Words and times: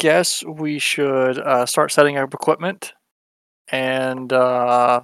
guess 0.00 0.42
we 0.44 0.78
should 0.78 1.38
uh, 1.38 1.66
start 1.66 1.92
setting 1.92 2.16
up 2.16 2.34
equipment 2.34 2.94
and 3.70 4.32
uh, 4.32 5.02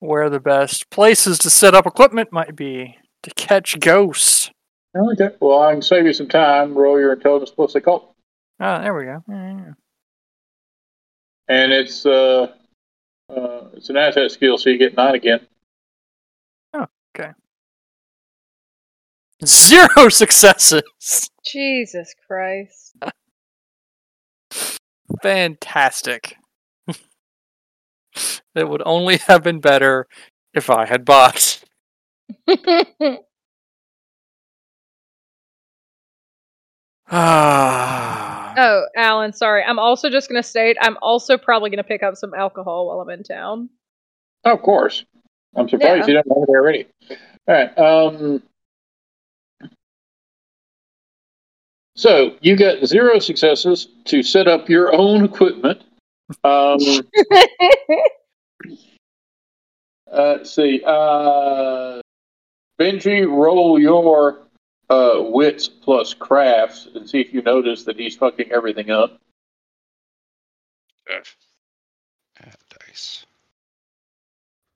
where 0.00 0.28
the 0.28 0.40
best 0.40 0.90
places 0.90 1.38
to 1.38 1.48
set 1.48 1.74
up 1.74 1.86
equipment 1.86 2.30
might 2.32 2.54
be 2.54 2.98
to 3.22 3.30
catch 3.30 3.78
ghosts. 3.80 4.50
Okay. 4.96 5.30
Well, 5.40 5.62
I 5.62 5.72
can 5.72 5.82
save 5.82 6.04
you 6.04 6.12
some 6.12 6.28
time. 6.28 6.76
Roll 6.76 6.98
your 6.98 7.12
intelligence 7.12 7.50
plus 7.50 7.74
occult. 7.76 8.14
Ah, 8.60 8.80
there 8.80 8.94
we 8.94 9.04
go. 9.04 9.22
Yeah, 9.28 9.34
yeah, 9.52 9.60
yeah. 9.66 9.72
and 11.48 11.72
it's 11.72 12.04
uh, 12.04 12.52
uh, 13.30 13.60
it's 13.74 13.90
an 13.90 13.96
asset 13.96 14.30
skill, 14.32 14.58
so 14.58 14.70
you 14.70 14.78
get 14.78 14.96
nine 14.96 15.14
again. 15.14 15.46
Oh, 16.74 16.86
okay. 17.16 17.30
Zero 19.44 20.08
successes. 20.08 20.82
Jesus 21.46 22.12
Christ. 22.26 22.96
Fantastic. 25.22 26.36
it 28.54 28.68
would 28.68 28.82
only 28.84 29.18
have 29.18 29.42
been 29.42 29.60
better 29.60 30.06
if 30.54 30.70
I 30.70 30.86
had 30.86 31.04
bots. 31.04 31.64
Ah. 37.10 38.54
oh, 38.58 38.84
Alan, 38.96 39.32
sorry. 39.32 39.62
I'm 39.62 39.78
also 39.78 40.10
just 40.10 40.28
going 40.28 40.40
to 40.42 40.46
state 40.46 40.76
I'm 40.80 40.96
also 41.02 41.38
probably 41.38 41.70
going 41.70 41.78
to 41.78 41.84
pick 41.84 42.02
up 42.02 42.16
some 42.16 42.34
alcohol 42.34 42.86
while 42.88 43.00
I'm 43.00 43.10
in 43.10 43.22
town. 43.22 43.70
Of 44.44 44.62
course. 44.62 45.04
I'm 45.56 45.68
surprised 45.68 46.08
Yeah. 46.08 46.14
you 46.18 46.22
don't 46.22 46.28
have 46.40 46.48
it 46.48 46.50
already. 46.50 46.86
All 47.10 47.54
right. 47.54 47.78
Um, 47.78 48.42
so 51.98 52.36
you 52.40 52.54
got 52.54 52.86
zero 52.86 53.18
successes 53.18 53.88
to 54.04 54.22
set 54.22 54.46
up 54.46 54.68
your 54.68 54.94
own 54.94 55.24
equipment. 55.24 55.82
Um, 56.44 56.78
uh, 60.06 60.36
let's 60.36 60.54
see. 60.54 60.80
Uh, 60.86 62.00
Benji, 62.80 63.28
roll 63.28 63.80
your 63.80 64.46
uh, 64.88 65.14
wits 65.18 65.66
plus 65.66 66.14
crafts 66.14 66.86
and 66.94 67.10
see 67.10 67.20
if 67.20 67.34
you 67.34 67.42
notice 67.42 67.82
that 67.82 67.98
he's 67.98 68.14
fucking 68.14 68.52
everything 68.52 68.92
up. 68.92 69.18
Add 72.40 72.54
dice. 72.86 73.26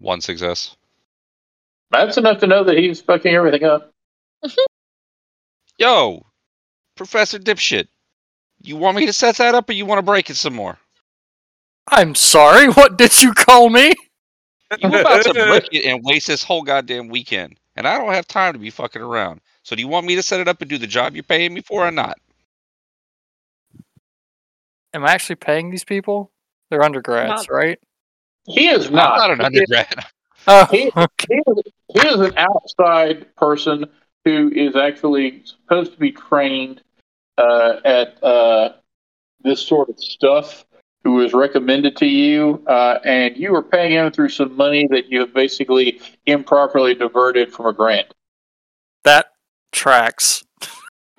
One 0.01 0.20
success. 0.20 0.77
That's 1.92 2.17
enough 2.17 2.41
to 2.41 2.48
know 2.48 2.64
that 2.64 2.77
he's 2.77 3.01
fucking 3.01 3.33
everything 3.33 3.62
up. 3.62 3.92
Yo, 5.79 6.27
Professor 6.97 7.39
Dipshit. 7.39 7.89
You 8.62 8.77
want 8.77 8.97
me 8.97 9.07
to 9.07 9.13
set 9.13 9.36
that 9.36 9.55
up 9.55 9.69
or 9.69 9.73
you 9.73 9.86
want 9.86 9.98
to 9.98 10.03
break 10.03 10.30
it 10.30 10.36
some 10.36 10.55
more? 10.55 10.79
I'm 11.89 12.14
sorry, 12.14 12.69
what 12.69 12.97
did 12.97 13.23
you 13.23 13.33
call 13.33 13.69
me? 13.69 13.92
You 14.80 14.89
about 14.89 15.23
to 15.25 15.33
break 15.48 15.69
it 15.73 15.85
and 15.86 16.03
waste 16.05 16.29
this 16.29 16.45
whole 16.45 16.63
goddamn 16.63 17.08
weekend. 17.08 17.57
And 17.77 17.89
I 17.89 17.98
don't 17.98 18.13
have 18.13 18.27
time 18.29 18.53
to 18.53 18.58
be 18.58 18.70
fucking 18.70 19.03
around. 19.03 19.41
So 19.64 19.75
do 19.75 19.83
you 19.83 19.89
want 19.89 20.07
me 20.07 20.14
to 20.17 20.23
set 20.23 20.41
it 20.41 20.48
up 20.48 20.61
and 20.61 20.70
do 20.70 20.79
the 20.79 20.86
job 20.86 21.14
you're 21.14 21.23
paying 21.25 21.53
me 21.55 21.61
for 21.61 21.86
or 21.86 21.91
not? 21.91 22.19
Am 24.95 25.05
I 25.05 25.13
actually 25.13 25.36
paying 25.36 25.70
these 25.70 25.85
people? 25.85 26.30
They're 26.70 26.83
undergrads, 26.85 27.48
Not- 27.48 27.51
right? 27.51 27.79
He 28.47 28.69
is 28.69 28.86
I'm 28.89 28.95
not. 28.95 29.17
not 29.19 29.30
an 29.30 29.53
He 29.53 29.59
is- 29.59 29.70
undergrad. 29.70 30.07
Oh, 30.48 30.67
He- 30.67 30.91
okay. 30.97 31.27
he 31.29 31.35
is, 31.47 31.63
he 32.03 32.09
is 32.09 32.20
an 32.20 32.35
outside 32.36 33.35
person 33.36 33.85
who 34.25 34.51
is 34.55 34.77
actually 34.77 35.43
supposed 35.45 35.93
to 35.93 35.99
be 35.99 36.13
trained 36.13 36.83
uh, 37.39 37.77
at 37.85 38.23
uh, 38.23 38.75
this 39.43 39.61
sort 39.61 39.89
of 39.89 39.99
stuff, 39.99 40.65
who 41.05 41.21
is 41.21 41.33
recommended 41.33 41.97
to 41.97 42.07
you, 42.07 42.63
uh, 42.67 42.99
and 43.05 43.37
you 43.37 43.55
are 43.55 43.63
paying 43.63 43.93
him 43.93 44.13
through 44.13 44.29
some 44.29 44.57
money 44.57 44.87
that 44.91 45.07
you 45.11 45.21
have 45.21 45.35
basically 45.35 46.01
improperly 46.27 46.95
diverted 46.95 47.53
from 47.53 47.67
a 47.67 47.73
grant. 47.73 48.15
That 49.05 49.27
tracks. 49.73 50.45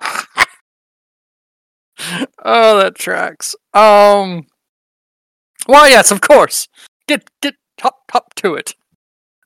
oh, 2.44 2.78
that 2.78 2.94
tracks. 2.94 3.54
Um. 3.74 4.46
Well, 5.66 5.88
yes, 5.88 6.10
of 6.10 6.20
course. 6.20 6.68
Get 7.06 7.28
get 7.42 7.54
hop 7.80 8.10
hop 8.10 8.34
to 8.36 8.54
it. 8.54 8.74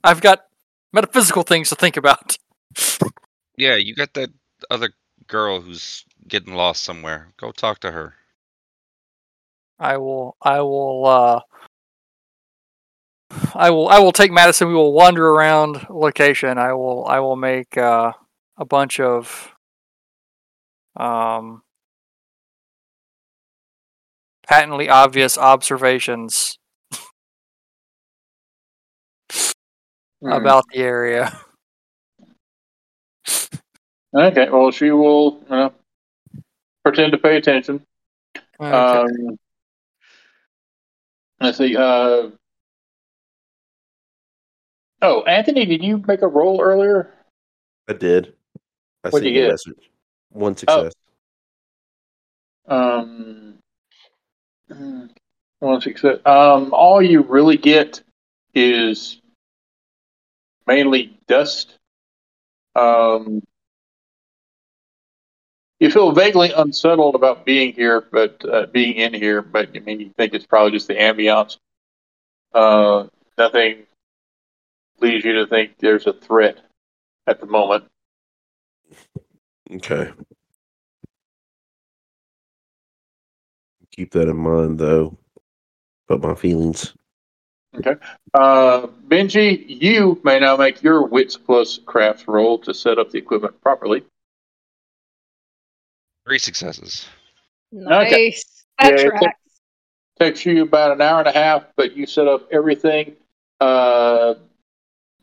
I've 0.05 0.21
got 0.21 0.45
metaphysical 0.93 1.43
things 1.43 1.69
to 1.71 1.75
think 1.75 1.97
about. 1.97 2.39
Yeah, 3.59 3.77
you 3.77 3.95
got 3.95 4.15
that 4.15 4.31
other 4.71 4.95
girl 5.27 5.61
who's 5.61 6.07
getting 6.27 6.55
lost 6.55 6.83
somewhere. 6.85 7.35
Go 7.37 7.53
talk 7.53 7.81
to 7.81 7.93
her. 7.93 8.15
I 9.81 9.97
will. 9.99 10.37
I 10.43 10.61
will. 10.61 11.07
uh 11.07 11.41
I 13.55 13.71
will. 13.71 13.89
I 13.89 13.99
will 13.99 14.13
take 14.13 14.33
Madison. 14.33 14.69
We 14.69 14.75
will 14.75 14.93
wander 14.93 15.29
around 15.29 15.87
location. 15.91 16.59
I 16.59 16.73
will. 16.75 17.07
I 17.07 17.21
will 17.21 17.37
make 17.37 17.77
uh, 17.77 18.13
a 18.57 18.65
bunch 18.65 19.01
of 19.01 19.53
um 20.97 21.63
patently 24.47 24.89
obvious 24.89 25.39
observations 25.39 26.59
Hmm. 30.23 30.49
about 30.49 30.65
the 30.73 30.79
area. 30.81 31.39
Okay, 34.19 34.51
well, 34.51 34.71
she 34.73 34.91
will 34.91 35.41
uh, 35.49 35.71
pretend 36.85 37.13
to 37.13 37.19
pay 37.19 37.37
attention. 37.37 37.85
Okay. 38.61 38.71
Um, 38.71 39.39
let's 41.41 41.59
see. 41.59 41.77
Uh, 41.77 42.31
oh, 45.03 45.23
Anthony, 45.23 45.67
did 45.67 45.85
you 45.85 46.03
make 46.07 46.23
a 46.23 46.27
roll 46.27 46.61
earlier? 46.61 47.15
I 47.87 47.93
did. 47.93 48.35
I 49.05 49.11
What'd 49.11 49.23
sent 49.23 49.27
you 49.27 49.41
you 49.41 49.45
a 49.45 49.47
get? 49.47 49.53
message. 49.53 49.91
One 50.31 50.57
success. 50.57 50.93
Um, 52.67 53.55
mm, 54.69 55.11
one 55.61 55.81
success. 55.81 56.19
Um, 56.27 56.75
all 56.75 57.01
you 57.01 57.23
really 57.23 57.57
get 57.57 58.03
is 58.53 59.21
mainly 60.67 61.17
dust. 61.29 61.79
Um, 62.75 63.43
you 65.81 65.91
feel 65.91 66.13
vaguely 66.13 66.51
unsettled 66.53 67.15
about 67.15 67.45
being 67.45 67.73
here, 67.73 68.01
but 68.01 68.45
uh, 68.45 68.67
being 68.67 68.97
in 68.97 69.15
here, 69.15 69.43
but 69.43 69.71
I 69.75 69.79
mean, 69.81 70.01
you 70.01 70.11
think 70.17 70.35
it's 70.35 70.47
probably 70.47 70.73
just 70.73 70.89
the 70.89 70.95
ambiance. 70.95 71.59
Uh, 72.53 73.07
nothing 73.37 73.85
leads 75.01 75.25
you 75.25 75.35
to 75.35 75.47
think 75.47 75.79
there's 75.79 76.07
a 76.07 76.13
threat 76.13 76.59
at 77.27 77.41
the 77.41 77.47
moment. 77.47 77.85
Okay. 79.71 80.11
Keep 83.93 84.13
that 84.13 84.29
in 84.29 84.37
mind, 84.37 84.79
though. 84.79 85.17
But 86.09 86.23
my 86.23 86.35
feelings. 86.35 86.95
Okay. 87.77 87.97
Uh, 88.33 88.87
Benji, 89.09 89.65
you 89.67 90.21
may 90.25 90.41
now 90.41 90.57
make 90.57 90.83
your 90.83 91.07
wits 91.07 91.37
plus 91.37 91.79
crafts 91.85 92.27
roll 92.27 92.59
to 92.61 92.73
set 92.73 92.99
up 92.99 93.11
the 93.11 93.19
equipment 93.19 93.61
properly. 93.61 94.05
Three 96.29 96.39
successes. 96.39 97.07
Nice. 97.73 98.65
That 98.79 98.99
Yeah, 99.01 99.11
it's 99.15 99.23
a- 99.25 99.33
Takes 100.23 100.45
you 100.45 100.63
about 100.63 100.93
an 100.93 101.01
hour 101.01 101.21
and 101.21 101.29
a 101.29 101.33
half, 101.33 101.65
but 101.75 101.97
you 101.97 102.05
set 102.05 102.29
up 102.29 102.49
everything. 102.53 103.17
Uh, 103.61 104.35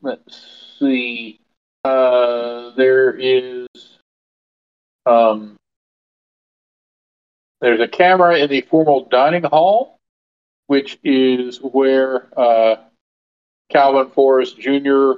let's 0.01 0.75
see. 0.79 1.39
Uh, 1.83 2.71
there 2.71 3.11
is 3.11 3.67
um, 5.05 5.57
there's 7.61 7.81
a 7.81 7.87
camera 7.87 8.39
in 8.39 8.49
the 8.49 8.61
formal 8.61 9.05
dining 9.05 9.43
hall, 9.43 9.99
which 10.65 10.97
is 11.03 11.59
where 11.59 12.27
uh, 12.35 12.77
Calvin 13.69 14.09
Forrest 14.09 14.57
Jr. 14.57 15.11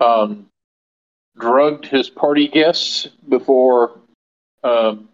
Um, 0.00 0.48
drugged 1.38 1.86
his 1.86 2.10
party 2.10 2.48
guests 2.48 3.06
before 3.28 4.00
um, 4.64 5.08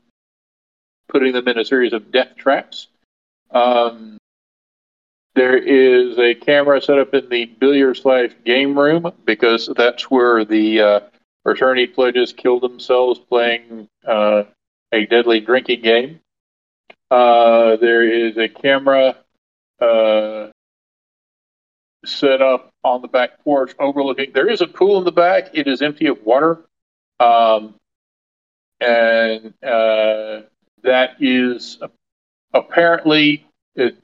putting 1.09 1.33
them 1.33 1.49
in 1.49 1.59
a 1.59 1.65
series 1.65 1.93
of 1.93 2.11
death 2.13 2.37
traps. 2.37 2.89
Um, 3.51 4.19
there 5.35 5.57
is 5.57 6.19
a 6.19 6.35
camera 6.35 6.81
set 6.81 6.99
up 6.99 7.13
in 7.15 7.29
the 7.29 7.45
billiard 7.45 7.99
slash 7.99 8.31
game 8.45 8.79
room 8.79 9.13
because 9.25 9.71
that's 9.77 10.11
where 10.11 10.45
the 10.45 10.81
uh, 10.81 11.01
fraternity 11.43 11.87
pledges 11.87 12.33
kill 12.33 12.59
themselves 12.59 13.21
playing 13.21 13.87
uh, 14.07 14.45
a 14.93 15.07
deadly 15.07 15.41
drinking 15.41 15.83
game. 15.83 16.21
Uh, 17.11 17.77
there 17.77 18.03
is 18.03 18.37
a 18.37 18.49
camera 18.49 19.17
uh, 19.81 20.49
set 22.05 22.41
up 22.41 22.71
on 22.83 23.03
the 23.03 23.09
back 23.09 23.43
porch 23.45 23.75
overlooking. 23.79 24.33
There 24.33 24.49
is 24.49 24.61
a 24.61 24.67
pool 24.67 24.99
in 24.99 25.05
the 25.05 25.13
back. 25.13 25.51
It 25.53 25.67
is 25.67 25.83
empty 25.83 26.07
of 26.07 26.25
water. 26.25 26.65
Um, 27.21 27.75
and 28.81 29.55
uh, 29.63 30.43
that 30.83 31.17
is 31.21 31.79
apparently 32.53 33.47
it, 33.75 33.97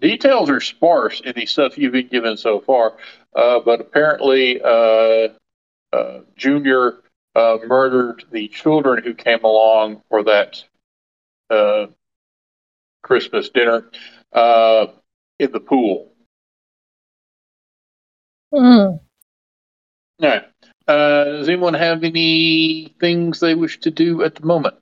details 0.00 0.50
are 0.50 0.60
sparse 0.60 1.20
in 1.20 1.32
the 1.34 1.46
stuff 1.46 1.78
you've 1.78 1.92
been 1.92 2.08
given 2.08 2.36
so 2.36 2.60
far, 2.60 2.94
uh, 3.34 3.60
but 3.60 3.80
apparently 3.80 4.60
uh, 4.60 5.28
uh, 5.92 6.20
Junior 6.36 6.98
uh, 7.34 7.58
murdered 7.66 8.24
the 8.30 8.48
children 8.48 9.02
who 9.04 9.14
came 9.14 9.44
along 9.44 10.02
for 10.08 10.24
that 10.24 10.64
uh, 11.50 11.86
Christmas 13.02 13.50
dinner 13.50 13.88
uh, 14.32 14.86
in 15.38 15.52
the 15.52 15.60
pool. 15.60 16.12
Hmm. 18.52 18.58
All 18.58 19.00
right. 20.20 20.44
Uh, 20.88 21.24
does 21.24 21.48
anyone 21.48 21.74
have 21.74 22.04
any 22.04 22.94
things 23.00 23.40
they 23.40 23.54
wish 23.54 23.80
to 23.80 23.90
do 23.90 24.22
at 24.22 24.36
the 24.36 24.46
moment? 24.46 24.76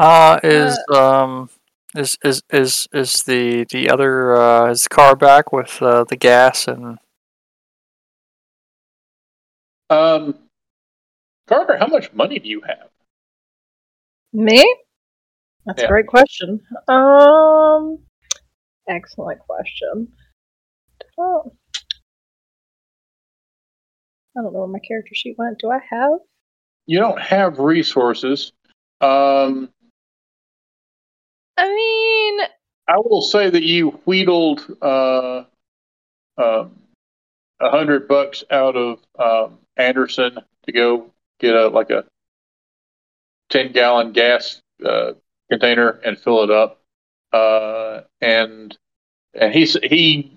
Uh, 0.00 0.40
is 0.42 0.78
um 0.94 1.50
is 1.94 2.16
is 2.24 2.42
is 2.50 2.88
is 2.92 3.22
the 3.24 3.66
the 3.70 3.90
other 3.90 4.34
uh 4.34 4.70
is 4.70 4.84
the 4.84 4.88
car 4.88 5.14
back 5.14 5.52
with 5.52 5.80
uh, 5.82 6.04
the 6.04 6.16
gas 6.16 6.66
and 6.66 6.98
Um, 9.90 10.38
Carter, 11.48 11.76
how 11.76 11.88
much 11.88 12.12
money 12.12 12.38
do 12.38 12.48
you 12.48 12.62
have? 12.62 12.88
Me? 14.32 14.62
That's 15.66 15.80
Yeah. 15.82 15.86
a 15.86 15.88
great 15.88 16.06
question. 16.06 16.60
Um, 16.88 17.98
excellent 18.88 19.40
question. 19.40 20.12
Oh. 21.18 21.52
I 24.36 24.42
don't 24.42 24.52
know 24.52 24.60
where 24.60 24.68
my 24.68 24.78
character 24.78 25.12
sheet 25.12 25.34
went. 25.36 25.58
Do 25.58 25.70
I 25.70 25.80
have? 25.90 26.20
You 26.86 27.00
don't 27.00 27.20
have 27.20 27.58
resources. 27.58 28.52
Um, 29.00 29.70
I 31.60 31.68
mean, 31.74 32.40
I 32.88 32.96
will 32.96 33.20
say 33.20 33.50
that 33.50 33.62
you 33.62 34.00
wheedled 34.06 34.66
uh, 34.80 35.44
um, 36.38 36.72
a 37.60 37.70
hundred 37.70 38.08
bucks 38.08 38.44
out 38.50 38.76
of 38.76 38.98
um, 39.18 39.58
Anderson 39.76 40.38
to 40.64 40.72
go 40.72 41.12
get 41.38 41.54
a 41.54 41.68
like 41.68 41.90
a 41.90 42.06
ten 43.50 43.72
gallon 43.72 44.12
gas 44.12 44.62
uh, 44.84 45.12
container 45.50 45.90
and 45.90 46.18
fill 46.18 46.44
it 46.44 46.50
up, 46.50 46.80
uh, 47.34 48.00
and 48.22 48.76
and 49.34 49.52
he 49.52 49.66
he 49.66 50.32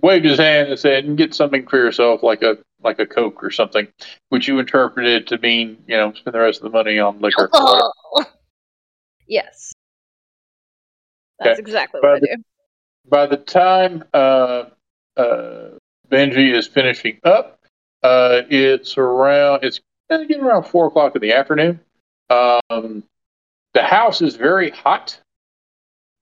waved 0.00 0.24
his 0.24 0.38
hand 0.38 0.68
and 0.68 0.78
said, 0.78 1.16
"Get 1.16 1.34
something 1.34 1.66
for 1.66 1.78
yourself, 1.78 2.22
like 2.22 2.42
a 2.42 2.58
like 2.80 3.00
a 3.00 3.06
Coke 3.06 3.42
or 3.42 3.50
something," 3.50 3.88
which 4.28 4.46
you 4.46 4.60
interpreted 4.60 5.26
to 5.26 5.38
mean 5.38 5.82
you 5.88 5.96
know 5.96 6.12
spend 6.12 6.34
the 6.34 6.38
rest 6.38 6.60
of 6.62 6.70
the 6.70 6.78
money 6.78 7.00
on 7.00 7.20
liquor. 7.20 7.50
oh. 7.52 8.24
yes, 9.26 9.72
that's 11.40 11.58
Okay. 11.58 11.60
exactly 11.60 12.00
By 12.00 12.08
what 12.08 12.16
I 12.16 12.20
the- 12.20 12.36
do. 12.36 12.42
by 13.08 13.26
the 13.26 13.36
time 13.36 14.04
uh, 14.14 14.64
uh, 15.16 15.68
Benji 16.10 16.54
is 16.54 16.66
finishing 16.68 17.18
up, 17.24 17.58
uh, 18.02 18.42
it's 18.50 18.96
around 18.98 19.64
it's 19.64 19.80
getting 20.10 20.40
around 20.42 20.64
four 20.64 20.86
o'clock 20.86 21.14
in 21.16 21.22
the 21.22 21.32
afternoon. 21.32 21.80
Um, 22.30 23.04
the 23.74 23.82
house 23.82 24.22
is 24.22 24.36
very 24.36 24.70
hot, 24.70 25.18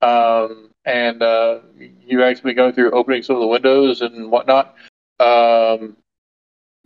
um, 0.02 0.70
and 0.84 1.22
uh, 1.22 1.60
you 2.06 2.22
actually 2.22 2.54
go 2.54 2.70
through 2.72 2.90
opening 2.92 3.22
some 3.22 3.36
of 3.36 3.40
the 3.40 3.46
windows 3.48 4.00
and 4.02 4.30
whatnot 4.30 4.74
um, 5.20 5.96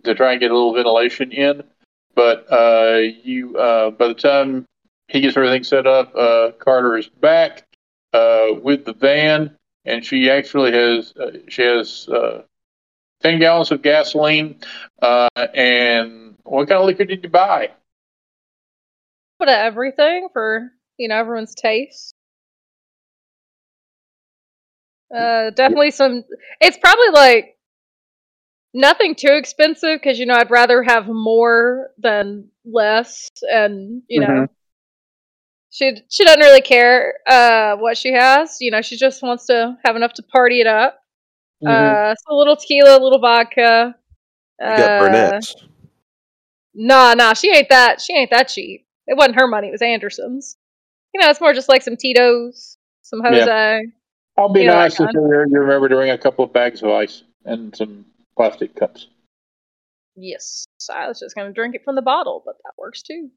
to 0.04 0.14
try 0.14 0.32
and 0.32 0.40
get 0.40 0.50
a 0.50 0.54
little 0.54 0.74
ventilation 0.74 1.32
in. 1.32 1.62
But 2.14 2.46
uh, 2.52 2.98
you, 3.22 3.56
uh, 3.56 3.90
by 3.90 4.08
the 4.08 4.14
time 4.14 4.66
he 5.08 5.20
gets 5.20 5.36
everything 5.36 5.64
set 5.64 5.86
up, 5.86 6.14
uh, 6.14 6.52
Carter 6.58 6.96
is 6.96 7.08
back 7.08 7.64
with 8.62 8.84
the 8.84 8.94
van 8.94 9.56
and 9.84 10.04
she 10.04 10.30
actually 10.30 10.72
has 10.72 11.14
uh, 11.16 11.32
she 11.48 11.62
has 11.62 12.08
uh, 12.08 12.42
ten 13.20 13.38
gallons 13.38 13.70
of 13.70 13.82
gasoline. 13.82 14.60
Uh, 15.00 15.28
and 15.54 16.36
what 16.44 16.68
kind 16.68 16.80
of 16.80 16.86
liquor 16.86 17.04
did 17.04 17.22
you 17.22 17.28
buy? 17.28 17.70
Put 19.38 19.48
everything 19.48 20.28
for 20.32 20.70
you 20.98 21.08
know 21.08 21.18
everyone's 21.18 21.54
taste. 21.54 22.14
Uh, 25.14 25.50
definitely 25.50 25.90
some. 25.90 26.24
It's 26.60 26.78
probably 26.78 27.10
like 27.10 27.58
nothing 28.72 29.14
too 29.14 29.32
expensive 29.32 30.00
because 30.00 30.18
you 30.18 30.26
know 30.26 30.34
I'd 30.34 30.50
rather 30.50 30.82
have 30.82 31.06
more 31.06 31.90
than 31.98 32.48
less, 32.64 33.30
and 33.42 34.02
you 34.08 34.20
know 34.20 34.26
Mhm. 34.28 34.48
She 35.72 35.96
she 36.08 36.24
doesn't 36.24 36.40
really 36.40 36.60
care 36.60 37.14
uh 37.26 37.76
what 37.76 37.96
she 37.96 38.12
has. 38.12 38.58
You 38.60 38.70
know 38.70 38.82
she 38.82 38.96
just 38.96 39.22
wants 39.22 39.46
to 39.46 39.76
have 39.84 39.96
enough 39.96 40.12
to 40.14 40.22
party 40.22 40.60
it 40.60 40.66
up. 40.66 40.98
Uh, 41.64 42.14
so 42.14 42.34
a 42.34 42.36
little 42.36 42.56
tequila, 42.56 42.98
a 42.98 43.02
little 43.02 43.20
vodka. 43.20 43.94
You 44.60 44.66
got 44.66 44.90
uh, 44.90 44.98
Burnett's. 44.98 45.54
Nah, 46.74 47.14
nah, 47.14 47.34
she 47.34 47.54
ain't 47.54 47.68
that. 47.68 48.00
She 48.00 48.14
ain't 48.14 48.30
that 48.30 48.48
cheap. 48.48 48.86
It 49.06 49.16
wasn't 49.16 49.36
her 49.36 49.46
money. 49.46 49.68
It 49.68 49.72
was 49.72 49.82
Anderson's. 49.82 50.56
You 51.14 51.20
know, 51.20 51.30
it's 51.30 51.40
more 51.40 51.52
just 51.52 51.68
like 51.68 51.82
some 51.82 51.96
Tito's, 51.96 52.78
some 53.02 53.20
Yeah. 53.22 53.30
Jose. 53.30 53.92
I'll 54.38 54.52
be 54.52 54.62
You 54.62 54.68
know, 54.68 54.74
nice 54.74 54.96
that 54.96 55.10
if 55.10 55.14
you 55.14 55.20
you 55.20 55.60
remember 55.60 55.88
to 55.88 55.94
bring 55.94 56.10
a 56.10 56.18
couple 56.18 56.44
of 56.44 56.52
bags 56.52 56.82
of 56.82 56.88
ice 56.88 57.22
and 57.44 57.76
some 57.76 58.06
plastic 58.34 58.74
cups. 58.74 59.08
Yes, 60.16 60.66
I 60.90 61.06
was 61.06 61.20
just 61.20 61.36
gonna 61.36 61.52
drink 61.52 61.74
it 61.74 61.84
from 61.84 61.96
the 61.96 62.02
bottle, 62.02 62.42
but 62.44 62.56
that 62.64 62.72
works 62.78 63.02
too. 63.02 63.30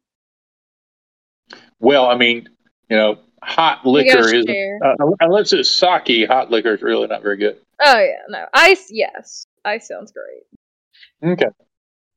Well, 1.80 2.08
I 2.08 2.16
mean, 2.16 2.50
you 2.90 2.98
know, 2.98 3.20
hot 3.42 3.86
liquor 3.86 4.34
is 4.34 4.46
share. 4.46 4.80
uh, 4.84 5.12
unless 5.20 5.54
it's 5.54 5.70
sake. 5.70 6.28
Hot 6.28 6.52
liquor 6.52 6.74
is 6.76 6.82
really 6.82 7.08
not 7.08 7.22
very 7.22 7.38
good. 7.38 7.58
Oh 7.82 8.00
yeah, 8.00 8.22
no 8.30 8.46
ice. 8.54 8.88
Yes, 8.90 9.48
ice 9.64 9.88
sounds 9.88 10.12
great. 10.12 11.32
Okay. 11.32 11.50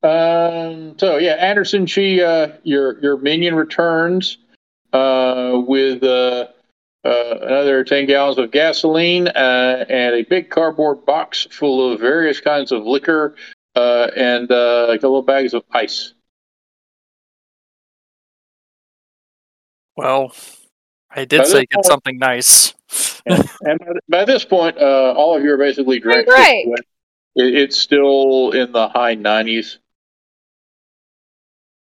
Um, 0.01 0.97
so 0.97 1.17
yeah, 1.17 1.33
Anderson, 1.33 1.85
she 1.85 2.21
uh, 2.21 2.49
your 2.63 2.99
your 3.01 3.17
minion 3.17 3.55
returns 3.55 4.37
uh, 4.93 5.61
with 5.67 6.03
uh, 6.03 6.47
uh, 7.03 7.35
another 7.41 7.83
ten 7.83 8.05
gallons 8.05 8.37
of 8.37 8.51
gasoline 8.51 9.27
uh, 9.27 9.85
and 9.89 10.15
a 10.15 10.23
big 10.23 10.49
cardboard 10.49 11.05
box 11.05 11.47
full 11.51 11.91
of 11.91 11.99
various 11.99 12.39
kinds 12.39 12.71
of 12.71 12.85
liquor 12.85 13.35
uh, 13.75 14.07
and 14.15 14.51
uh, 14.51 14.87
a 14.89 14.95
couple 14.95 15.17
of 15.17 15.25
bags 15.25 15.53
of 15.53 15.63
ice. 15.71 16.13
Well, 19.99 20.33
I 21.11 21.25
did 21.25 21.39
By 21.39 21.43
say 21.45 21.59
get 21.61 21.71
point- 21.75 21.85
something 21.85 22.17
nice. 22.17 22.73
And 23.25 23.79
by, 23.79 23.85
by 24.09 24.25
this 24.25 24.45
point, 24.45 24.77
uh, 24.77 25.13
all 25.15 25.35
of 25.37 25.43
you 25.43 25.51
are 25.53 25.57
basically 25.57 25.99
Spring 25.99 26.25
drenched. 26.25 26.29
break. 26.29 26.65
in 26.65 26.73
sweat. 26.75 26.85
It, 27.35 27.55
it's 27.55 27.77
still 27.77 28.51
in 28.51 28.71
the 28.71 28.87
high 28.89 29.13
nineties. 29.15 29.77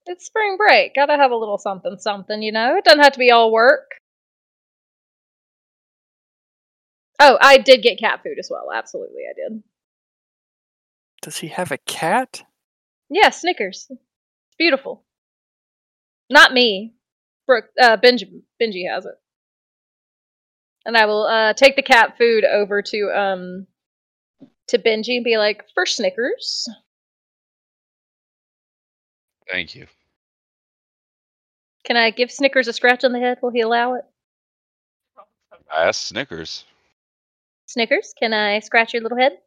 It's 0.07 0.25
spring 0.27 0.57
break. 0.57 0.95
Gotta 0.95 1.17
have 1.17 1.31
a 1.31 1.37
little 1.37 1.59
something, 1.59 1.97
something. 1.99 2.43
You 2.43 2.51
know, 2.53 2.77
it 2.77 2.85
doesn't 2.85 3.03
have 3.03 3.13
to 3.13 3.19
be 3.19 3.31
all 3.31 3.53
work. 3.53 3.91
Oh, 7.21 7.37
I 7.41 7.59
did 7.59 7.83
get 7.83 7.99
cat 7.99 8.21
food 8.23 8.39
as 8.39 8.49
well. 8.51 8.71
Absolutely, 8.75 9.23
I 9.29 9.35
did. 9.35 9.63
Does 11.23 11.37
he 11.39 11.49
have 11.49 11.73
a 11.73 11.79
cat? 11.79 12.43
Yeah, 13.11 13.31
Snickers. 13.31 13.87
It's 13.91 14.57
beautiful. 14.59 15.05
Not 16.31 16.53
me. 16.53 16.95
Brooke, 17.49 17.71
uh, 17.81 17.97
Benji, 17.97 18.43
Benji 18.63 18.89
has 18.89 19.07
it. 19.07 19.15
And 20.85 20.97
I 20.97 21.07
will 21.07 21.25
uh, 21.25 21.55
take 21.55 21.75
the 21.75 21.83
cat 21.83 22.17
food 22.17 22.45
over 22.45 22.83
to 22.83 23.11
um 23.11 23.67
to 24.69 24.79
Benji 24.79 25.17
and 25.17 25.25
be 25.25 25.39
like, 25.39 25.65
for 25.75 25.87
Snickers. 25.87 26.69
Thank 29.51 29.75
you. 29.75 29.87
Can 31.85 31.97
I 31.97 32.11
give 32.11 32.31
Snickers 32.31 32.69
a 32.69 32.73
scratch 32.75 33.03
on 33.03 33.13
the 33.13 33.19
head? 33.19 33.39
Will 33.43 33.51
he 33.51 33.63
allow 33.63 33.95
it? 33.95 34.05
I 35.75 35.85
asked 35.85 36.07
Snickers. 36.07 36.67
Snickers, 37.65 38.15
can 38.19 38.35
I 38.35 38.61
scratch 38.61 38.93
your 38.93 39.03
little 39.03 39.17
head? 39.17 39.39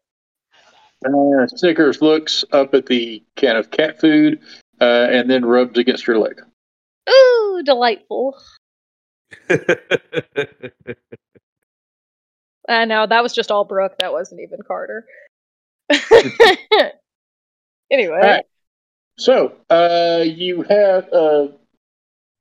Uh, 1.06 1.46
Snickers 1.48 2.02
looks 2.02 2.44
up 2.52 2.74
at 2.74 2.88
the 2.88 3.24
can 3.36 3.56
of 3.56 3.70
cat 3.70 4.00
food 4.00 4.40
uh, 4.80 5.08
and 5.12 5.30
then 5.30 5.46
rubs 5.46 5.78
against 5.78 6.08
your 6.08 6.18
leg. 6.18 6.42
Ooh, 7.10 7.62
delightful. 7.66 8.38
I 12.70 12.86
know 12.86 13.08
that 13.08 13.24
was 13.24 13.34
just 13.34 13.52
all 13.52 13.66
Brooke. 13.66 13.98
That 14.00 14.12
wasn't 14.12 14.42
even 14.42 14.60
Carter. 14.66 15.06
anyway, 17.92 18.20
right. 18.22 18.46
So 19.18 19.54
uh, 19.70 20.24
you 20.26 20.62
have 20.64 21.12
uh, 21.12 21.48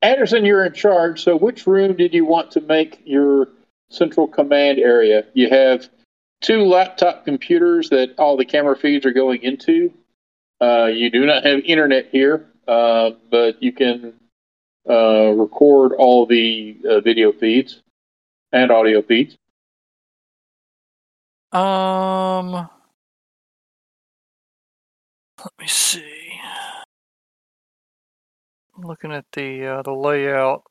Anderson. 0.02 0.44
You're 0.44 0.64
in 0.64 0.72
charge. 0.72 1.22
So 1.24 1.36
which 1.36 1.66
room 1.66 1.96
did 1.96 2.14
you 2.14 2.24
want 2.24 2.52
to 2.52 2.60
make 2.60 3.02
your 3.04 3.48
central 3.90 4.28
command 4.28 4.78
area? 4.78 5.24
You 5.34 5.50
have 5.50 5.88
two 6.40 6.64
laptop 6.64 7.24
computers 7.24 7.90
that 7.90 8.14
all 8.18 8.36
the 8.36 8.44
camera 8.44 8.76
feeds 8.76 9.04
are 9.04 9.12
going 9.12 9.42
into. 9.42 9.92
Uh, 10.60 10.86
you 10.86 11.10
do 11.10 11.26
not 11.26 11.44
have 11.44 11.60
internet 11.60 12.08
here. 12.12 12.46
uh, 12.68 13.10
but 13.30 13.62
you 13.62 13.72
can 13.72 14.14
uh, 14.90 15.32
record 15.36 15.92
all 15.98 16.26
the 16.26 16.76
uh, 16.88 17.00
video 17.00 17.32
feeds 17.32 17.82
and 18.52 18.70
audio 18.70 19.02
feeds. 19.02 19.36
Um, 21.52 22.52
let 22.52 22.68
me 25.60 25.66
see. 25.66 26.32
I'm 28.76 28.82
looking 28.82 29.12
at 29.12 29.24
the 29.32 29.66
uh, 29.66 29.82
the 29.82 29.92
layout. 29.92 30.64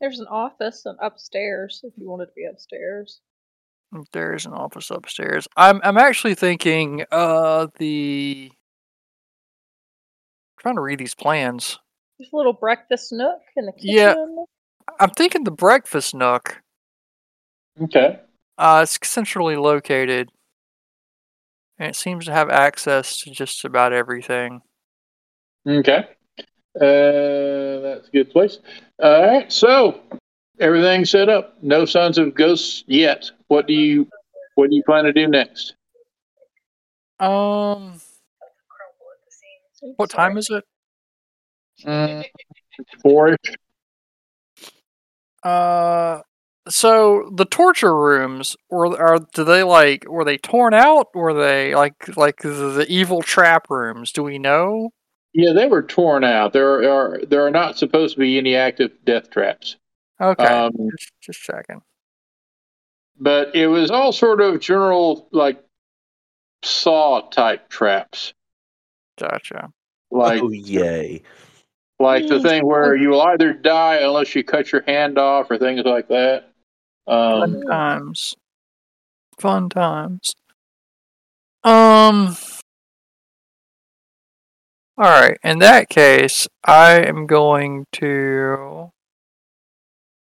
There's 0.00 0.20
an 0.20 0.26
office 0.28 0.82
and 0.84 0.98
upstairs 1.00 1.80
if 1.84 1.92
you 1.96 2.08
wanted 2.08 2.26
to 2.26 2.32
be 2.34 2.44
upstairs. 2.44 3.20
There's 4.12 4.46
an 4.46 4.52
office 4.52 4.90
upstairs. 4.90 5.48
I'm 5.56 5.80
I'm 5.82 5.98
actually 5.98 6.34
thinking 6.34 7.04
uh 7.10 7.68
the 7.78 8.52
trying 10.58 10.76
to 10.76 10.80
read 10.80 10.98
these 10.98 11.14
plans. 11.14 11.78
There's 12.20 12.34
a 12.34 12.36
little 12.36 12.52
breakfast 12.52 13.12
nook 13.12 13.40
in 13.56 13.64
the 13.64 13.72
kitchen. 13.72 13.94
Yeah. 13.94 14.14
I'm 15.00 15.08
thinking 15.08 15.44
the 15.44 15.50
breakfast 15.50 16.14
nook. 16.14 16.60
Okay. 17.80 18.20
Uh, 18.58 18.80
it's 18.82 18.98
centrally 19.08 19.56
located, 19.56 20.28
and 21.78 21.88
it 21.88 21.96
seems 21.96 22.26
to 22.26 22.32
have 22.32 22.50
access 22.50 23.16
to 23.20 23.30
just 23.30 23.64
about 23.64 23.94
everything. 23.94 24.60
Okay. 25.66 26.08
Uh, 26.76 27.80
that's 27.80 28.08
a 28.08 28.10
good 28.12 28.30
place. 28.30 28.58
All 29.02 29.26
right. 29.26 29.50
So 29.50 30.02
everything's 30.58 31.08
set 31.08 31.30
up. 31.30 31.56
No 31.62 31.86
signs 31.86 32.18
of 32.18 32.34
ghosts 32.34 32.84
yet. 32.86 33.30
What 33.48 33.66
do 33.66 33.72
you 33.72 34.06
What 34.56 34.68
do 34.68 34.76
you 34.76 34.82
plan 34.82 35.04
to 35.04 35.12
do 35.14 35.26
next? 35.26 35.74
Um, 37.18 37.98
what 39.96 40.10
time 40.10 40.36
is 40.36 40.50
it? 40.50 40.64
Mm, 41.84 42.24
four. 43.02 43.36
Uh, 45.42 46.20
so 46.68 47.30
the 47.34 47.46
torture 47.46 47.96
rooms 47.96 48.56
were 48.68 48.86
are 49.00 49.18
do 49.34 49.44
they 49.44 49.62
like 49.62 50.04
were 50.08 50.24
they 50.24 50.36
torn 50.36 50.74
out? 50.74 51.08
Were 51.14 51.32
they 51.34 51.74
like 51.74 52.16
like 52.16 52.42
the, 52.42 52.50
the 52.50 52.86
evil 52.88 53.22
trap 53.22 53.70
rooms? 53.70 54.12
Do 54.12 54.22
we 54.22 54.38
know? 54.38 54.90
Yeah, 55.32 55.52
they 55.52 55.66
were 55.66 55.82
torn 55.82 56.24
out. 56.24 56.52
There 56.52 56.90
are 56.90 57.20
there 57.28 57.46
are 57.46 57.50
not 57.50 57.78
supposed 57.78 58.14
to 58.14 58.20
be 58.20 58.36
any 58.36 58.56
active 58.56 58.92
death 59.04 59.30
traps. 59.30 59.76
Okay, 60.20 60.44
Um, 60.44 60.72
just, 60.98 61.12
just 61.22 61.40
checking. 61.40 61.80
but 63.18 63.54
it 63.56 63.68
was 63.68 63.90
all 63.90 64.12
sort 64.12 64.42
of 64.42 64.60
general 64.60 65.28
like 65.32 65.64
saw 66.62 67.22
type 67.30 67.70
traps. 67.70 68.34
Gotcha. 69.18 69.70
Like 70.10 70.42
oh 70.42 70.50
yay! 70.50 71.22
Like 72.00 72.26
the 72.26 72.40
thing 72.40 72.66
where 72.66 72.96
you 72.96 73.10
will 73.10 73.22
either 73.22 73.52
die 73.52 73.96
unless 73.96 74.34
you 74.34 74.42
cut 74.42 74.72
your 74.72 74.82
hand 74.86 75.18
off 75.18 75.50
or 75.50 75.58
things 75.58 75.82
like 75.84 76.08
that. 76.08 76.50
Um, 77.06 77.40
Fun 77.40 77.66
times. 77.66 78.36
Fun 79.38 79.68
times. 79.68 80.34
Um. 81.62 82.36
All 84.96 85.08
right. 85.08 85.38
In 85.42 85.58
that 85.60 85.88
case, 85.88 86.48
I 86.64 87.00
am 87.00 87.26
going 87.26 87.86
to 87.92 88.90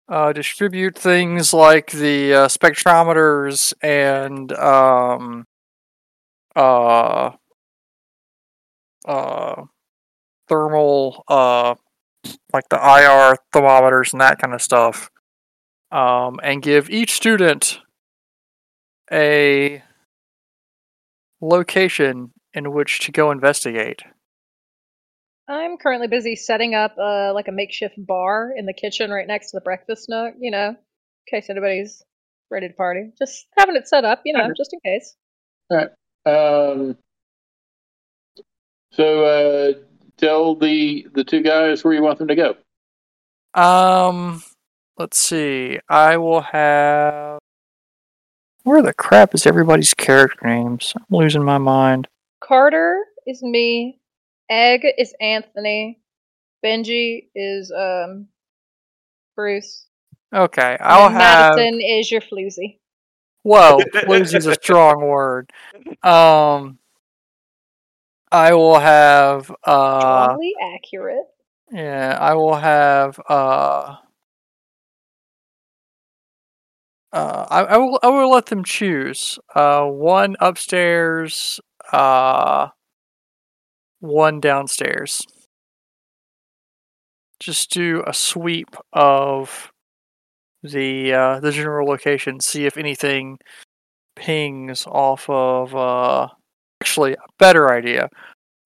uh, 0.08 0.32
distribute 0.32 0.96
things 0.96 1.52
like 1.52 1.90
the 1.90 2.34
uh, 2.34 2.48
spectrometers 2.48 3.74
and 3.82 4.52
um, 4.52 5.46
uh, 6.54 7.32
uh, 9.06 9.64
thermal, 10.48 11.24
uh, 11.28 11.74
like 12.52 12.68
the 12.68 12.76
IR 12.76 13.36
thermometers 13.52 14.12
and 14.12 14.20
that 14.20 14.38
kind 14.38 14.54
of 14.54 14.62
stuff 14.62 15.10
um, 15.90 16.40
and 16.42 16.62
give 16.62 16.90
each 16.90 17.12
student 17.12 17.80
a 19.12 19.82
location 21.40 22.32
in 22.54 22.72
which 22.72 23.00
to 23.00 23.12
go 23.12 23.30
investigate. 23.30 24.02
I'm 25.48 25.76
currently 25.76 26.08
busy 26.08 26.34
setting 26.34 26.74
up 26.74 26.96
uh, 26.98 27.32
like 27.32 27.46
a 27.46 27.52
makeshift 27.52 27.94
bar 27.98 28.52
in 28.56 28.66
the 28.66 28.72
kitchen 28.72 29.10
right 29.10 29.26
next 29.26 29.52
to 29.52 29.58
the 29.58 29.60
breakfast 29.60 30.08
nook, 30.08 30.34
you 30.40 30.50
know, 30.50 30.70
in 30.70 30.76
case 31.30 31.48
anybody's 31.48 32.02
ready 32.50 32.66
to 32.68 32.74
party. 32.74 33.12
Just 33.16 33.46
having 33.56 33.76
it 33.76 33.86
set 33.86 34.04
up, 34.04 34.22
you 34.24 34.32
know, 34.32 34.44
Okay. 34.44 34.52
just 34.56 34.72
in 34.72 34.80
case. 34.84 35.14
All 35.70 35.76
right. 35.78 36.70
um, 36.72 36.96
so 38.92 39.24
uh, 39.24 39.72
tell 40.18 40.54
the 40.54 41.06
the 41.14 41.24
two 41.24 41.42
guys 41.42 41.84
where 41.84 41.94
you 41.94 42.02
want 42.02 42.18
them 42.18 42.28
to 42.28 42.34
go. 42.34 42.56
Um, 43.54 44.42
let's 44.98 45.18
see. 45.18 45.78
I 45.88 46.16
will 46.16 46.42
have. 46.42 47.38
Where 48.64 48.82
the 48.82 48.94
crap 48.94 49.34
is 49.34 49.46
everybody's 49.46 49.94
character 49.94 50.46
names? 50.46 50.92
I'm 50.96 51.04
losing 51.10 51.44
my 51.44 51.58
mind. 51.58 52.08
Carter 52.40 53.04
is 53.26 53.42
me. 53.42 54.00
Egg 54.50 54.86
is 54.98 55.14
Anthony. 55.20 56.00
Benji 56.64 57.28
is 57.34 57.70
um 57.72 58.28
Bruce. 59.36 59.86
Okay, 60.34 60.76
I'll 60.80 61.08
then 61.08 61.20
have. 61.20 61.56
Madison 61.56 61.80
is 61.80 62.10
your 62.10 62.20
floozy. 62.20 62.78
Whoa, 63.42 63.78
floozy's 64.04 64.46
a 64.46 64.54
strong 64.54 65.06
word. 65.06 65.52
Um, 66.02 66.78
I 68.30 68.54
will 68.54 68.78
have. 68.78 69.50
Uh, 69.64 70.00
Strongly 70.00 70.54
accurate. 70.60 71.24
Yeah, 71.70 72.16
I 72.20 72.34
will 72.34 72.54
have 72.56 73.18
uh 73.28 73.96
uh 77.12 77.46
I, 77.50 77.60
I 77.64 77.76
will 77.76 77.98
I 78.02 78.08
will 78.08 78.30
let 78.30 78.46
them 78.46 78.64
choose. 78.64 79.38
Uh 79.54 79.84
one 79.86 80.36
upstairs, 80.40 81.60
uh 81.92 82.68
one 84.00 84.40
downstairs. 84.40 85.26
Just 87.38 87.70
do 87.70 88.02
a 88.06 88.12
sweep 88.14 88.76
of 88.92 89.70
the 90.62 91.12
uh 91.12 91.40
the 91.40 91.52
general 91.52 91.88
location, 91.88 92.40
see 92.40 92.66
if 92.66 92.76
anything 92.76 93.38
pings 94.16 94.86
off 94.86 95.28
of 95.30 95.74
uh 95.74 96.28
actually 96.86 97.14
a 97.14 97.16
better 97.38 97.72
idea 97.72 98.08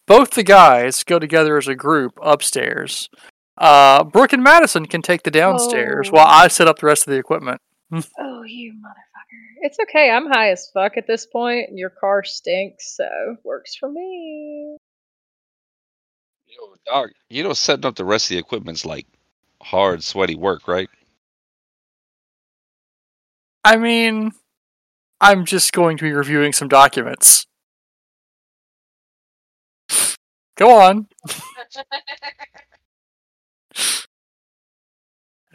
both 0.07 0.33
the 0.33 0.43
guys 0.43 1.03
go 1.05 1.19
together 1.21 1.57
as 1.57 1.69
a 1.69 1.75
group 1.77 2.13
upstairs. 2.21 3.09
Uh, 3.57 4.03
Brooke 4.03 4.33
and 4.33 4.43
Madison 4.43 4.87
can 4.87 5.03
take 5.03 5.23
the 5.23 5.31
downstairs 5.31 6.09
Oh. 6.09 6.17
while 6.17 6.27
I 6.27 6.49
set 6.49 6.67
up 6.67 6.81
the 6.81 6.87
rest 6.87 7.07
of 7.07 7.13
the 7.13 7.19
equipment. 7.19 7.61
Oh, 7.93 8.43
you 8.43 8.73
motherfucker. 8.73 9.63
It's 9.63 9.79
okay. 9.83 10.11
I'm 10.11 10.27
high 10.27 10.51
as 10.51 10.69
fuck 10.75 10.97
at 10.97 11.07
this 11.07 11.27
point, 11.27 11.69
and 11.69 11.79
your 11.79 11.91
car 11.91 12.25
stinks, 12.25 12.97
so 12.97 13.07
works 13.45 13.77
for 13.77 13.89
me. 13.89 14.77
Yo, 16.47 16.75
dog, 16.87 17.11
you 17.29 17.45
know, 17.45 17.53
setting 17.53 17.85
up 17.87 17.95
the 17.95 18.05
rest 18.05 18.27
of 18.27 18.31
the 18.31 18.39
equipment's 18.39 18.85
like 18.85 19.07
hard, 19.63 20.03
sweaty 20.03 20.35
work, 20.35 20.67
right? 20.67 20.89
I 23.65 23.77
mean, 23.77 24.33
I'm 25.21 25.45
just 25.45 25.73
going 25.73 25.99
to 25.99 26.03
be 26.05 26.13
reviewing 26.13 26.53
some 26.53 26.69
documents. 26.69 27.47
Go 30.61 30.79
on. 30.79 31.07
And 31.25 31.37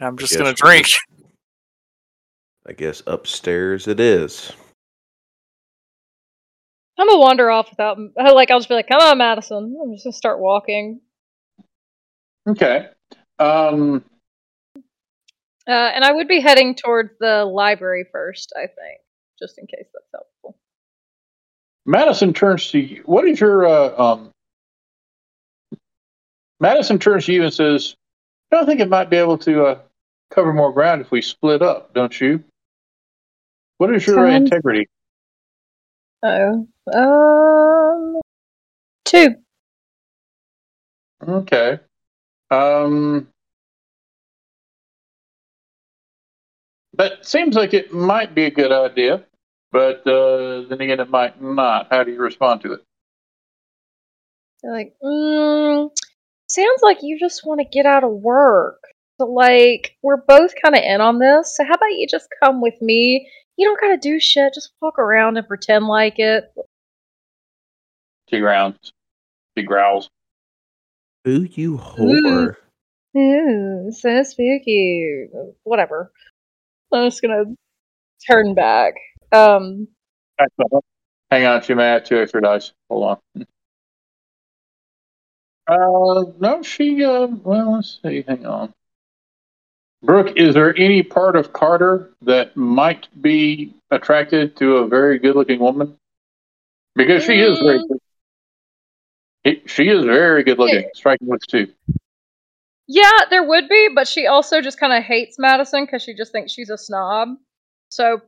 I'm 0.00 0.18
just 0.18 0.36
gonna 0.36 0.52
drink. 0.52 0.88
I 2.68 2.72
guess 2.72 3.04
upstairs 3.06 3.86
it 3.86 4.00
is. 4.00 4.52
I'm 6.98 7.06
gonna 7.06 7.20
wander 7.20 7.50
off 7.50 7.70
without, 7.70 7.98
like, 8.16 8.50
I'll 8.50 8.58
just 8.58 8.68
be 8.68 8.74
like, 8.74 8.88
come 8.88 9.00
on, 9.00 9.18
Madison. 9.18 9.78
I'm 9.80 9.92
just 9.94 10.04
gonna 10.04 10.12
start 10.12 10.40
walking. 10.40 11.00
Okay. 12.48 12.88
Um, 13.38 14.04
Uh, 15.68 15.70
and 15.70 16.04
I 16.04 16.10
would 16.12 16.26
be 16.26 16.40
heading 16.40 16.74
towards 16.74 17.10
the 17.20 17.44
library 17.44 18.06
first, 18.10 18.52
I 18.56 18.62
think, 18.62 19.00
just 19.38 19.58
in 19.58 19.66
case 19.66 19.86
that's 19.92 20.06
helpful. 20.12 20.58
Madison 21.84 22.32
turns 22.32 22.70
to 22.70 22.78
you. 22.80 23.02
What 23.06 23.28
is 23.28 23.38
your 23.38 23.66
uh, 23.66 23.94
um? 24.02 24.32
Madison 26.60 26.98
turns 26.98 27.26
to 27.26 27.32
you 27.32 27.44
and 27.44 27.52
says, 27.52 27.96
"I 28.52 28.64
think 28.64 28.80
it 28.80 28.88
might 28.88 29.10
be 29.10 29.16
able 29.16 29.38
to 29.38 29.66
uh, 29.66 29.78
cover 30.30 30.52
more 30.52 30.72
ground 30.72 31.00
if 31.00 31.10
we 31.10 31.22
split 31.22 31.62
up, 31.62 31.94
don't 31.94 32.18
you? 32.20 32.42
What 33.78 33.94
is 33.94 34.06
your 34.06 34.26
uh, 34.26 34.30
integrity? 34.30 34.88
Oh. 36.22 36.66
Um. 36.92 38.20
Two. 39.04 39.36
Okay. 41.26 41.78
Um, 42.50 43.28
that 46.94 47.26
seems 47.26 47.56
like 47.56 47.74
it 47.74 47.92
might 47.92 48.34
be 48.34 48.44
a 48.44 48.50
good 48.50 48.72
idea, 48.72 49.24
but 49.72 50.06
uh, 50.06 50.62
then 50.68 50.80
again, 50.80 51.00
it 51.00 51.10
might 51.10 51.40
not. 51.42 51.88
How 51.90 52.04
do 52.04 52.12
you 52.12 52.20
respond 52.20 52.62
to 52.62 52.74
it? 52.74 52.82
They're 54.62 54.72
like, 54.72 54.94
mm, 55.02 55.90
sounds 56.46 56.82
like 56.82 56.98
you 57.02 57.18
just 57.18 57.46
want 57.46 57.60
to 57.60 57.66
get 57.66 57.86
out 57.86 58.04
of 58.04 58.10
work. 58.10 58.80
So, 59.18 59.26
like, 59.26 59.96
we're 60.02 60.18
both 60.18 60.52
kind 60.62 60.74
of 60.74 60.82
in 60.82 61.00
on 61.00 61.18
this. 61.18 61.56
So, 61.56 61.64
how 61.64 61.74
about 61.74 61.92
you 61.92 62.06
just 62.08 62.28
come 62.42 62.60
with 62.60 62.80
me? 62.80 63.28
You 63.56 63.66
don't 63.66 63.80
gotta 63.80 63.96
do 63.96 64.20
shit. 64.20 64.54
Just 64.54 64.72
walk 64.82 64.98
around 64.98 65.38
and 65.38 65.48
pretend 65.48 65.86
like 65.86 66.18
it. 66.18 66.44
She 68.28 68.40
grounds. 68.40 68.92
She 69.56 69.64
growls. 69.64 70.10
Ooh, 71.26 71.48
you 71.52 71.78
whore. 71.78 72.56
Ooh, 73.16 73.90
so 73.90 74.22
spooky. 74.22 75.26
Whatever. 75.62 76.12
I'm 76.92 77.08
just 77.08 77.22
gonna 77.22 77.44
turn 78.28 78.54
back. 78.54 78.94
Um, 79.32 79.88
Hang 81.30 81.46
on, 81.46 81.62
she 81.62 81.74
may 81.74 81.84
have 81.84 82.04
two 82.04 82.18
extra 82.20 82.40
dice. 82.40 82.72
Hold 82.88 83.20
on. 83.34 83.46
Uh, 85.68 86.24
no, 86.38 86.62
she, 86.62 87.04
uh, 87.04 87.26
well, 87.26 87.74
let's 87.76 87.98
see. 88.02 88.22
Hang 88.26 88.46
on. 88.46 88.72
Brooke, 90.02 90.36
is 90.36 90.54
there 90.54 90.76
any 90.78 91.02
part 91.02 91.34
of 91.36 91.52
Carter 91.52 92.10
that 92.22 92.56
might 92.56 93.08
be 93.20 93.74
attracted 93.90 94.56
to 94.58 94.76
a 94.76 94.86
very 94.86 95.18
good 95.18 95.34
looking 95.34 95.58
woman? 95.58 95.96
Because 96.94 97.24
she 97.24 97.38
is 97.40 97.58
very 97.58 97.78
Mm. 97.80 97.88
good. 97.88 97.98
It- 99.44 99.70
She 99.70 99.88
is 99.88 100.04
very 100.04 100.42
good 100.44 100.58
looking. 100.58 100.88
Striking 100.94 101.28
looks 101.28 101.46
too. 101.46 101.72
yeah, 102.88 103.10
there 103.30 103.42
would 103.42 103.68
be, 103.68 103.88
but 103.94 104.06
she 104.06 104.26
also 104.28 104.60
just 104.60 104.78
kind 104.78 104.92
of 104.92 105.02
hates 105.02 105.38
Madison 105.38 105.84
because 105.84 106.02
she 106.02 106.14
just 106.14 106.30
thinks 106.30 106.52
she's 106.52 106.70
a 106.70 106.78
snob. 106.78 107.36
So, 107.88 108.20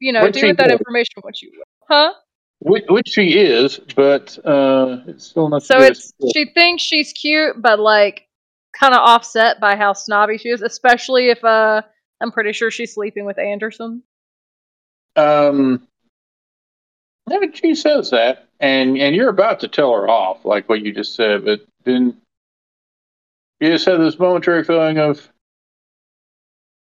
you 0.00 0.12
know, 0.12 0.20
What'd 0.22 0.34
do 0.40 0.46
with 0.48 0.56
that 0.56 0.68
do? 0.68 0.72
information 0.74 1.14
what 1.22 1.40
you 1.42 1.52
will. 1.54 1.64
Huh? 1.88 2.14
Which, 2.62 2.84
which 2.88 3.08
she 3.08 3.38
is, 3.38 3.78
but 3.96 4.38
uh, 4.44 4.98
it's 5.06 5.26
still 5.26 5.48
not. 5.48 5.62
So 5.62 5.80
it's 5.80 6.12
she 6.34 6.44
thinks 6.52 6.82
she's 6.82 7.12
cute, 7.12 7.60
but 7.60 7.80
like 7.80 8.26
kind 8.78 8.94
of 8.94 9.00
offset 9.00 9.60
by 9.60 9.76
how 9.76 9.94
snobby 9.94 10.36
she 10.36 10.50
is, 10.50 10.60
especially 10.60 11.30
if 11.30 11.42
uh 11.42 11.82
I'm 12.20 12.30
pretty 12.30 12.52
sure 12.52 12.70
she's 12.70 12.94
sleeping 12.94 13.24
with 13.24 13.38
Anderson. 13.38 14.02
Um, 15.16 15.86
I 17.30 17.48
she 17.54 17.74
says 17.74 18.10
that, 18.10 18.46
and 18.60 18.98
and 18.98 19.16
you're 19.16 19.30
about 19.30 19.60
to 19.60 19.68
tell 19.68 19.92
her 19.92 20.08
off, 20.08 20.44
like 20.44 20.68
what 20.68 20.82
you 20.82 20.92
just 20.92 21.14
said, 21.14 21.44
but 21.44 21.64
then 21.84 22.16
you 23.60 23.70
just 23.70 23.86
had 23.86 24.00
this 24.00 24.18
momentary 24.18 24.64
feeling 24.64 24.98
of, 24.98 25.28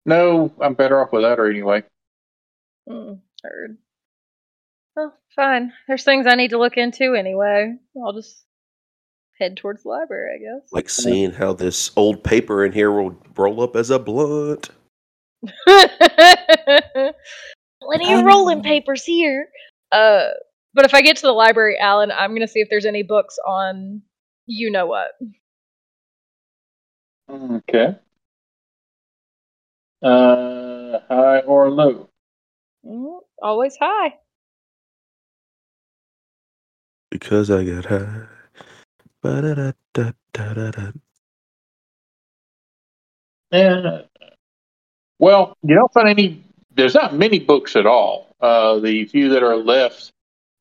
no, 0.07 0.53
I'm 0.61 0.75
better 0.75 1.01
off 1.01 1.13
without 1.13 1.39
her 1.39 1.51
anyway. 1.51 1.83
Mm, 2.89 3.21
heard. 3.43 3.79
Well, 5.01 5.17
fine. 5.35 5.73
There's 5.89 6.05
things 6.05 6.27
I 6.27 6.35
need 6.35 6.51
to 6.51 6.59
look 6.59 6.77
into 6.77 7.15
anyway. 7.15 7.75
I'll 8.05 8.13
just 8.13 8.45
head 9.39 9.57
towards 9.57 9.83
the 9.83 9.89
library, 9.89 10.35
I 10.35 10.39
guess. 10.39 10.69
Like 10.73 10.91
seeing 10.91 11.33
how 11.33 11.55
this 11.55 11.91
old 11.97 12.23
paper 12.23 12.67
in 12.67 12.73
here 12.73 12.93
will 12.93 13.19
roll 13.35 13.63
up 13.63 13.77
as 13.77 13.89
a 13.89 13.99
blunt. 13.99 14.69
Plenty 15.67 15.95
of 18.13 18.27
rolling 18.27 18.63
papers 18.63 19.05
here. 19.05 19.49
Uh, 19.91 20.27
but 20.75 20.85
if 20.85 20.93
I 20.93 21.01
get 21.01 21.17
to 21.17 21.27
the 21.27 21.33
library, 21.33 21.79
Alan, 21.79 22.13
I'm 22.13 22.35
gonna 22.35 22.47
see 22.47 22.61
if 22.61 22.69
there's 22.69 22.85
any 22.85 23.03
books 23.03 23.39
on 23.47 24.03
you 24.45 24.71
know 24.71 24.85
what. 24.85 25.13
Okay. 27.31 27.97
Uh, 30.03 30.99
high 31.09 31.41
or 31.41 31.71
low? 31.71 32.11
Mm, 32.85 33.21
always 33.43 33.79
high. 33.81 34.17
Because 37.11 37.51
I 37.51 37.65
got 37.65 37.85
high. 37.87 38.23
Ba-da-da-da-da-da-da. 39.23 40.93
Yeah. 43.53 44.03
Well, 45.19 45.57
you 45.63 45.75
don't 45.75 45.93
find 45.93 46.09
any. 46.09 46.45
There's 46.75 46.95
not 46.95 47.15
many 47.15 47.41
books 47.41 47.77
at 47.77 47.85
all. 47.85 48.35
Uh, 48.41 48.79
the 48.79 49.05
few 49.07 49.31
that 49.31 49.43
are 49.43 49.57
left 49.57 50.13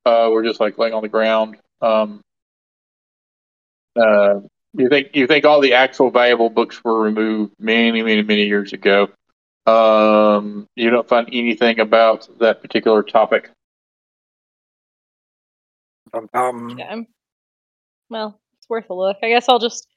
uh, 0.06 0.30
were 0.32 0.44
just 0.44 0.60
like 0.60 0.78
laying 0.78 0.94
on 0.94 1.04
the 1.04 1.08
ground. 1.08 1.58
Um, 1.82 2.22
uh, 3.96 4.42
you 4.74 4.90
think 4.90 5.16
you 5.16 5.28
think 5.28 5.46
all 5.46 5.62
the 5.62 5.74
actual 5.74 6.10
valuable 6.10 6.50
books 6.50 6.84
were 6.84 7.00
removed 7.00 7.54
many, 7.60 8.02
many, 8.02 8.22
many 8.22 8.46
years 8.46 8.74
ago. 8.74 9.10
Um, 9.66 10.68
you 10.76 10.90
don't 10.90 11.08
find 11.08 11.28
anything 11.32 11.80
about 11.80 12.28
that 12.40 12.62
particular 12.62 13.04
topic. 13.04 13.52
Um, 16.14 16.72
Okay. 16.72 17.08
Well, 18.10 18.40
it's 18.58 18.70
worth 18.70 18.90
a 18.90 18.94
look. 18.94 19.18
I 19.24 19.30
guess 19.30 19.48
I'll 19.50 19.60
just. 19.60 19.88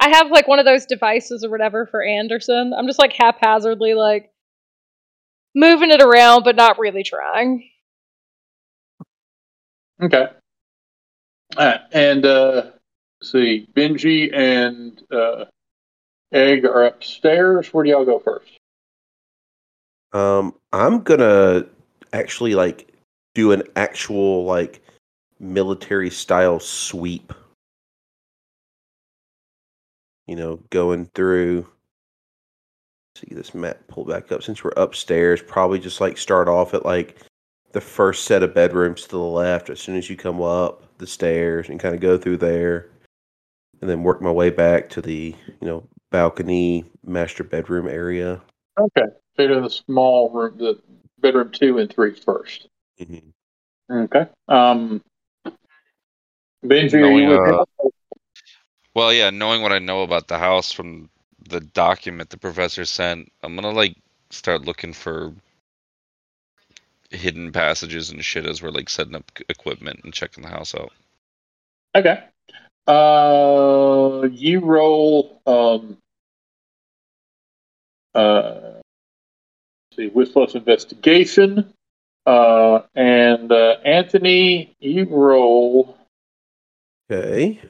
I 0.00 0.10
have 0.10 0.30
like 0.30 0.46
one 0.46 0.58
of 0.58 0.64
those 0.64 0.86
devices 0.86 1.44
or 1.44 1.50
whatever 1.50 1.86
for 1.86 2.02
Anderson. 2.02 2.72
I'm 2.76 2.86
just 2.86 3.00
like 3.00 3.12
haphazardly 3.12 3.94
like 3.94 4.30
moving 5.54 5.90
it 5.90 6.00
around, 6.00 6.44
but 6.44 6.56
not 6.56 6.78
really 6.78 7.02
trying. 7.02 7.68
Okay. 10.00 10.26
All 11.56 11.66
right, 11.66 11.80
and 11.92 12.24
uh, 12.24 12.62
let's 13.20 13.32
see, 13.32 13.66
Benji 13.74 14.32
and 14.32 15.02
uh, 15.10 15.46
Egg 16.32 16.64
are 16.64 16.84
upstairs. 16.84 17.72
Where 17.72 17.84
do 17.84 17.90
y'all 17.90 18.04
go 18.04 18.18
first? 18.18 18.52
Um, 20.12 20.54
I'm 20.72 21.02
gonna 21.02 21.64
actually 22.12 22.54
like 22.54 22.92
do 23.34 23.52
an 23.52 23.62
actual 23.76 24.44
like 24.44 24.82
military 25.40 26.10
style 26.10 26.60
sweep. 26.60 27.32
You 30.26 30.36
know, 30.36 30.56
going 30.70 31.06
through. 31.14 31.66
See 33.16 33.34
this 33.34 33.54
map 33.54 33.78
pull 33.88 34.04
back 34.04 34.30
up 34.30 34.42
since 34.42 34.62
we're 34.62 34.72
upstairs. 34.76 35.42
Probably 35.42 35.78
just 35.78 36.00
like 36.00 36.18
start 36.18 36.48
off 36.48 36.74
at 36.74 36.84
like 36.84 37.16
the 37.72 37.80
first 37.80 38.24
set 38.24 38.42
of 38.42 38.54
bedrooms 38.54 39.02
to 39.02 39.08
the 39.10 39.18
left 39.18 39.70
as 39.70 39.80
soon 39.80 39.96
as 39.96 40.08
you 40.08 40.16
come 40.16 40.40
up 40.40 40.84
the 40.98 41.06
stairs 41.06 41.68
and 41.68 41.80
kind 41.80 41.94
of 41.94 42.00
go 42.00 42.18
through 42.18 42.36
there, 42.36 42.90
and 43.80 43.88
then 43.90 44.02
work 44.02 44.20
my 44.20 44.30
way 44.30 44.50
back 44.50 44.88
to 44.90 45.00
the 45.00 45.34
you 45.60 45.66
know 45.66 45.88
balcony 46.10 46.84
master 47.04 47.44
bedroom 47.44 47.88
area. 47.88 48.40
Okay. 48.78 49.06
So 49.36 49.42
you're 49.42 49.56
in 49.58 49.62
the 49.62 49.70
small 49.70 50.30
room, 50.30 50.58
the 50.58 50.80
bedroom 51.20 51.50
two 51.52 51.78
and 51.78 51.92
three 51.92 52.14
first. 52.14 52.68
Mhm. 53.00 53.32
Okay. 53.90 54.26
Um, 54.48 55.02
Benji, 56.64 56.94
are 56.94 57.00
Knowing, 57.00 57.28
you 57.28 57.34
uh. 57.34 57.64
Well, 58.94 59.12
yeah, 59.12 59.30
knowing 59.30 59.62
what 59.62 59.72
I 59.72 59.78
know 59.78 60.02
about 60.02 60.28
the 60.28 60.38
house 60.38 60.72
from 60.72 61.08
the 61.48 61.60
document 61.60 62.30
the 62.30 62.36
professor 62.36 62.84
sent, 62.84 63.30
I'm 63.42 63.54
gonna 63.54 63.70
like 63.70 63.96
start 64.30 64.64
looking 64.64 64.92
for 64.92 65.32
hidden 67.10 67.52
passages 67.52 68.10
and 68.10 68.24
shit 68.24 68.44
as 68.44 68.62
we're 68.62 68.70
like 68.70 68.88
setting 68.88 69.14
up 69.14 69.30
equipment 69.48 70.00
and 70.04 70.12
checking 70.12 70.42
the 70.42 70.50
house 70.50 70.74
out. 70.74 70.92
Okay. 71.94 72.22
Uh, 72.86 74.28
you 74.30 74.60
roll. 74.60 75.40
Um, 75.46 75.98
uh, 78.14 78.60
let's 78.72 79.96
see, 79.96 80.08
wits 80.08 80.32
plus 80.32 80.54
investigation. 80.54 81.72
Uh, 82.26 82.82
and 82.94 83.52
uh, 83.52 83.76
Anthony, 83.84 84.74
you 84.80 85.04
roll. 85.04 85.96
Okay. 87.10 87.60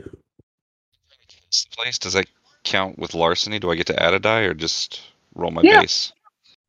This 1.50 1.66
place 1.66 1.98
does 1.98 2.14
that 2.14 2.26
count 2.64 2.98
with 2.98 3.14
larceny? 3.14 3.58
Do 3.58 3.70
I 3.70 3.76
get 3.76 3.86
to 3.86 4.02
add 4.02 4.14
a 4.14 4.18
die 4.18 4.42
or 4.42 4.54
just 4.54 5.00
roll 5.34 5.50
my 5.50 5.62
Yeah. 5.62 5.80
base? 5.80 6.12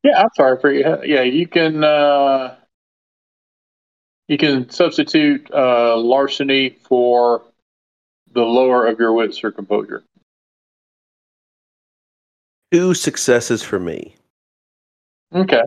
Yeah, 0.02 0.20
I'm 0.20 0.28
sorry 0.36 0.58
for 0.60 0.72
you. 0.72 0.84
Yeah, 1.04 1.22
you 1.22 1.46
can. 1.46 1.84
Uh, 1.84 2.56
you 4.28 4.38
can 4.38 4.70
substitute 4.70 5.50
uh, 5.52 5.96
larceny 5.96 6.70
for 6.70 7.42
the 8.32 8.42
lower 8.42 8.86
of 8.86 8.98
your 9.00 9.12
wits 9.12 9.42
or 9.42 9.50
composure. 9.50 10.04
Two 12.70 12.94
successes 12.94 13.62
for 13.62 13.80
me. 13.80 14.14
Okay. 15.34 15.62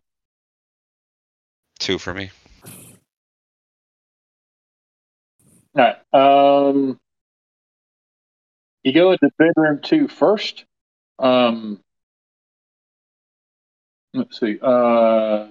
Two 1.80 2.00
for 2.00 2.14
me. 2.14 2.32
All 5.76 5.84
right. 5.84 6.70
Um, 6.70 7.00
you 8.84 8.94
go 8.94 9.12
into 9.12 9.30
bedroom 9.38 9.80
two 9.82 10.08
first. 10.08 10.66
Um, 11.20 11.80
let's 14.14 14.40
see. 14.40 14.60
Uh, 14.62 15.48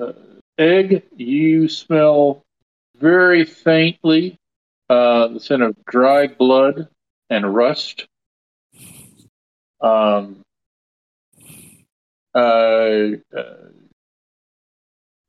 uh, 0.00 0.12
egg, 0.58 1.04
you 1.16 1.68
smell 1.68 2.42
very 2.96 3.44
faintly 3.44 4.38
uh, 4.88 5.28
the 5.28 5.40
scent 5.40 5.62
of 5.62 5.76
dried 5.84 6.38
blood 6.38 6.88
and 7.30 7.54
rust. 7.54 8.06
Um, 9.80 10.42
uh, 12.34 12.38
uh, 13.36 13.54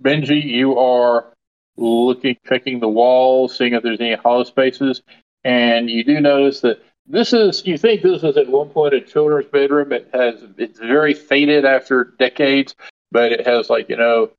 Benji, 0.03 0.43
you 0.43 0.77
are 0.79 1.33
looking, 1.79 2.37
checking 2.47 2.79
the 2.79 2.87
walls, 2.87 3.57
seeing 3.57 3.73
if 3.73 3.83
there's 3.83 3.99
any 3.99 4.15
hollow 4.15 4.43
spaces, 4.43 5.01
and 5.43 5.89
you 5.89 6.03
do 6.03 6.19
notice 6.19 6.61
that 6.61 6.83
this 7.07 7.33
is 7.33 7.65
you 7.65 7.77
think 7.77 8.01
this 8.01 8.23
is 8.23 8.37
at 8.37 8.47
one 8.47 8.69
point 8.69 8.93
a 8.93 9.01
children's 9.01 9.49
bedroom. 9.49 9.91
It 9.91 10.09
has 10.13 10.43
it's 10.57 10.79
very 10.79 11.13
faded 11.13 11.65
after 11.65 12.13
decades, 12.19 12.75
but 13.11 13.31
it 13.31 13.47
has 13.47 13.69
like 13.69 13.89
you 13.89 13.97
know 13.97 14.31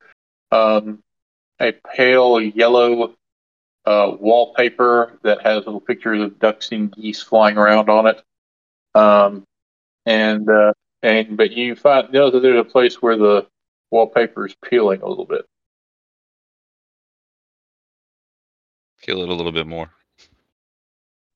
um, 0.52 1.02
a 1.60 1.72
pale 1.72 2.40
yellow 2.40 3.14
uh, 3.86 4.12
wallpaper 4.18 5.18
that 5.22 5.42
has 5.42 5.64
little 5.66 5.80
pictures 5.80 6.22
of 6.22 6.38
ducks 6.38 6.70
and 6.70 6.92
geese 6.92 7.22
flying 7.22 7.56
around 7.56 7.88
on 7.88 8.06
it. 8.06 8.22
Um, 8.94 9.44
and 10.06 10.48
uh, 10.48 10.72
and 11.02 11.36
but 11.36 11.52
you 11.52 11.74
find 11.74 12.12
know 12.12 12.30
that 12.30 12.40
there's 12.40 12.60
a 12.60 12.64
place 12.64 13.00
where 13.00 13.16
the 13.16 13.46
wallpaper 13.90 14.46
is 14.46 14.54
peeling 14.64 15.02
a 15.02 15.08
little 15.08 15.26
bit. 15.26 15.46
Kill 19.02 19.22
it 19.22 19.28
a 19.28 19.34
little 19.34 19.52
bit 19.52 19.66
more. 19.66 19.90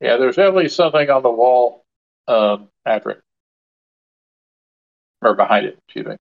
Yeah, 0.00 0.16
there's 0.18 0.36
definitely 0.36 0.68
something 0.70 1.10
on 1.10 1.22
the 1.22 1.30
wall 1.30 1.84
um, 2.28 2.68
after 2.86 3.10
it. 3.10 3.22
Or 5.22 5.34
behind 5.34 5.66
it, 5.66 5.78
excuse 5.86 6.06
me. 6.06 6.16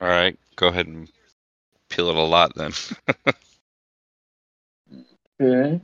All 0.00 0.08
right, 0.08 0.38
go 0.56 0.68
ahead 0.68 0.86
and 0.88 1.10
peel 1.90 2.10
it 2.10 2.16
a 2.16 2.22
lot 2.22 2.54
then. 2.56 2.72
Okay. 5.40 5.80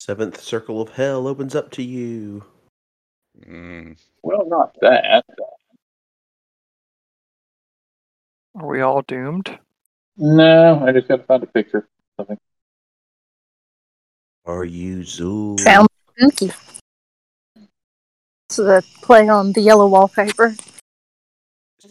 Seventh 0.00 0.40
circle 0.40 0.80
of 0.82 0.90
hell 0.90 1.26
opens 1.28 1.54
up 1.54 1.70
to 1.72 1.82
you. 1.82 2.44
mm, 3.48 3.96
Well, 4.22 4.46
not 4.48 4.76
that. 4.82 5.24
Are 8.56 8.66
we 8.68 8.80
all 8.82 9.02
doomed? 9.02 9.58
No, 10.16 10.84
I 10.86 10.92
just 10.92 11.08
got 11.08 11.18
to 11.18 11.24
find 11.24 11.42
a 11.42 11.46
picture. 11.46 11.88
Are 14.46 14.64
you 14.64 14.98
Zuul? 14.98 15.58
Found 15.60 15.88
spooky. 16.16 16.52
So 18.50 18.64
the 18.64 18.84
play 19.02 19.28
on 19.28 19.52
the 19.52 19.60
yellow 19.60 19.88
wallpaper. 19.88 20.54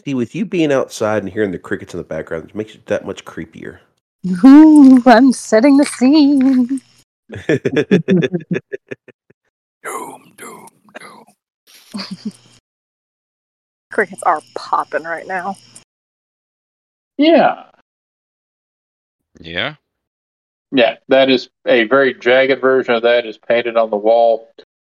See, 0.04 0.14
with 0.14 0.34
you 0.34 0.44
being 0.44 0.72
outside 0.72 1.22
and 1.22 1.32
hearing 1.32 1.50
the 1.50 1.58
crickets 1.58 1.94
in 1.94 1.98
the 1.98 2.04
background, 2.04 2.50
it 2.50 2.54
makes 2.54 2.74
it 2.74 2.86
that 2.86 3.04
much 3.04 3.24
creepier. 3.24 3.80
Ooh, 4.44 5.02
I'm 5.06 5.32
setting 5.32 5.76
the 5.76 5.84
scene. 5.84 6.80
Doom, 9.84 10.32
doom, 10.36 10.68
doom. 10.98 11.24
Crickets 13.92 14.22
are 14.22 14.40
popping 14.54 15.02
right 15.04 15.26
now. 15.26 15.56
Yeah. 17.18 17.64
yeah. 19.38 19.74
Yeah, 20.74 20.96
that 21.06 21.30
is 21.30 21.48
a 21.68 21.84
very 21.84 22.14
jagged 22.14 22.60
version 22.60 22.94
of 22.94 23.02
that 23.02 23.24
is 23.26 23.38
painted 23.38 23.76
on 23.76 23.90
the 23.90 23.96
wall 23.96 24.48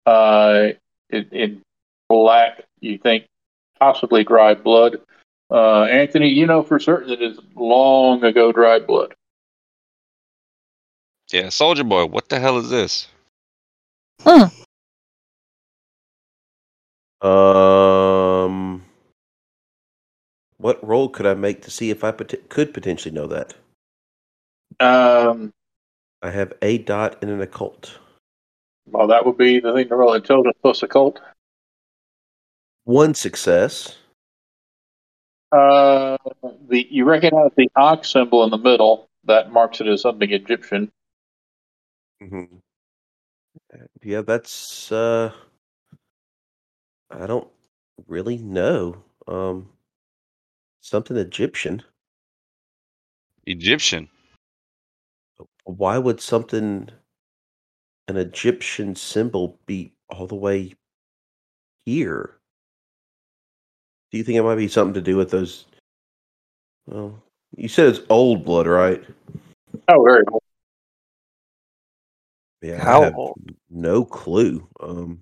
uh, 0.08 0.70
in, 1.12 1.30
in 1.32 1.62
black. 2.10 2.64
You 2.80 2.98
think 2.98 3.26
possibly 3.80 4.24
dried 4.24 4.64
blood. 4.64 5.00
Uh, 5.52 5.84
Anthony, 5.84 6.30
you 6.30 6.48
know 6.48 6.64
for 6.64 6.80
certain 6.80 7.10
that 7.10 7.22
it's 7.22 7.40
long 7.56 8.24
ago 8.24 8.52
dried 8.52 8.88
blood. 8.88 9.14
Yeah, 11.32 11.50
Soldier 11.50 11.84
Boy, 11.84 12.08
what 12.08 12.30
the 12.30 12.40
hell 12.40 12.58
is 12.58 12.72
this? 12.72 13.08
um, 17.22 18.84
what 20.58 20.84
role 20.86 21.10
could 21.10 21.28
I 21.28 21.36
make 21.36 21.62
to 21.62 21.72
see 21.72 21.92
if 21.92 22.04
I 22.04 22.10
pot- 22.10 22.50
could 22.50 22.74
potentially 22.74 23.14
know 23.14 23.28
that? 23.28 23.54
Um, 24.80 25.54
I 26.28 26.32
have 26.32 26.52
a 26.62 26.78
dot 26.80 27.24
in 27.24 27.30
an 27.30 27.40
occult. 27.40 27.98
well, 28.86 29.08
that 29.08 29.26
would 29.26 29.38
be 29.38 29.60
the 29.62 29.74
thing 29.74 29.88
to 29.88 29.96
roll 29.96 30.14
intelligence 30.14 30.58
plus 30.62 30.84
occult. 30.84 31.22
One 32.84 33.14
success. 33.14 33.98
Uh, 35.54 36.18
the 36.68 36.86
you 36.90 37.06
recognize 37.06 37.52
the 37.56 37.70
ankh 37.78 38.04
symbol 38.04 38.44
in 38.44 38.50
the 38.50 38.58
middle 38.58 39.08
that 39.24 39.52
marks 39.54 39.80
it 39.80 39.88
as 39.88 40.02
something 40.02 40.32
Egyptian. 40.32 40.92
hmm 42.22 42.44
Yeah, 44.04 44.22
that's. 44.22 44.92
uh 44.92 45.32
I 47.10 47.26
don't 47.26 47.48
really 48.08 48.38
know. 48.38 49.04
Um, 49.28 49.70
something 50.82 51.16
Egyptian. 51.16 51.84
Egyptian. 53.46 54.10
Why 55.68 55.98
would 55.98 56.22
something, 56.22 56.90
an 58.08 58.16
Egyptian 58.16 58.96
symbol, 58.96 59.60
be 59.66 59.92
all 60.10 60.26
the 60.26 60.36
way 60.36 60.74
here? 61.86 62.38
Do 64.12 64.18
you 64.18 64.24
think 64.24 64.38
it 64.38 64.44
might 64.44 64.56
be 64.56 64.70
something 64.70 64.94
to 64.94 65.02
do 65.02 65.18
with 65.18 65.30
those? 65.30 65.66
Well, 66.86 67.22
you 67.58 67.68
said 67.68 67.88
it's 67.88 68.00
old 68.10 68.46
blood, 68.46 68.66
right? 68.66 69.04
Oh, 69.90 70.04
very 70.04 70.24
cool. 70.26 70.42
Yeah, 72.62 72.76
I 72.76 72.86
How 72.86 73.02
have 73.04 73.16
old? 73.16 73.38
no 73.70 74.06
clue. 74.06 74.66
Um, 74.80 75.22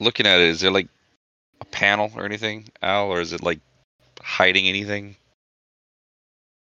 Looking 0.00 0.26
at 0.26 0.40
it, 0.40 0.48
is 0.48 0.60
there 0.60 0.70
like 0.70 0.88
a 1.60 1.66
panel 1.66 2.10
or 2.16 2.24
anything, 2.24 2.70
Al, 2.80 3.08
or 3.08 3.20
is 3.20 3.34
it 3.34 3.42
like 3.42 3.60
hiding 4.22 4.66
anything? 4.66 5.14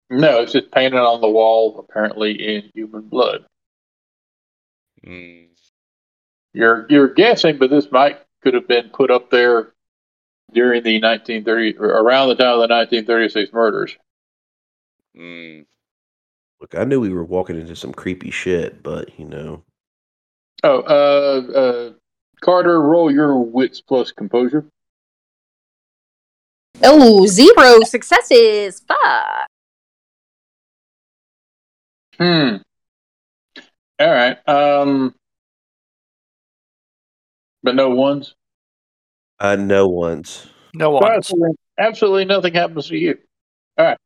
No, 0.09 0.41
it's 0.41 0.53
just 0.53 0.71
painted 0.71 0.99
on 0.99 1.21
the 1.21 1.29
wall, 1.29 1.79
apparently 1.79 2.31
in 2.33 2.69
human 2.73 3.01
blood. 3.01 3.45
Mm, 5.05 5.47
You're 6.53 6.85
you're 6.89 7.13
guessing, 7.13 7.57
but 7.57 7.69
this 7.69 7.91
might 7.91 8.19
could 8.41 8.53
have 8.53 8.67
been 8.67 8.89
put 8.89 9.09
up 9.11 9.29
there 9.31 9.73
during 10.53 10.83
the 10.83 11.01
1930 11.01 11.77
or 11.77 11.87
around 11.87 12.29
the 12.29 12.35
time 12.35 12.53
of 12.59 12.67
the 12.67 12.73
1936 12.73 13.51
murders. 13.51 13.95
mm. 15.17 15.65
look, 16.61 16.75
I 16.75 16.83
knew 16.83 16.99
we 16.99 17.09
were 17.13 17.23
walking 17.25 17.59
into 17.59 17.75
some 17.75 17.91
creepy 17.93 18.29
shit, 18.31 18.83
but 18.83 19.17
you 19.19 19.25
know, 19.25 19.63
Oh, 20.63 20.79
uh, 20.81 21.51
uh, 21.59 21.93
Carter, 22.41 22.81
roll 22.81 23.11
your 23.11 23.37
wits 23.39 23.81
plus 23.81 24.11
composure. 24.11 24.65
Oh, 26.83 27.25
zero 27.27 27.81
successes. 27.81 28.81
Fuck. 28.87 29.47
Hmm. 32.17 32.57
All 33.99 34.11
right. 34.11 34.37
Um, 34.47 35.15
but 37.63 37.75
no 37.75 37.89
ones. 37.89 38.35
Uh, 39.39 39.55
no 39.55 39.87
ones. 39.87 40.47
No 40.73 40.91
one. 40.91 41.11
Absolutely, 41.11 41.55
absolutely 41.77 42.25
nothing 42.25 42.53
happens 42.53 42.87
to 42.87 42.97
you. 42.97 43.17
All 43.77 43.85
right. 43.85 43.97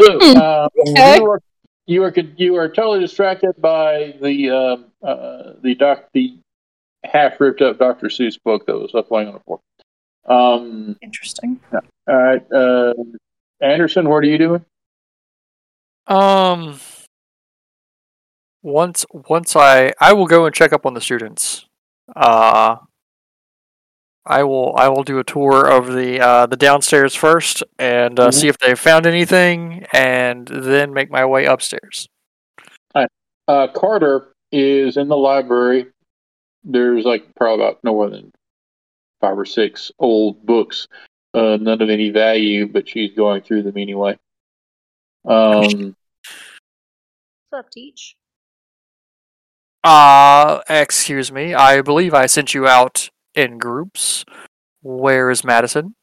So 0.00 0.20
um, 0.36 0.68
okay. 0.88 1.16
you 1.16 1.30
are 1.30 1.40
you 1.86 2.02
are 2.02 2.14
you 2.36 2.56
are 2.56 2.68
totally 2.68 3.00
distracted 3.00 3.52
by 3.58 4.16
the 4.20 4.50
um, 4.50 4.84
uh, 5.02 5.52
the 5.62 5.74
doc 5.74 6.08
the 6.12 6.36
half 7.04 7.40
ripped 7.40 7.62
up 7.62 7.78
Dr. 7.78 8.08
Seuss 8.08 8.38
book 8.42 8.66
that 8.66 8.74
was 8.74 8.94
up 8.94 9.10
laying 9.10 9.28
on 9.28 9.34
the 9.34 9.40
floor. 9.40 9.60
Um. 10.26 10.96
Interesting. 11.02 11.60
All 11.72 12.16
right. 12.16 12.52
Uh, 12.52 12.94
Anderson, 13.60 14.08
what 14.08 14.16
are 14.16 14.26
you 14.26 14.38
doing? 14.38 14.64
Um. 16.06 16.80
Once, 18.64 19.04
once 19.28 19.54
I, 19.54 19.92
I 20.00 20.14
will 20.14 20.26
go 20.26 20.46
and 20.46 20.54
check 20.54 20.72
up 20.72 20.86
on 20.86 20.94
the 20.94 21.00
students. 21.00 21.66
Uh. 22.16 22.76
I 24.26 24.42
will, 24.42 24.74
I 24.74 24.88
will 24.88 25.02
do 25.02 25.18
a 25.18 25.24
tour 25.24 25.66
of 25.70 25.92
the 25.92 26.18
uh, 26.18 26.46
the 26.46 26.56
downstairs 26.56 27.14
first 27.14 27.62
and 27.78 28.18
uh, 28.18 28.28
Mhm. 28.28 28.32
see 28.34 28.48
if 28.48 28.56
they 28.56 28.74
found 28.74 29.04
anything, 29.04 29.84
and 29.92 30.48
then 30.48 30.94
make 30.94 31.10
my 31.10 31.26
way 31.26 31.44
upstairs. 31.44 32.08
Uh, 33.46 33.68
Carter 33.74 34.28
is 34.50 34.96
in 34.96 35.08
the 35.08 35.16
library. 35.18 35.88
There's 36.64 37.04
like 37.04 37.34
probably 37.34 37.62
about 37.66 37.84
no 37.84 37.92
more 37.92 38.08
than 38.08 38.32
five 39.20 39.38
or 39.38 39.44
six 39.44 39.92
old 39.98 40.46
books, 40.46 40.88
uh, 41.34 41.58
none 41.60 41.82
of 41.82 41.90
any 41.90 42.08
value, 42.08 42.66
but 42.66 42.88
she's 42.88 43.12
going 43.14 43.42
through 43.42 43.64
them 43.64 43.76
anyway. 43.76 44.16
Um, 45.26 45.94
What's 47.50 47.66
up, 47.66 47.70
Teach? 47.70 48.16
Uh, 49.84 50.62
excuse 50.68 51.30
me. 51.30 51.52
I 51.54 51.82
believe 51.82 52.14
I 52.14 52.24
sent 52.24 52.54
you 52.54 52.66
out 52.66 53.10
in 53.34 53.58
groups. 53.58 54.24
Where 54.80 55.30
is 55.30 55.44
Madison? 55.44 55.94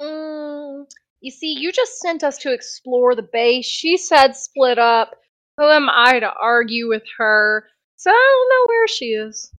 Mm, 0.00 0.84
you 1.20 1.32
see, 1.32 1.56
you 1.58 1.72
just 1.72 1.98
sent 1.98 2.22
us 2.22 2.38
to 2.38 2.52
explore 2.52 3.16
the 3.16 3.28
base. 3.32 3.66
She 3.66 3.96
said 3.96 4.36
split 4.36 4.78
up. 4.78 5.10
Who 5.58 5.64
am 5.64 5.88
I 5.90 6.20
to 6.20 6.32
argue 6.40 6.88
with 6.88 7.02
her? 7.18 7.66
So 7.96 8.10
I 8.10 8.12
don't 8.14 8.48
know 8.48 8.66
where 8.68 8.88
she 8.88 9.06
is. 9.06 9.52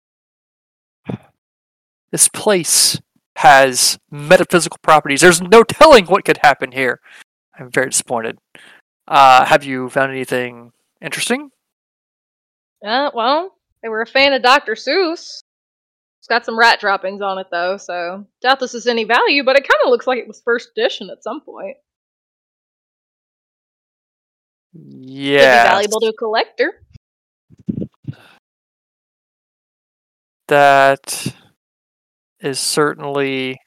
This 2.13 2.29
place 2.29 3.01
has 3.37 3.99
metaphysical 4.11 4.79
properties. 4.83 5.23
There's 5.23 5.43
no 5.43 5.65
telling 5.65 6.07
what 6.07 6.25
could 6.25 6.39
happen 6.43 6.71
here. 6.71 7.01
I'm 7.59 7.71
very 7.71 7.91
disappointed. 7.91 8.39
Uh, 9.09 9.45
have 9.45 9.65
you 9.65 9.89
found 9.89 10.13
anything 10.13 10.73
interesting? 11.01 11.51
Uh, 12.85 13.11
well, 13.15 13.55
they 13.83 13.89
were 13.89 14.03
a 14.03 14.07
fan 14.07 14.33
of 14.33 14.43
Dr. 14.43 14.75
Seuss. 14.75 15.43
It's 16.21 16.29
got 16.29 16.45
some 16.45 16.59
rat 16.59 16.81
droppings 16.81 17.21
on 17.21 17.39
it 17.39 17.49
though, 17.51 17.77
so 17.77 18.27
doubt 18.43 18.61
this 18.61 18.75
is 18.75 18.87
any 18.87 19.05
value, 19.05 19.43
but 19.45 19.57
it 19.57 19.63
kind 19.63 19.81
of 19.85 19.91
looks 19.91 20.07
like 20.07 20.19
it 20.19 20.29
was 20.29 20.41
first 20.45 20.71
edition 20.77 21.11
at 21.11 21.25
some 21.25 21.41
point. 21.41 21.77
Yeah, 24.73 25.65
valuable 25.65 26.01
to 26.01 26.07
a 26.07 26.13
collector. 26.13 26.83
that 30.53 31.35
is 32.41 32.61
certainly 32.61 33.59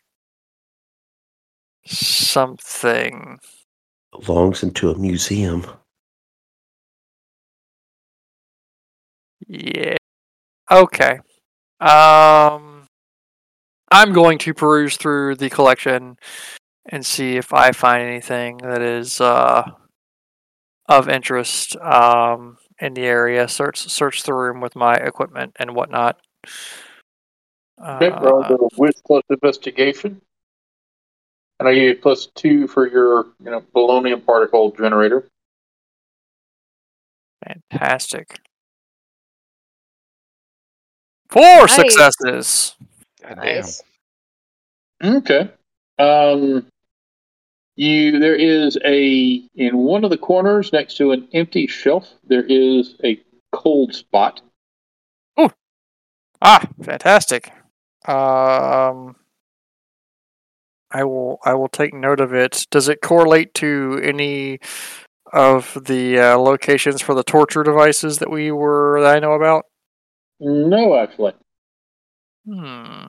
something. 1.85 3.39
Belongs 4.11 4.61
into 4.61 4.91
a 4.91 4.97
museum. 4.97 5.65
Yeah. 9.47 9.97
Okay. 10.71 11.19
Um, 11.79 12.87
I'm 13.91 14.13
going 14.13 14.37
to 14.39 14.53
peruse 14.53 14.97
through 14.97 15.35
the 15.35 15.49
collection 15.49 16.17
and 16.87 17.05
see 17.05 17.37
if 17.37 17.53
I 17.53 17.71
find 17.71 18.03
anything 18.03 18.57
that 18.57 18.81
is 18.81 19.19
uh 19.19 19.69
of 20.87 21.09
interest 21.09 21.75
um 21.77 22.57
in 22.79 22.93
the 22.93 23.03
area. 23.03 23.47
Search 23.47 23.79
search 23.79 24.23
the 24.23 24.33
room 24.33 24.61
with 24.61 24.75
my 24.75 24.95
equipment 24.95 25.55
and 25.59 25.75
whatnot. 25.75 26.19
Okay, 27.79 28.09
roll 28.09 28.43
Uh, 28.43 28.47
the 28.47 28.69
wit 28.77 29.01
plus 29.05 29.23
investigation. 29.29 30.21
And 31.59 31.69
I 31.69 31.73
give 31.73 31.83
you 31.83 31.95
plus 31.95 32.27
two 32.35 32.67
for 32.67 32.87
your, 32.87 33.27
you 33.39 33.49
know, 33.51 33.61
polonium 33.73 34.25
particle 34.25 34.71
generator. 34.71 35.27
fantastic. 37.45 38.39
Four 41.29 41.41
Nice. 41.41 41.75
successes. 41.75 42.75
God 43.21 43.35
damn. 43.41 43.55
Nice. 43.55 43.83
Okay. 45.03 45.49
Um, 45.99 46.65
you 47.75 48.19
there 48.19 48.35
is 48.35 48.77
a 48.85 49.43
in 49.55 49.77
one 49.77 50.03
of 50.03 50.09
the 50.09 50.17
corners 50.17 50.71
next 50.71 50.97
to 50.97 51.11
an 51.11 51.27
empty 51.33 51.67
shelf. 51.67 52.13
There 52.25 52.45
is 52.47 52.95
a 53.03 53.19
cold 53.51 53.93
spot. 53.93 54.41
Ooh. 55.39 55.49
Ah, 56.41 56.65
fantastic. 56.81 57.51
Um, 58.07 59.15
I 60.91 61.03
will 61.03 61.39
I 61.43 61.53
will 61.55 61.67
take 61.69 61.93
note 61.93 62.19
of 62.21 62.33
it. 62.33 62.67
Does 62.71 62.87
it 62.87 63.01
correlate 63.01 63.53
to 63.55 63.99
any 64.03 64.59
of 65.33 65.77
the 65.85 66.19
uh, 66.19 66.37
locations 66.37 67.01
for 67.01 67.13
the 67.15 67.23
torture 67.23 67.63
devices 67.63 68.19
that 68.19 68.29
we 68.29 68.51
were 68.51 69.01
that 69.01 69.17
I 69.17 69.19
know 69.19 69.33
about? 69.33 69.65
No, 70.39 70.97
actually. 70.97 71.33
Hmm. 72.47 73.05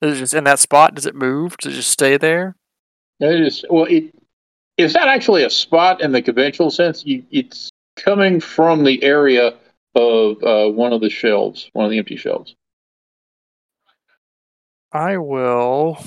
Is 0.00 0.16
it 0.16 0.20
just 0.20 0.34
in 0.34 0.44
that 0.44 0.58
spot? 0.58 0.94
Does 0.94 1.06
it 1.06 1.14
move? 1.14 1.56
Does 1.58 1.72
it 1.72 1.76
just 1.76 1.90
stay 1.90 2.16
there? 2.16 2.56
It 3.20 3.40
is 3.40 3.64
well. 3.70 3.84
It 3.84 4.14
it's 4.76 4.94
not 4.94 5.08
actually 5.08 5.44
a 5.44 5.50
spot 5.50 6.00
in 6.00 6.12
the 6.12 6.22
conventional 6.22 6.70
sense. 6.70 7.04
You, 7.06 7.24
it's 7.30 7.70
coming 7.96 8.40
from 8.40 8.84
the 8.84 9.02
area 9.02 9.54
of 9.94 10.42
uh, 10.42 10.68
one 10.70 10.92
of 10.92 11.00
the 11.00 11.10
shelves, 11.10 11.70
one 11.72 11.84
of 11.84 11.90
the 11.90 11.98
empty 11.98 12.16
shelves. 12.16 12.54
I 14.92 15.16
will 15.16 16.04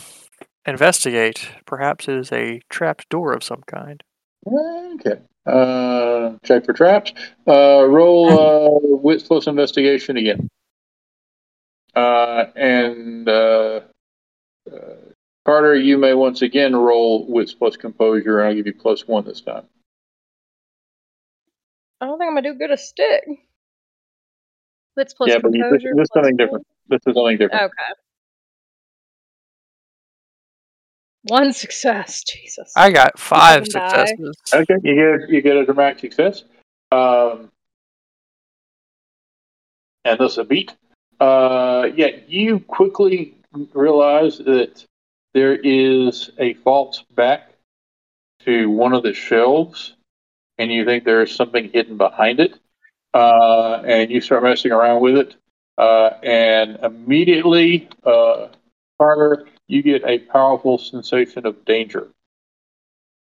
investigate. 0.66 1.50
Perhaps 1.66 2.08
it 2.08 2.16
is 2.16 2.32
a 2.32 2.62
trapped 2.70 3.10
door 3.10 3.34
of 3.34 3.44
some 3.44 3.64
kind. 3.68 4.04
Okay. 4.46 5.22
Uh, 5.48 6.38
check 6.44 6.66
for 6.66 6.74
traps. 6.74 7.14
Uh, 7.48 7.86
roll 7.88 8.28
uh, 8.28 8.98
wits 8.98 9.24
plus 9.24 9.48
investigation 9.48 10.18
again. 10.18 10.50
Uh, 11.96 12.46
and 12.56 13.28
uh, 13.30 13.80
uh, 14.72 14.96
Carter, 15.46 15.76
you 15.76 15.98
may 15.98 16.14
once 16.14 16.42
again 16.42 16.76
roll 16.76 17.26
wits 17.28 17.54
plus 17.54 17.78
composure, 17.78 18.40
and 18.40 18.50
I'll 18.50 18.56
give 18.56 18.68
you 18.68 18.74
plus 18.74 19.08
one 19.08 19.26
this 19.26 19.42
time. 19.42 19.64
I 22.02 22.06
don't 22.06 22.20
think 22.20 22.28
I'm 22.28 22.36
gonna 22.36 22.54
do 22.54 22.60
good 22.60 22.72
a 22.72 22.78
stick. 22.78 23.24
Wits 24.98 25.14
plus 25.14 25.30
yeah, 25.30 25.40
but 25.42 25.54
you, 25.54 25.64
this, 25.64 25.82
composure. 25.82 25.96
this 25.96 26.04
is 26.04 26.10
plus 26.12 26.24
something 26.24 26.38
different. 26.38 26.68
This 26.90 27.00
is 27.08 27.16
something 27.16 27.38
different. 27.38 27.64
Okay. 27.64 27.94
One 31.28 31.54
success. 31.54 32.24
Jesus. 32.24 32.72
I 32.76 32.92
got 32.92 33.20
five 33.20 33.64
can 33.64 33.82
die. 33.82 34.06
successes. 34.06 34.36
Okay, 34.54 34.76
you 34.84 34.96
get 34.96 35.30
you 35.30 35.42
get 35.42 35.58
a 35.58 35.66
dramatic 35.66 36.00
success. 36.00 36.44
Um, 36.92 37.50
and 40.06 40.20
this 40.20 40.38
a 40.38 40.44
beat. 40.44 40.74
Uh, 41.20 41.90
yeah, 41.96 42.10
you 42.28 42.60
quickly 42.60 43.36
realize 43.74 44.38
that 44.38 44.86
there 45.34 45.56
is 45.56 46.32
a 46.38 46.54
false 46.56 47.04
back 47.16 47.52
to 48.46 48.70
one 48.70 48.94
of 48.94 49.04
the 49.04 49.14
shelves, 49.14 49.96
and 50.58 50.72
you 50.72 50.86
think 50.86 51.04
there 51.04 51.22
is 51.24 51.34
something 51.34 51.70
hidden 51.72 51.98
behind 51.98 52.40
it. 52.40 52.54
Uh, 53.14 53.82
and 53.86 54.12
you 54.12 54.22
start 54.22 54.44
messing 54.44 54.72
around 54.72 55.02
with 55.02 55.16
it, 55.18 55.36
uh, 55.78 56.12
and 56.24 56.78
immediately, 56.84 57.90
uh, 58.06 58.48
Carter, 59.00 59.48
you 59.68 59.82
get 59.84 60.04
a 60.06 60.20
powerful 60.20 60.78
sensation 60.78 61.46
of 61.46 61.66
danger. 61.66 62.08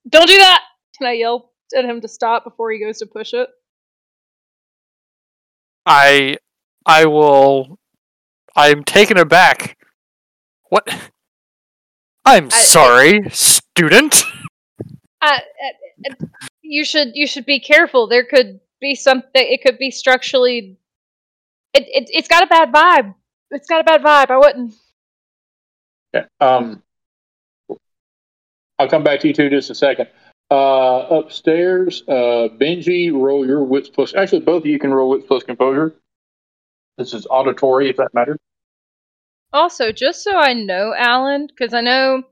Don't 0.10 0.28
do 0.28 0.38
that! 0.38 0.62
Can 0.98 1.08
I 1.08 1.14
yell 1.14 1.52
at 1.76 1.86
him 1.86 2.02
to 2.02 2.08
stop 2.08 2.44
before 2.44 2.72
he 2.72 2.80
goes 2.80 3.00
to 3.00 3.06
push 3.06 3.34
it? 3.34 3.50
I 5.86 6.38
I 6.86 7.06
will 7.06 7.80
I'm 8.56 8.84
taken 8.84 9.18
aback. 9.18 9.78
What? 10.70 10.88
I'm 12.26 12.46
I- 12.46 12.64
sorry, 12.64 13.30
student. 13.30 14.24
Uh, 15.22 15.28
uh, 15.28 16.10
uh, 16.10 16.26
you 16.62 16.84
should 16.84 17.10
you 17.14 17.28
should 17.28 17.46
be 17.46 17.60
careful. 17.60 18.08
There 18.08 18.26
could 18.26 18.60
be 18.80 18.96
something. 18.96 19.30
It 19.34 19.62
could 19.64 19.78
be 19.78 19.92
structurally. 19.92 20.78
It, 21.74 21.84
it 21.88 22.10
it's 22.12 22.28
got 22.28 22.44
a 22.44 22.48
bad 22.48 22.72
vibe. 22.72 23.14
It's 23.52 23.68
got 23.68 23.82
a 23.82 23.84
bad 23.84 24.02
vibe. 24.02 24.32
I 24.32 24.38
wouldn't. 24.38 24.74
Okay. 26.16 26.26
Um, 26.40 26.82
I'll 28.80 28.90
come 28.90 29.04
back 29.04 29.20
to 29.22 29.28
you 29.28 29.34
two 29.34 29.44
in 29.44 29.52
just 29.52 29.70
a 29.70 29.76
second. 29.76 30.08
Uh, 30.50 31.06
upstairs, 31.10 32.04
uh, 32.08 32.50
Benji, 32.60 33.12
roll 33.14 33.46
your 33.46 33.64
wits 33.64 33.90
plus. 33.90 34.14
Actually, 34.14 34.42
both 34.42 34.64
of 34.64 34.66
you 34.66 34.80
can 34.80 34.94
roll 34.94 35.10
wits 35.10 35.26
plus 35.28 35.44
composure. 35.44 35.96
This 36.98 37.14
is 37.14 37.26
auditory, 37.30 37.90
if 37.90 37.98
that 37.98 38.14
matters. 38.14 38.38
Also, 39.54 39.92
just 39.92 40.24
so 40.24 40.38
I 40.38 40.54
know, 40.54 40.94
Alan, 40.98 41.48
because 41.48 41.74
I 41.74 41.82
know 41.82 42.24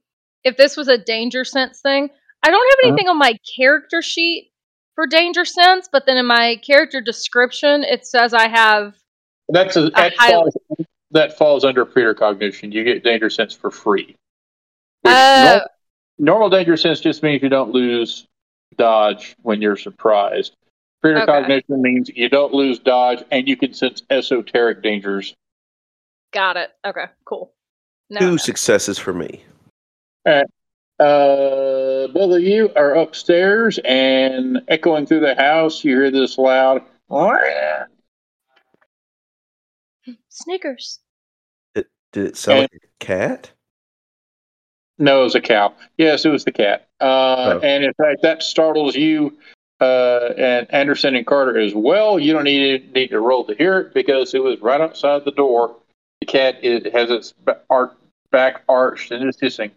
if 0.44 0.58
this 0.58 0.76
was 0.76 0.88
a 0.88 0.98
danger 0.98 1.46
sense 1.46 1.80
thing, 1.82 2.10
I 2.44 2.50
don't 2.50 2.54
have 2.72 2.80
Uh-huh. 2.80 2.88
anything 2.90 3.08
on 3.10 3.18
my 3.18 3.38
character 3.58 4.02
sheet 4.02 4.52
for 4.96 5.06
danger 5.08 5.46
sense, 5.46 5.88
but 5.92 6.06
then 6.06 6.18
in 6.18 6.26
my 6.26 6.58
character 6.66 7.00
description, 7.02 7.84
it 7.84 8.06
says 8.06 8.34
I 8.34 8.48
have. 8.50 8.96
That's 9.50 9.76
a, 9.78 9.90
that, 9.92 10.14
high- 10.18 10.44
that 11.12 11.38
falls 11.38 11.64
under 11.66 11.86
precognition. 11.86 12.72
You 12.72 12.84
get 12.84 13.04
danger 13.04 13.30
sense 13.30 13.54
for 13.56 13.72
free. 13.72 14.16
Which 15.02 15.14
Uh, 15.14 15.62
nor- 16.20 16.28
normal 16.34 16.50
danger 16.50 16.78
sense 16.78 17.00
just 17.00 17.24
means 17.24 17.42
you 17.42 17.50
don't 17.50 17.72
lose 17.72 18.28
dodge 18.78 19.36
when 19.42 19.62
you're 19.62 19.78
surprised. 19.78 20.56
Precognition 21.04 21.82
means 21.82 22.10
you 22.14 22.28
don't 22.30 22.54
lose 22.54 22.78
dodge 22.80 23.24
and 23.32 23.48
you 23.48 23.56
can 23.56 23.74
sense 23.74 24.04
esoteric 24.10 24.84
dangers. 24.84 25.34
got 26.32 26.58
it. 26.58 26.72
Okay, 26.86 27.06
cool. 27.26 27.52
No, 28.12 28.20
Two 28.20 28.38
successes 28.38 29.00
for 29.00 29.14
me. 29.14 29.44
Uh, 30.26 30.44
both 32.08 32.36
of 32.36 32.42
you 32.42 32.72
are 32.76 32.96
upstairs 32.96 33.80
and 33.86 34.62
echoing 34.68 35.06
through 35.06 35.22
the 35.22 35.36
house. 35.36 35.84
You 35.84 35.96
hear 35.96 36.12
this 36.12 36.38
loud. 36.38 36.84
Snickers. 40.30 41.00
Did 41.76 41.86
it 42.14 42.38
sound 42.38 42.60
And- 42.62 42.70
like 42.74 42.84
a 42.84 43.06
cat? 43.06 43.52
No, 44.98 45.22
it 45.22 45.24
was 45.26 45.36
a 45.36 45.42
cow. 45.42 45.74
Yes, 45.98 46.26
it 46.26 46.30
was 46.30 46.44
the 46.44 46.52
cat. 46.52 46.88
Uh, 47.00 47.54
Oh. 47.56 47.60
And 47.60 47.84
in 47.84 47.94
fact, 47.94 48.22
that 48.24 48.42
startles 48.44 48.96
you 48.96 49.38
uh, 49.80 50.34
and 50.38 50.74
Anderson 50.74 51.16
and 51.16 51.26
Carter 51.26 51.58
as 51.58 51.74
well. 51.74 52.20
You 52.20 52.34
don't 52.34 52.44
need 52.44 52.92
need 52.94 53.08
to 53.12 53.20
roll 53.22 53.46
to 53.46 53.56
hear 53.56 53.80
it 53.80 53.94
because 53.94 54.34
it 54.34 54.44
was 54.44 54.60
right 54.60 54.82
outside 54.82 55.24
the 55.24 55.32
door. 55.32 55.78
The 56.20 56.26
cat 56.26 56.56
it 56.64 56.92
has 56.94 57.10
its 57.12 57.34
back 58.32 58.64
arched 58.68 59.12
and 59.12 59.24
it's 59.30 59.40
hissing. 59.40 59.72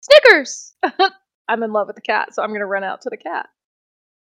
Snickers. 0.00 0.74
I'm 1.48 1.62
in 1.62 1.72
love 1.72 1.86
with 1.86 1.96
the 1.96 2.02
cat, 2.02 2.34
so 2.34 2.42
I'm 2.42 2.52
gonna 2.52 2.66
run 2.66 2.82
out 2.82 3.02
to 3.02 3.10
the 3.10 3.16
cat. 3.16 3.48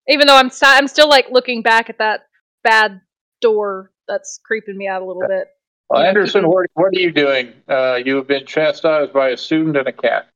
Even 0.08 0.28
though 0.28 0.38
I'm 0.38 0.50
si- 0.52 0.66
I'm 0.68 0.88
still 0.88 1.10
like 1.10 1.30
looking 1.32 1.62
back 1.62 1.90
at 1.90 1.98
that 1.98 2.28
bad 2.64 3.02
door 3.42 3.92
that's 4.08 4.40
creeping 4.44 4.78
me 4.78 4.88
out 4.88 5.02
a 5.02 5.06
little 5.06 5.24
bit. 5.28 5.48
Well, 5.90 6.02
Yeah, 6.02 6.10
Anderson, 6.10 6.42
keeping- 6.42 6.52
what, 6.52 6.66
what 6.74 6.96
are 6.96 7.00
you 7.00 7.12
doing? 7.12 7.54
Uh, 7.68 7.96
you 8.04 8.16
have 8.18 8.28
been 8.28 8.46
chastised 8.46 9.14
by 9.14 9.30
a 9.30 9.38
student 9.38 9.78
and 9.78 9.88
a 9.88 9.92
cat. 9.94 10.28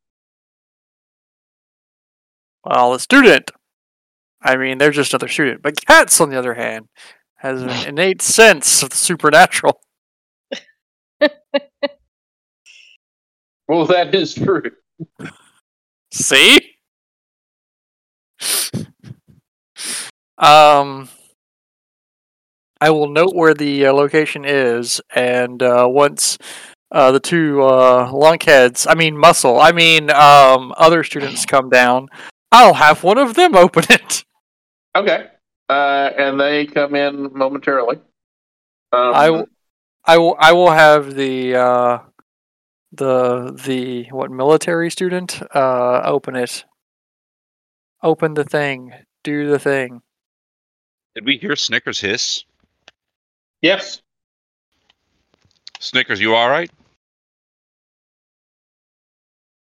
Well, 2.65 2.93
a 2.93 2.99
student. 2.99 3.51
I 4.41 4.55
mean, 4.57 4.77
they're 4.77 4.91
just 4.91 5.13
another 5.13 5.27
student. 5.27 5.61
But 5.61 5.83
cats, 5.85 6.19
on 6.21 6.29
the 6.29 6.37
other 6.37 6.53
hand, 6.53 6.87
has 7.37 7.61
an 7.61 7.69
innate 7.87 8.21
sense 8.21 8.83
of 8.83 8.89
the 8.91 8.97
supernatural. 8.97 9.79
Well, 13.67 13.85
that 13.85 14.15
is 14.15 14.33
true. 14.33 14.71
See? 16.11 16.59
um, 20.39 21.07
I 22.81 22.89
will 22.91 23.09
note 23.09 23.35
where 23.35 23.53
the 23.53 23.87
uh, 23.87 23.93
location 23.93 24.45
is, 24.45 25.01
and 25.13 25.61
uh, 25.61 25.87
once 25.89 26.37
uh, 26.91 27.11
the 27.11 27.19
two 27.19 27.61
uh, 27.61 28.09
lunkheads, 28.11 28.87
I 28.89 28.95
mean 28.95 29.17
muscle, 29.17 29.59
I 29.59 29.71
mean 29.71 30.09
um, 30.11 30.73
other 30.77 31.03
students 31.03 31.45
come 31.45 31.69
down, 31.69 32.07
I'll 32.51 32.75
have 32.75 33.03
one 33.03 33.17
of 33.17 33.35
them 33.35 33.55
open 33.55 33.83
it. 33.89 34.23
Okay. 34.95 35.27
Uh, 35.69 36.09
and 36.17 36.39
they 36.39 36.65
come 36.65 36.95
in 36.95 37.31
momentarily. 37.33 37.97
Um, 38.91 39.13
I 39.13 39.29
will, 39.29 39.45
I 40.03 40.17
will, 40.17 40.37
will 40.55 40.71
have 40.71 41.13
the 41.13 41.55
uh, 41.55 41.99
the 42.91 43.51
the 43.51 44.05
what 44.09 44.31
military 44.31 44.89
student 44.89 45.41
uh, 45.53 46.01
open 46.03 46.35
it. 46.35 46.65
Open 48.01 48.33
the 48.33 48.45
thing. 48.45 48.93
Do 49.23 49.47
the 49.49 49.59
thing. 49.59 50.01
Did 51.13 51.25
we 51.25 51.37
hear 51.37 51.55
Snickers 51.55 51.99
hiss? 51.99 52.45
Yes. 53.61 54.01
Snickers, 55.79 56.19
you 56.19 56.35
all 56.35 56.49
right? 56.49 56.69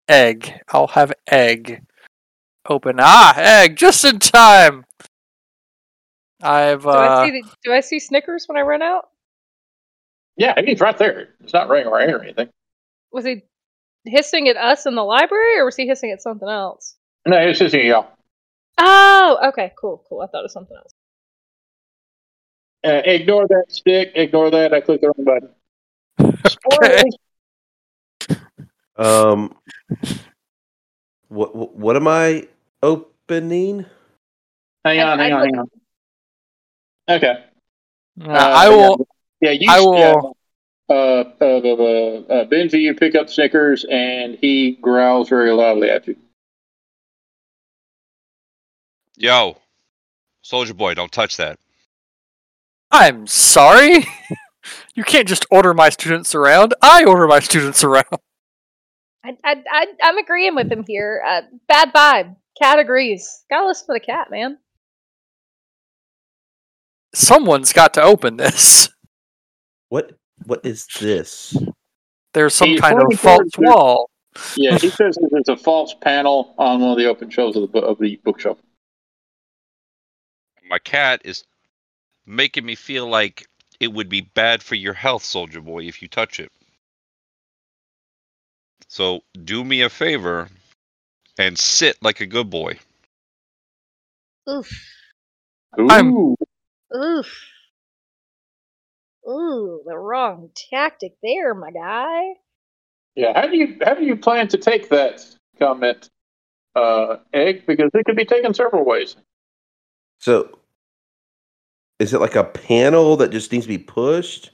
Egg. 0.09 0.61
I'll 0.69 0.89
have 0.89 1.13
egg. 1.31 1.83
Open. 2.69 2.97
Ah, 3.01 3.35
egg. 3.37 3.77
Just 3.77 4.05
in 4.05 4.19
time. 4.19 4.85
I've 6.43 6.83
Do 6.83 6.89
I 6.91 7.07
uh, 7.07 7.25
see 7.25 7.31
the, 7.31 7.43
do 7.65 7.73
I 7.73 7.81
see 7.81 8.01
Snickers 8.01 8.45
when 8.47 8.59
I 8.59 8.63
run 8.63 8.83
out? 8.83 9.09
Yeah, 10.37 10.61
he's 10.65 10.81
right 10.81 10.97
there. 10.97 11.29
It's 11.41 11.53
not 11.53 11.69
running 11.69 11.87
away 11.87 12.07
or 12.07 12.23
anything. 12.23 12.49
Was 13.13 13.25
he 13.25 13.43
hissing 14.05 14.49
at 14.49 14.57
us 14.57 14.87
in 14.87 14.95
the 14.95 15.05
library, 15.05 15.59
or 15.59 15.65
was 15.65 15.77
he 15.77 15.87
hissing 15.87 16.11
at 16.11 16.23
something 16.23 16.49
else? 16.49 16.97
No, 17.27 17.47
he's 17.47 17.59
hissing 17.59 17.81
at 17.81 17.87
y'all. 17.87 18.09
Oh, 18.79 19.39
okay, 19.49 19.73
cool, 19.79 20.05
cool. 20.09 20.23
I 20.23 20.27
thought 20.27 20.41
it 20.41 20.45
was 20.45 20.53
something 20.53 20.77
else. 20.77 20.93
Uh, 22.85 23.01
ignore 23.05 23.47
that 23.49 23.67
stick. 23.69 24.13
Ignore 24.15 24.51
that. 24.51 24.75
I 24.75 24.81
clicked 24.81 25.03
the 25.03 25.13
wrong 25.17 25.25
button. 26.19 26.37
Okay. 26.75 27.03
Um, 28.95 29.57
what 31.29 31.57
what, 31.57 31.75
what 31.75 31.97
am 31.97 32.07
I 32.07 32.47
opening? 32.83 33.87
Hang 34.85 35.01
on, 35.01 35.19
I- 35.19 35.23
hang 35.23 35.33
I 35.33 35.37
on, 35.37 35.45
hang 35.47 35.59
on. 35.59 35.71
Okay. 37.09 37.45
uh, 38.21 38.29
I 38.31 38.69
will. 38.69 39.09
Yeah, 39.41 39.53
you. 39.53 39.67
I 39.71 39.81
will- 39.81 40.37
Uh, 40.91 40.93
uh, 40.93 41.25
uh, 41.41 41.45
uh, 41.45 42.33
uh, 42.35 42.45
Benji, 42.49 42.81
you 42.83 42.95
pick 42.95 43.15
up 43.15 43.31
Snickers, 43.31 43.87
and 43.91 44.37
he 44.41 44.73
growls 44.73 45.31
very 45.31 45.51
loudly 45.53 45.89
at 45.89 46.07
you. 46.07 46.17
Yo, 49.17 49.57
Soldier 50.43 50.75
Boy, 50.75 50.93
don't 50.95 51.11
touch 51.13 51.39
that. 51.39 51.59
I'm 52.93 53.27
sorry. 53.27 54.07
you 54.95 55.03
can't 55.03 55.27
just 55.27 55.47
order 55.51 55.73
my 55.73 55.89
students 55.89 56.35
around. 56.35 56.75
I 56.83 57.05
order 57.05 57.27
my 57.27 57.41
students 57.41 57.83
around. 57.83 58.05
I, 59.25 59.37
I, 59.45 59.63
I, 59.71 59.87
I'm 60.03 60.19
agreeing 60.19 60.55
with 60.55 60.71
him 60.71 60.85
here. 60.87 61.23
Uh, 61.27 61.43
bad 61.69 61.93
vibe. 61.93 62.37
Cat 62.61 62.79
agrees. 62.79 63.45
Gotta 63.49 63.67
listen 63.67 63.87
to 63.87 63.93
the 63.95 64.01
cat, 64.01 64.31
man. 64.31 64.59
Someone's 67.15 67.73
got 67.73 67.95
to 67.95 68.03
open 68.03 68.37
this. 68.37 68.89
What 69.89 70.13
what 70.45 70.65
is 70.65 70.87
this? 71.01 71.57
There's 72.35 72.55
some 72.55 72.71
He's 72.71 72.81
kind 72.81 73.01
of 73.01 73.19
false 73.19 73.51
wall. 73.59 74.11
Yeah, 74.57 74.79
he 74.79 74.89
says 74.91 75.17
there's 75.31 75.49
a 75.49 75.57
false 75.57 75.95
panel 75.95 76.55
on 76.59 76.81
one 76.81 76.91
of 76.93 76.99
the 76.99 77.07
open 77.07 77.31
shelves 77.31 77.57
of 77.57 77.63
the, 77.63 77.69
bu- 77.69 77.87
of 77.87 77.99
the 77.99 78.19
bookshelf. 78.25 78.59
My 80.69 80.79
cat 80.79 81.23
is 81.25 81.45
making 82.27 82.65
me 82.65 82.75
feel 82.75 83.07
like 83.07 83.47
it 83.81 83.93
would 83.93 84.09
be 84.09 84.21
bad 84.21 84.63
for 84.63 84.75
your 84.75 84.95
health, 84.95 85.25
Soldier 85.25 85.61
Boy, 85.61 85.85
if 85.85 86.03
you 86.03 86.09
touch 86.09 86.39
it. 86.41 86.51
So 88.89 89.23
do 89.45 89.65
me 89.65 89.83
a 89.83 89.89
favor 89.89 90.49
and 91.39 91.59
sit 91.59 91.97
like 92.03 92.21
a 92.21 92.27
good 92.27 92.51
boy. 92.51 92.79
Oof. 94.49 94.71
I'm- 95.89 96.13
Ooh. 96.13 96.37
Oof. 96.95 97.49
Ooh, 99.29 99.83
the 99.87 99.97
wrong 99.97 100.51
tactic 100.71 101.15
there, 101.23 101.55
my 101.55 101.71
guy. 101.71 102.35
Yeah, 103.15 103.41
how 103.41 103.47
do 103.47 103.57
you 103.57 103.79
how 103.85 103.95
do 103.95 104.05
you 104.05 104.17
plan 104.17 104.49
to 104.49 104.59
take 104.59 104.89
that 104.89 105.25
comment, 105.59 106.11
uh, 106.75 107.19
Egg? 107.33 107.65
Because 107.67 107.91
it 107.95 108.05
could 108.05 108.17
be 108.17 108.25
taken 108.25 108.53
several 108.53 108.85
ways. 108.85 109.17
So, 110.19 110.59
is 112.03 112.13
it 112.13 112.21
like 112.21 112.35
a 112.35 112.43
panel 112.43 113.17
that 113.17 113.31
just 113.31 113.53
needs 113.53 113.65
to 113.65 113.69
be 113.69 113.79
pushed, 113.79 114.51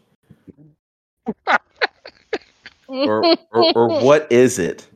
or 2.86 3.24
or, 3.52 3.72
or 3.74 3.88
what 4.04 4.30
is 4.30 4.58
it? 4.58 4.86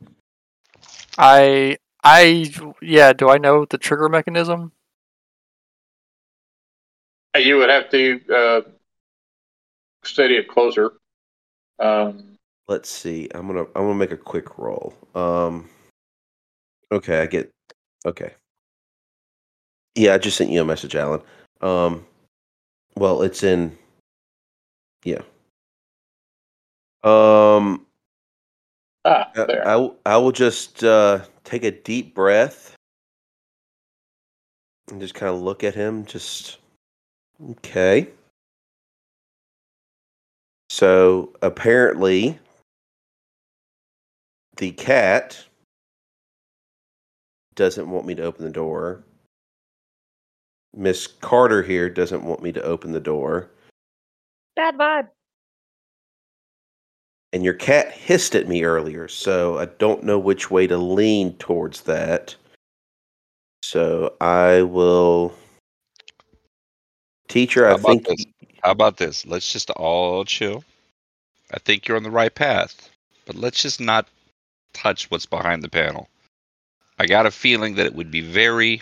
I 1.17 1.77
I 2.03 2.53
yeah, 2.79 3.11
do 3.13 3.29
I 3.29 3.39
know 3.39 3.65
the 3.65 3.79
trigger 3.79 4.07
mechanism? 4.07 4.71
You 7.35 7.57
would 7.57 7.71
have 7.71 7.89
to 7.89 8.21
uh, 8.31 8.61
study 10.03 10.35
it 10.35 10.47
closer. 10.47 10.93
Um, 11.79 12.37
Let's 12.67 12.89
see. 12.89 13.27
I'm 13.33 13.47
gonna 13.47 13.63
I'm 13.75 13.87
gonna 13.87 13.95
make 13.95 14.11
a 14.11 14.17
quick 14.17 14.59
roll. 14.59 14.93
Um. 15.15 15.69
Okay, 16.91 17.19
I 17.19 17.25
get. 17.25 17.49
Okay. 18.05 18.33
Yeah, 19.95 20.13
I 20.13 20.19
just 20.19 20.37
sent 20.37 20.51
you 20.51 20.61
a 20.61 20.65
message, 20.65 20.95
Alan. 20.95 21.21
Um. 21.61 22.05
Well, 22.95 23.21
it's 23.23 23.43
in. 23.43 23.77
Yeah. 25.03 25.21
Um. 27.03 27.85
ah, 29.05 29.29
I, 29.35 29.45
there. 29.45 29.67
I 29.67 29.71
w- 29.73 29.95
I 30.05 30.17
will 30.17 30.31
just 30.31 30.83
uh, 30.83 31.19
take 31.43 31.63
a 31.63 31.71
deep 31.71 32.13
breath 32.15 32.75
and 34.89 35.01
just 35.01 35.15
kind 35.15 35.33
of 35.33 35.41
look 35.41 35.63
at 35.63 35.75
him. 35.75 36.05
Just 36.05 36.59
okay. 37.51 38.09
So 40.69 41.33
apparently, 41.41 42.39
the 44.57 44.71
cat 44.71 45.45
doesn't 47.55 47.89
want 47.89 48.05
me 48.05 48.15
to 48.15 48.23
open 48.23 48.45
the 48.45 48.51
door. 48.51 49.03
Miss 50.75 51.07
Carter 51.07 51.61
here 51.61 51.89
doesn't 51.89 52.23
want 52.23 52.41
me 52.41 52.51
to 52.51 52.63
open 52.63 52.91
the 52.91 52.99
door. 52.99 53.49
Bad 54.55 54.75
vibe. 54.77 55.07
And 57.31 57.43
your 57.43 57.53
cat 57.53 57.91
hissed 57.91 58.35
at 58.35 58.47
me 58.47 58.63
earlier, 58.63 59.07
so 59.07 59.57
I 59.57 59.65
don't 59.65 60.03
know 60.03 60.19
which 60.19 60.51
way 60.51 60.67
to 60.67 60.77
lean 60.77 61.33
towards 61.37 61.81
that. 61.81 62.35
So 63.63 64.15
I 64.21 64.61
will. 64.61 65.33
Teacher, 67.27 67.65
I 67.65 67.69
How 67.69 67.75
about 67.75 67.87
think. 67.87 68.07
this? 68.07 68.25
How 68.63 68.71
about 68.71 68.97
this? 68.97 69.25
Let's 69.25 69.51
just 69.51 69.71
all 69.71 70.25
chill. 70.25 70.63
I 71.51 71.59
think 71.59 71.87
you're 71.87 71.97
on 71.97 72.03
the 72.03 72.11
right 72.11 72.33
path, 72.33 72.89
but 73.25 73.35
let's 73.35 73.61
just 73.61 73.81
not 73.81 74.07
touch 74.73 75.09
what's 75.09 75.25
behind 75.25 75.63
the 75.63 75.69
panel. 75.69 76.09
I 76.99 77.07
got 77.07 77.25
a 77.25 77.31
feeling 77.31 77.75
that 77.75 77.85
it 77.85 77.95
would 77.95 78.11
be 78.11 78.21
very 78.21 78.81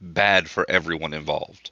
bad 0.00 0.48
for 0.48 0.64
everyone 0.68 1.12
involved. 1.14 1.70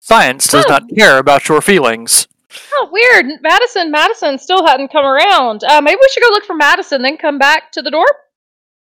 Science 0.00 0.46
does 0.48 0.64
Oh. 0.66 0.70
not 0.70 0.82
care 0.96 1.18
about 1.18 1.48
your 1.48 1.60
feelings. 1.60 2.28
Oh, 2.74 2.88
weird. 2.92 3.26
Madison, 3.42 3.90
Madison 3.90 4.38
still 4.38 4.64
hadn't 4.66 4.92
come 4.92 5.04
around. 5.04 5.62
Uh, 5.64 5.80
maybe 5.82 5.98
we 6.00 6.08
should 6.12 6.22
go 6.22 6.28
look 6.30 6.44
for 6.44 6.54
Madison, 6.54 7.02
then 7.02 7.16
come 7.18 7.38
back 7.38 7.72
to 7.72 7.82
the 7.82 7.90
door. 7.90 8.06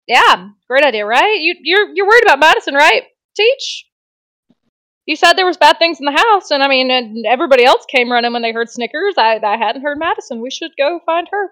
Yeah, 0.06 0.50
great 0.68 0.84
idea, 0.84 1.06
right? 1.06 1.38
You, 1.40 1.56
you're 1.62 1.88
you're 1.94 2.06
worried 2.08 2.24
about 2.24 2.40
Madison, 2.40 2.74
right? 2.76 3.04
Teach. 3.38 3.86
You 5.06 5.16
said 5.16 5.34
there 5.34 5.46
was 5.46 5.58
bad 5.58 5.80
things 5.80 6.00
in 6.00 6.06
the 6.06 6.12
house, 6.12 6.52
and 6.52 6.62
I 6.62 6.68
mean, 6.68 6.92
and 6.92 7.26
everybody 7.26 7.64
else 7.64 7.86
came 7.90 8.12
running 8.12 8.34
when 8.34 8.42
they 8.42 8.52
heard 8.52 8.70
Snickers. 8.70 9.16
I 9.18 9.40
I 9.44 9.58
hadn't 9.58 9.82
heard 9.82 9.98
Madison. 9.98 10.42
We 10.42 10.52
should 10.52 10.72
go 10.78 11.00
find 11.06 11.28
her. 11.32 11.50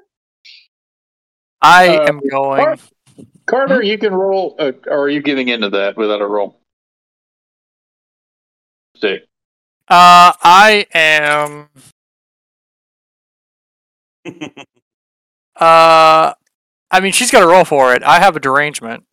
I 1.62 1.98
Uh, 1.98 2.08
am 2.10 2.20
going. 2.30 2.64
Car- 2.66 2.78
Carter, 3.48 3.82
you 3.84 3.98
can 3.98 4.14
roll, 4.14 4.56
uh, 4.60 4.72
or 4.88 5.04
are 5.04 5.10
you 5.10 5.22
giving 5.22 5.48
into 5.48 5.70
that 5.70 5.98
without 5.98 6.22
a 6.22 6.28
roll? 6.28 6.61
Stick. 9.02 9.24
Uh, 9.88 10.32
I 10.44 10.86
am. 10.94 11.70
Uh, 15.54 16.34
I 16.90 17.00
mean, 17.02 17.12
she's 17.12 17.30
got 17.30 17.42
to 17.42 17.48
roll 17.48 17.66
for 17.66 17.94
it. 17.94 18.02
I 18.02 18.20
have 18.20 18.36
a 18.36 18.40
derangement. 18.40 19.04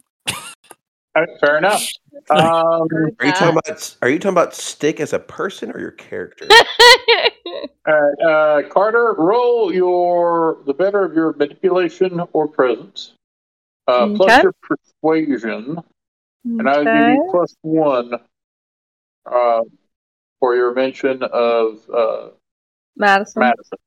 Fair 1.40 1.58
enough. 1.58 1.86
Um, 2.30 2.88
Are 3.20 3.26
you 3.26 3.32
talking 3.32 3.58
about 3.64 3.96
are 4.02 4.08
you 4.10 4.18
talking 4.18 4.32
about 4.34 4.54
stick 4.54 4.98
as 4.98 5.12
a 5.12 5.18
person 5.18 5.70
or 5.70 5.78
your 5.78 5.92
character? 5.92 6.46
all 7.46 7.68
right, 7.86 8.20
uh, 8.20 8.68
Carter, 8.68 9.14
roll 9.16 9.72
your 9.72 10.58
the 10.66 10.74
better 10.74 11.04
of 11.04 11.14
your 11.14 11.32
manipulation 11.34 12.20
or 12.32 12.48
presence, 12.48 13.14
uh, 13.86 14.08
plus 14.14 14.42
your 14.42 14.54
persuasion, 14.62 15.78
and 16.44 16.68
I'll 16.68 16.84
give 16.84 16.94
you 16.94 17.28
plus 17.30 17.54
one 17.62 18.18
uh, 19.26 19.60
for 20.40 20.54
your 20.54 20.74
mention 20.74 21.22
of 21.22 21.78
uh, 21.94 22.28
Madison. 22.96 23.40
Madison. 23.40 23.78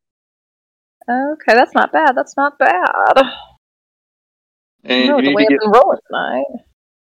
Okay, 1.10 1.54
that's 1.54 1.74
not 1.74 1.92
bad. 1.92 2.16
That's 2.16 2.36
not 2.38 2.58
bad. 2.60 3.14
And 4.84 5.08
know 5.10 5.18
you 5.18 5.24
the 5.24 5.28
need 5.30 5.36
way 5.36 5.46
to 5.46 5.54
I've 5.54 5.60
been 5.60 5.72
rolling 5.72 6.00
tonight. 6.08 6.46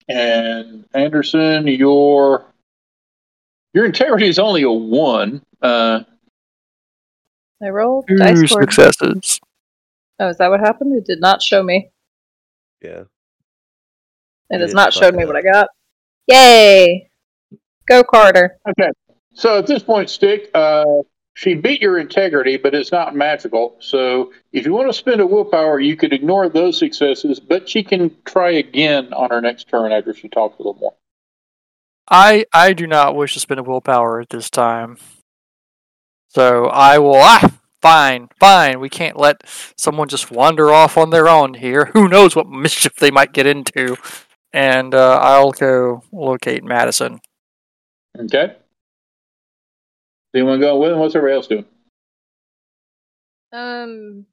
and 0.07 0.85
Anderson, 0.93 1.67
your 1.67 2.45
your 3.73 3.85
integrity 3.85 4.27
is 4.27 4.37
only 4.39 4.61
a 4.63 4.69
one. 4.71 5.41
Uh, 5.61 6.01
I 7.63 7.69
rolled 7.69 8.05
Two 8.07 8.17
dice 8.17 8.47
cord. 8.51 8.63
successes. 8.71 9.39
Oh, 10.19 10.27
is 10.27 10.37
that 10.37 10.49
what 10.49 10.59
happened? 10.59 10.95
It 10.97 11.05
did 11.05 11.19
not 11.19 11.41
show 11.41 11.63
me. 11.63 11.89
yeah. 12.81 13.03
It 14.49 14.57
It 14.57 14.61
has 14.61 14.73
not 14.75 14.93
showed 14.93 15.15
me 15.15 15.25
what 15.25 15.35
I 15.35 15.41
got. 15.41 15.69
Yay! 16.27 17.09
Go 17.87 18.03
Carter. 18.03 18.57
Okay. 18.69 18.89
So 19.33 19.57
at 19.57 19.67
this 19.67 19.83
point, 19.83 20.09
Stick, 20.09 20.49
uh, 20.53 20.85
she 21.33 21.55
beat 21.55 21.81
your 21.81 21.97
integrity, 21.97 22.57
but 22.57 22.75
it's 22.75 22.91
not 22.91 23.15
magical. 23.15 23.75
So 23.79 24.31
if 24.51 24.65
you 24.65 24.73
want 24.73 24.89
to 24.89 24.93
spend 24.93 25.19
a 25.19 25.27
willpower, 25.27 25.79
you 25.79 25.95
could 25.95 26.13
ignore 26.13 26.47
those 26.49 26.77
successes, 26.77 27.39
but 27.39 27.67
she 27.67 27.83
can 27.83 28.15
try 28.25 28.51
again 28.51 29.13
on 29.13 29.31
her 29.31 29.41
next 29.41 29.67
turn 29.67 29.91
after 29.91 30.13
she 30.13 30.29
talks 30.29 30.57
a 30.59 30.61
little 30.61 30.79
more. 30.79 30.93
I 32.09 32.45
I 32.53 32.73
do 32.73 32.85
not 32.85 33.15
wish 33.15 33.33
to 33.33 33.39
spend 33.39 33.59
a 33.59 33.63
willpower 33.63 34.21
at 34.21 34.29
this 34.29 34.49
time. 34.49 34.97
So 36.27 36.67
I 36.67 36.99
will 36.99 37.15
ah 37.15 37.59
fine, 37.81 38.29
fine. 38.39 38.79
We 38.79 38.89
can't 38.89 39.17
let 39.17 39.41
someone 39.77 40.07
just 40.07 40.31
wander 40.31 40.71
off 40.71 40.97
on 40.97 41.09
their 41.09 41.27
own 41.27 41.55
here. 41.55 41.85
Who 41.93 42.07
knows 42.07 42.35
what 42.35 42.47
mischief 42.47 42.95
they 42.95 43.11
might 43.11 43.33
get 43.33 43.47
into. 43.47 43.97
And 44.51 44.93
uh, 44.93 45.19
I'll 45.21 45.51
go 45.51 46.03
locate 46.11 46.63
Madison. 46.63 47.19
Okay. 48.19 48.55
Do 50.33 50.39
you 50.39 50.45
want 50.45 50.59
to 50.61 50.65
go 50.67 50.77
with 50.77 50.91
him? 50.91 50.99
What's 50.99 51.15
everybody 51.15 51.35
else 51.35 51.47
doing? 51.47 51.65
Um, 53.51 54.25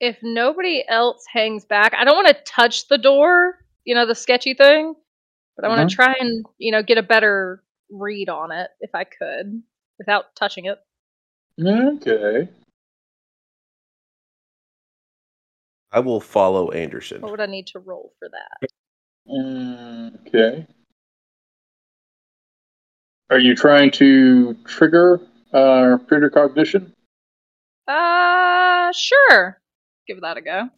if 0.00 0.18
nobody 0.22 0.84
else 0.88 1.24
hangs 1.32 1.64
back, 1.64 1.94
I 1.94 2.04
don't 2.04 2.16
want 2.16 2.28
to 2.28 2.42
touch 2.44 2.88
the 2.88 2.98
door. 2.98 3.58
You 3.84 3.94
know 3.94 4.06
the 4.06 4.14
sketchy 4.14 4.54
thing, 4.54 4.94
but 5.56 5.64
I 5.64 5.68
want 5.68 5.88
to 5.88 5.94
try 5.94 6.14
and 6.18 6.44
you 6.58 6.72
know 6.72 6.82
get 6.82 6.98
a 6.98 7.02
better 7.02 7.62
read 7.90 8.28
on 8.28 8.52
it 8.52 8.68
if 8.80 8.90
I 8.94 9.04
could 9.04 9.62
without 9.98 10.34
touching 10.36 10.66
it. 10.66 10.78
Okay. 11.64 12.48
I 15.92 16.00
will 16.00 16.20
follow 16.20 16.70
Anderson. 16.72 17.22
What 17.22 17.30
would 17.30 17.40
I 17.40 17.46
need 17.46 17.68
to 17.68 17.78
roll 17.78 18.12
for 18.18 18.28
that? 18.28 18.68
Mm, 19.28 20.26
Okay. 20.26 20.66
Are 23.30 23.38
you 23.38 23.54
trying 23.54 23.90
to 23.92 24.54
trigger 24.66 25.20
uh, 25.52 25.98
cognition? 26.32 26.92
Uh, 27.88 28.92
sure. 28.92 29.60
Give 30.06 30.20
that 30.20 30.36
a 30.36 30.40
go. 30.40 30.68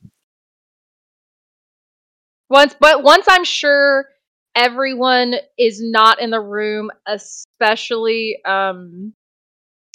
Once, 2.48 2.74
but 2.80 3.02
once 3.02 3.26
I'm 3.28 3.44
sure 3.44 4.06
everyone 4.54 5.34
is 5.58 5.82
not 5.82 6.20
in 6.20 6.30
the 6.30 6.40
room, 6.40 6.90
especially 7.06 8.38
um, 8.46 9.12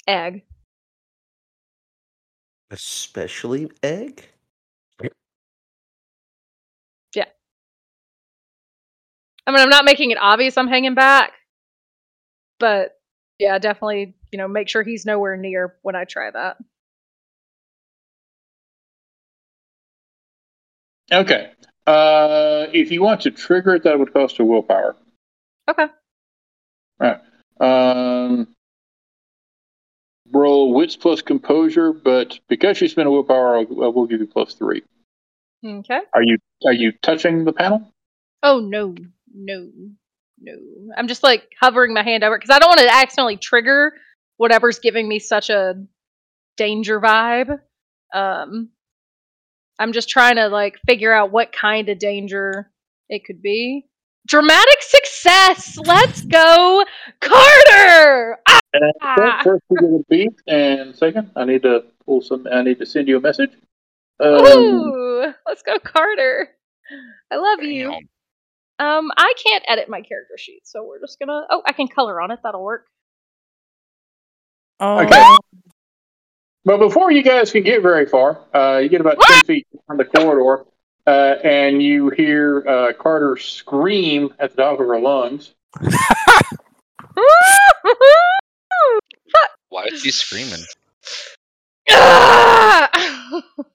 Egg. 0.06 0.42
Especially 2.70 3.70
egg? 3.82 4.24
Yeah. 7.14 7.24
I 9.46 9.50
mean, 9.50 9.60
I'm 9.60 9.68
not 9.68 9.84
making 9.84 10.10
it 10.10 10.18
obvious 10.20 10.56
I'm 10.56 10.68
hanging 10.68 10.94
back, 10.94 11.32
but 12.58 12.98
yeah, 13.38 13.58
definitely, 13.58 14.14
you 14.30 14.38
know, 14.38 14.48
make 14.48 14.68
sure 14.68 14.82
he's 14.82 15.06
nowhere 15.06 15.36
near 15.36 15.74
when 15.82 15.96
I 15.96 16.04
try 16.04 16.30
that. 16.30 16.56
Okay. 21.12 21.50
Uh, 21.86 22.66
if 22.72 22.90
you 22.90 23.02
want 23.02 23.22
to 23.22 23.30
trigger 23.30 23.74
it, 23.74 23.82
that 23.84 23.98
would 23.98 24.12
cost 24.12 24.38
a 24.38 24.44
willpower. 24.44 24.96
Okay. 25.68 25.88
Um, 27.60 28.48
roll 30.32 30.74
wits 30.74 30.96
plus 30.96 31.22
composure, 31.22 31.92
but 31.92 32.38
because 32.48 32.80
you 32.80 32.88
spent 32.88 33.08
a 33.08 33.10
willpower, 33.10 33.56
I'll, 33.56 33.84
I 33.84 33.88
will 33.88 34.06
give 34.06 34.20
you 34.20 34.26
plus 34.26 34.54
three. 34.54 34.82
Okay. 35.64 36.00
Are 36.12 36.22
you 36.22 36.38
are 36.66 36.72
you 36.72 36.92
touching 37.02 37.44
the 37.44 37.52
panel? 37.52 37.90
Oh 38.42 38.60
no, 38.60 38.94
no, 39.34 39.70
no. 40.44 40.92
I'm 40.96 41.08
just 41.08 41.22
like 41.22 41.48
hovering 41.60 41.94
my 41.94 42.02
hand 42.02 42.24
over 42.24 42.36
because 42.36 42.50
I 42.50 42.58
don't 42.58 42.68
want 42.68 42.80
to 42.80 42.94
accidentally 42.94 43.36
trigger 43.36 43.94
whatever's 44.36 44.78
giving 44.78 45.08
me 45.08 45.18
such 45.18 45.50
a 45.50 45.74
danger 46.56 47.00
vibe. 47.00 47.58
Um, 48.12 48.70
I'm 49.78 49.92
just 49.92 50.08
trying 50.08 50.36
to 50.36 50.48
like 50.48 50.78
figure 50.86 51.12
out 51.12 51.32
what 51.32 51.52
kind 51.52 51.88
of 51.88 51.98
danger 51.98 52.70
it 53.08 53.24
could 53.24 53.42
be. 53.42 53.86
Dramatic 54.26 54.80
success. 54.80 55.76
Let's 55.84 56.22
go, 56.22 56.84
Carter. 57.20 58.38
Ah! 58.48 58.60
And 58.72 59.42
first 59.44 59.62
we 59.68 59.76
get 59.76 59.90
a 59.90 60.04
beat, 60.08 60.40
and 60.48 60.96
second, 60.96 61.30
I 61.36 61.44
need 61.44 61.62
to 61.62 61.84
pull 62.06 62.22
some. 62.22 62.46
I 62.50 62.62
need 62.62 62.78
to 62.78 62.86
send 62.86 63.06
you 63.06 63.18
a 63.18 63.20
message. 63.20 63.50
Um, 64.20 64.46
Ooh, 64.46 65.34
let's 65.46 65.62
go, 65.62 65.78
Carter. 65.78 66.48
I 67.30 67.36
love 67.36 67.62
you. 67.62 67.94
Damn. 68.78 68.86
Um, 68.86 69.10
I 69.16 69.34
can't 69.44 69.64
edit 69.68 69.88
my 69.88 70.00
character 70.00 70.36
sheet, 70.36 70.62
so 70.64 70.84
we're 70.84 71.00
just 71.00 71.18
gonna. 71.18 71.46
Oh, 71.50 71.62
I 71.66 71.72
can 71.72 71.88
color 71.88 72.20
on 72.20 72.30
it. 72.30 72.40
That'll 72.42 72.62
work. 72.62 72.86
Okay. 74.80 75.36
But 76.64 76.78
before 76.78 77.12
you 77.12 77.22
guys 77.22 77.52
can 77.52 77.62
get 77.62 77.82
very 77.82 78.06
far, 78.06 78.40
uh, 78.54 78.78
you 78.78 78.88
get 78.88 79.02
about 79.02 79.20
10 79.20 79.44
feet 79.44 79.66
down 79.86 79.98
the 79.98 80.04
corridor, 80.04 80.64
uh, 81.06 81.36
and 81.44 81.82
you 81.82 82.08
hear 82.10 82.66
uh, 82.66 82.92
Carter 82.94 83.36
scream 83.36 84.32
at 84.38 84.56
the 84.56 84.62
top 84.62 84.80
of 84.80 84.86
her 84.86 84.98
lungs. 84.98 85.52
Why 89.68 89.84
is 89.92 90.00
she 90.00 90.10
screaming? 90.10 90.64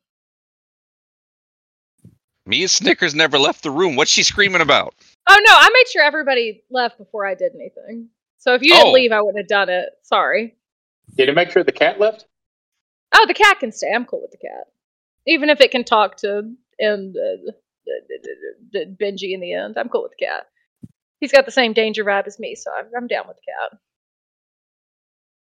Me 2.49 2.63
and 2.63 2.71
Snickers 2.71 3.13
never 3.13 3.37
left 3.37 3.61
the 3.61 3.69
room. 3.69 3.95
What's 3.95 4.09
she 4.09 4.23
screaming 4.23 4.61
about? 4.61 4.95
oh 5.31 5.39
no, 5.45 5.51
I 5.53 5.69
made 5.71 5.87
sure 5.91 6.01
everybody 6.01 6.63
left 6.71 6.97
before 6.97 7.23
I 7.27 7.35
did 7.35 7.51
anything. 7.53 8.09
So 8.39 8.55
if 8.55 8.63
you 8.63 8.73
didn't 8.73 8.87
Oh. 8.87 8.91
leave, 8.91 9.11
I 9.11 9.21
wouldn't 9.21 9.37
have 9.37 9.47
done 9.47 9.69
it. 9.69 9.89
Sorry. 10.01 10.55
Did 11.15 11.27
you 11.27 11.35
make 11.35 11.51
sure 11.51 11.63
the 11.63 11.71
cat 11.71 11.99
left? 11.99 12.25
Oh, 13.13 13.25
the 13.27 13.35
cat 13.35 13.59
can 13.59 13.71
stay. 13.71 13.91
I'm 13.93 14.05
cool 14.05 14.21
with 14.21 14.31
the 14.31 14.37
cat, 14.37 14.65
even 15.27 15.51
if 15.51 15.61
it 15.61 15.69
can 15.69 15.83
talk 15.83 16.17
to 16.17 16.51
and 16.79 17.15
uh, 17.15 17.51
uh, 17.51 18.79
Benji 18.99 19.33
in 19.33 19.41
the 19.41 19.53
end. 19.53 19.77
I'm 19.77 19.89
cool 19.89 20.01
with 20.01 20.13
the 20.17 20.25
cat. 20.25 20.47
He's 21.19 21.31
got 21.31 21.45
the 21.45 21.51
same 21.51 21.73
danger 21.73 22.03
vibe 22.03 22.25
as 22.25 22.39
me, 22.39 22.55
so 22.55 22.71
I'm, 22.75 22.85
I'm 22.97 23.07
down 23.07 23.27
with 23.27 23.37
the 23.37 23.43
cat. 23.51 23.79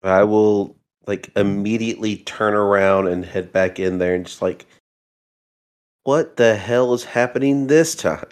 I 0.05 0.23
will 0.23 0.77
like 1.09 1.31
immediately 1.35 2.19
turn 2.19 2.55
around 2.55 3.09
and 3.09 3.25
head 3.25 3.51
back 3.53 3.81
in 3.81 3.99
there 3.99 4.15
and 4.15 4.25
just 4.27 4.41
like 4.43 4.67
what 6.05 6.37
the 6.37 6.57
hell 6.57 6.95
is 6.95 7.05
happening 7.05 7.67
this 7.67 7.95
time? 7.95 8.27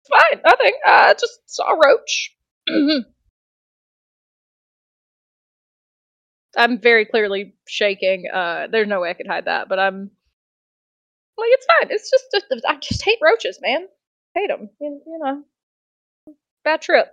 It's 0.00 0.10
fine. 0.10 0.40
Nothing. 0.44 0.72
I 0.86 1.14
just 1.14 1.40
saw 1.46 1.72
a 1.72 1.78
roach. 1.78 2.36
I'm 6.56 6.78
very 6.78 7.06
clearly 7.06 7.54
shaking. 7.66 8.28
Uh, 8.32 8.66
there's 8.70 8.88
no 8.88 9.00
way 9.00 9.10
I 9.10 9.14
could 9.14 9.26
hide 9.26 9.46
that, 9.46 9.68
but 9.68 9.78
I'm 9.78 10.10
like, 11.38 11.48
it's 11.50 11.66
fine. 11.80 11.90
It's 11.90 12.10
just, 12.10 12.24
just 12.30 12.46
I 12.66 12.76
just 12.76 13.02
hate 13.02 13.18
roaches, 13.22 13.58
man. 13.62 13.86
Hate 14.34 14.48
them. 14.48 14.68
You, 14.80 15.00
you 15.06 15.18
know, 15.18 15.44
bad 16.64 16.82
trip. 16.82 17.08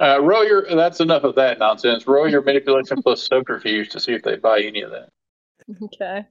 Uh, 0.00 0.20
roll 0.22 0.44
your. 0.44 0.64
That's 0.74 1.00
enough 1.00 1.24
of 1.24 1.34
that 1.34 1.58
nonsense. 1.58 2.06
Roll 2.06 2.28
your 2.28 2.42
manipulation 2.42 3.02
plus 3.02 3.26
subterfuge 3.26 3.88
to 3.90 4.00
see 4.00 4.12
if 4.12 4.22
they 4.22 4.36
buy 4.36 4.60
any 4.60 4.82
of 4.82 4.92
that. 4.92 5.08
Okay. 5.82 6.24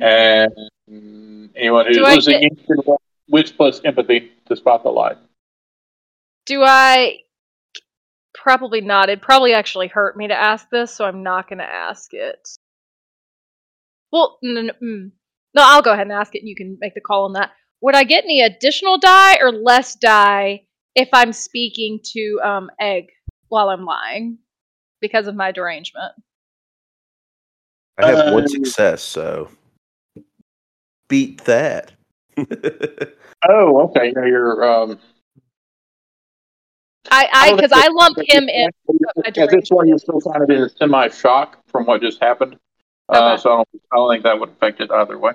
And 0.00 0.52
anyone 1.56 1.86
who's 1.86 1.96
Do 1.96 2.04
I 2.04 2.14
losing 2.14 2.40
get- 2.40 2.52
instant 2.52 2.86
wits 3.28 3.50
plus 3.52 3.80
empathy 3.84 4.32
to 4.46 4.56
spot 4.56 4.82
the 4.82 4.90
lie. 4.90 5.14
Do 6.46 6.62
I? 6.62 7.18
Probably 8.34 8.80
not. 8.80 9.08
It'd 9.08 9.22
probably 9.22 9.52
actually 9.52 9.88
hurt 9.88 10.16
me 10.16 10.28
to 10.28 10.34
ask 10.34 10.68
this, 10.70 10.92
so 10.94 11.04
I'm 11.04 11.22
not 11.22 11.48
going 11.48 11.58
to 11.58 11.64
ask 11.64 12.12
it. 12.14 12.48
Well, 14.12 14.38
n- 14.44 14.56
n- 14.56 14.70
mm. 14.82 15.10
No, 15.54 15.62
I'll 15.64 15.82
go 15.82 15.92
ahead 15.92 16.06
and 16.06 16.12
ask 16.12 16.34
it, 16.34 16.40
and 16.40 16.48
you 16.48 16.54
can 16.56 16.78
make 16.80 16.94
the 16.94 17.00
call 17.00 17.24
on 17.24 17.32
that. 17.34 17.50
Would 17.82 17.94
I 17.96 18.04
get 18.04 18.24
any 18.24 18.40
additional 18.40 18.98
die 18.98 19.38
or 19.40 19.50
less 19.52 19.94
die 19.96 20.62
if 20.94 21.08
I'm 21.12 21.32
speaking 21.32 22.00
to 22.12 22.40
um, 22.44 22.70
Egg 22.80 23.06
while 23.48 23.68
I'm 23.68 23.84
lying 23.84 24.38
because 25.00 25.26
of 25.26 25.34
my 25.34 25.50
derangement? 25.52 26.12
I 27.98 28.06
have 28.08 28.32
one 28.32 28.44
Uh, 28.44 28.48
success, 28.48 29.02
so 29.02 29.50
beat 31.10 31.44
that. 31.44 31.92
Oh, 33.48 33.88
okay. 33.88 34.12
Yeah, 34.16 34.24
you're. 34.24 34.64
Um, 34.64 34.98
I, 37.10 37.28
I, 37.32 37.54
because 37.54 37.70
think 37.70 37.84
I 37.84 37.88
lump 37.88 38.18
him 38.18 38.48
in. 38.48 38.70
my 38.88 39.22
At 39.26 39.34
this 39.34 39.68
point, 39.68 39.88
you're 39.88 39.98
still 39.98 40.20
kind 40.20 40.42
of 40.42 40.48
in 40.48 40.68
semi 40.70 41.08
shock 41.08 41.58
from 41.66 41.84
what 41.84 42.00
just 42.00 42.22
happened. 42.22 42.56
Uh, 43.08 43.36
so 43.36 43.50
I 43.50 43.56
don't, 43.56 43.68
I 43.92 43.96
don't 43.96 44.10
think 44.12 44.24
that 44.24 44.38
would 44.40 44.50
affect 44.50 44.80
it 44.80 44.90
either 44.90 45.18
way. 45.18 45.32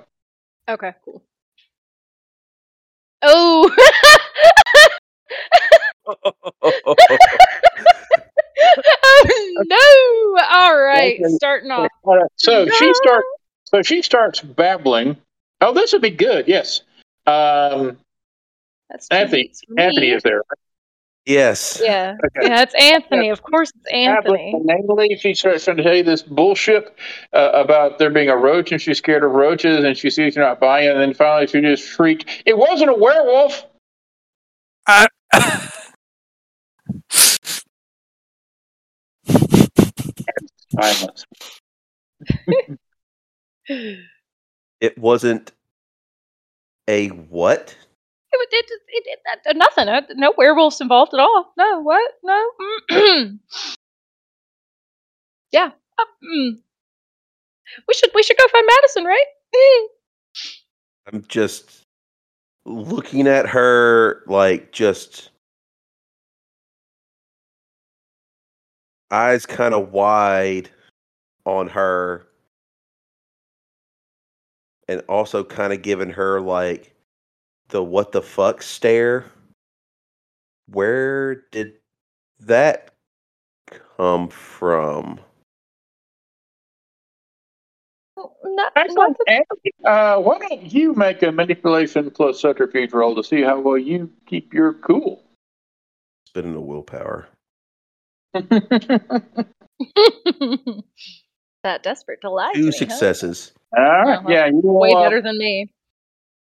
Okay, 0.69 0.93
cool. 1.03 1.21
Oh. 3.21 3.69
oh 9.03 9.63
no! 9.65 10.43
All 10.49 10.77
right, 10.79 11.19
Okay. 11.19 11.33
starting 11.35 11.71
off. 11.71 11.89
So 12.37 12.67
she 12.69 12.93
starts. 12.93 13.27
So 13.65 13.81
she 13.81 14.01
starts 14.03 14.41
babbling. 14.41 15.17
Oh, 15.65 15.73
this 15.73 15.91
would 15.93 16.01
be 16.03 16.11
good. 16.11 16.47
Yes. 16.47 16.81
Um, 17.25 17.97
That's 18.91 19.07
Anthony. 19.09 19.43
beats 19.45 19.61
for 19.67 19.73
me. 19.73 19.81
Anthony 19.83 20.09
is 20.11 20.21
there. 20.21 20.43
yes. 21.25 21.81
Yeah, 21.83 22.13
Okay. 22.23 22.47
yeah, 22.49 22.61
it's 22.61 22.75
Anthony. 22.75 23.29
Of 23.29 23.41
course, 23.41 23.71
it's 23.75 23.87
Anthony. 23.91 24.51
Babbling 24.53 24.85
inanely, 24.85 25.17
she 25.19 25.33
starts 25.33 25.65
trying 25.65 25.77
to 25.77 25.83
tell 25.83 25.95
you 25.95 26.03
this 26.03 26.21
bullshit 26.21 26.93
uh, 27.33 27.49
about 27.55 27.97
there 27.97 28.11
being 28.11 28.29
a 28.29 28.37
roach, 28.37 28.71
and 28.71 28.79
she's 28.79 28.99
scared 28.99 29.23
of 29.23 29.31
roaches, 29.31 29.83
and 29.83 29.97
she 29.97 30.11
sees 30.11 30.35
you're 30.35 30.45
not 30.45 30.59
buying, 30.59 30.87
it, 30.87 30.91
and 30.91 31.01
then 31.01 31.15
finally 31.15 31.47
she 31.47 31.61
just 31.61 31.83
shrieked, 31.83 32.43
"It 32.45 32.55
wasn't 32.55 32.91
a 32.91 32.93
werewolf!" 32.93 33.65
Silence. 40.71 41.25
It 44.81 44.97
wasn't 44.97 45.51
a 46.87 47.07
what? 47.09 47.75
It, 48.31 48.49
it, 48.51 48.71
it, 48.89 49.19
it, 49.45 49.57
nothing. 49.57 49.87
uh, 49.87 50.01
No 50.15 50.33
werewolves 50.37 50.81
involved 50.81 51.13
at 51.13 51.19
all. 51.19 51.53
No, 51.57 51.81
what? 51.81 52.11
No. 52.23 52.49
yeah. 55.51 55.71
uh, 55.97 56.05
mm. 56.23 56.57
We 57.87 57.93
should 57.93 58.11
we 58.13 58.23
should 58.23 58.37
go 58.37 58.45
find 58.51 58.67
Madison, 58.67 59.05
right? 59.05 59.25
Mm. 59.55 59.85
I'm 61.13 61.25
just 61.27 61.81
looking 62.65 63.27
at 63.27 63.47
her 63.47 64.23
like 64.27 64.71
just 64.71 65.29
eyes 69.11 69.45
kind 69.45 69.73
of 69.73 69.91
wide 69.91 70.69
on 71.45 71.67
her 71.67 72.24
and 74.87 75.01
also 75.07 75.43
kind 75.43 75.73
of 75.73 75.81
giving 75.81 76.11
her 76.11 76.39
like 76.41 76.93
the 77.69 77.83
what 77.83 78.11
the 78.11 78.21
fuck 78.21 78.61
stare 78.61 79.25
where 80.69 81.35
did 81.51 81.73
that 82.39 82.91
come 83.97 84.27
from 84.29 85.19
Not, 88.43 88.71
Excellent. 88.75 89.17
nothing. 89.27 89.29
Anthony, 89.51 89.71
uh, 89.85 90.19
why 90.21 90.37
don't 90.39 90.71
you 90.71 90.93
make 90.93 91.21
a 91.23 91.31
manipulation 91.31 92.11
plus 92.11 92.39
subterfuge 92.39 92.93
roll 92.93 93.15
to 93.15 93.23
see 93.23 93.41
how 93.41 93.59
well 93.59 93.77
you 93.77 94.09
keep 94.25 94.53
your 94.53 94.73
cool? 94.73 95.23
spinning 96.27 96.53
the 96.53 96.61
willpower 96.61 97.27
that 101.65 101.83
desperate 101.83 102.21
to 102.21 102.29
lie. 102.29 102.53
to 102.53 102.59
two 102.59 102.65
me, 102.67 102.71
huh? 102.71 102.73
successes 102.77 103.51
All 103.75 103.83
right. 103.83 104.17
Uh-huh. 104.19 104.29
Yeah, 104.29 104.45
you 104.47 104.61
are, 104.69 104.79
Way 104.79 104.93
better 104.93 105.21
than 105.21 105.37
me. 105.37 105.69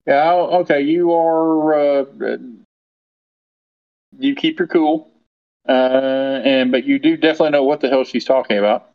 Yeah. 0.08 0.34
Okay. 0.34 0.82
You 0.82 1.14
are. 1.14 1.74
Uh, 1.74 2.06
uh, 2.26 2.38
you 4.18 4.36
keep 4.36 4.60
your 4.60 4.68
cool, 4.68 5.12
uh, 5.70 6.42
and 6.44 6.72
but 6.72 6.86
you 6.86 7.00
do 7.00 7.16
definitely 7.16 7.52
know 7.52 7.64
what 7.64 7.82
the 7.82 7.90
hell 7.90 8.04
she's 8.04 8.26
talking 8.26 8.58
about. 8.58 8.90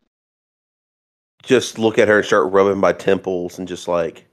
just 1.42 1.78
look 1.78 1.98
at 1.98 2.08
her 2.08 2.18
and 2.18 2.26
start 2.26 2.52
rubbing 2.52 2.78
my 2.78 2.92
temples 2.92 3.58
and 3.58 3.68
just 3.68 3.86
like 3.88 4.26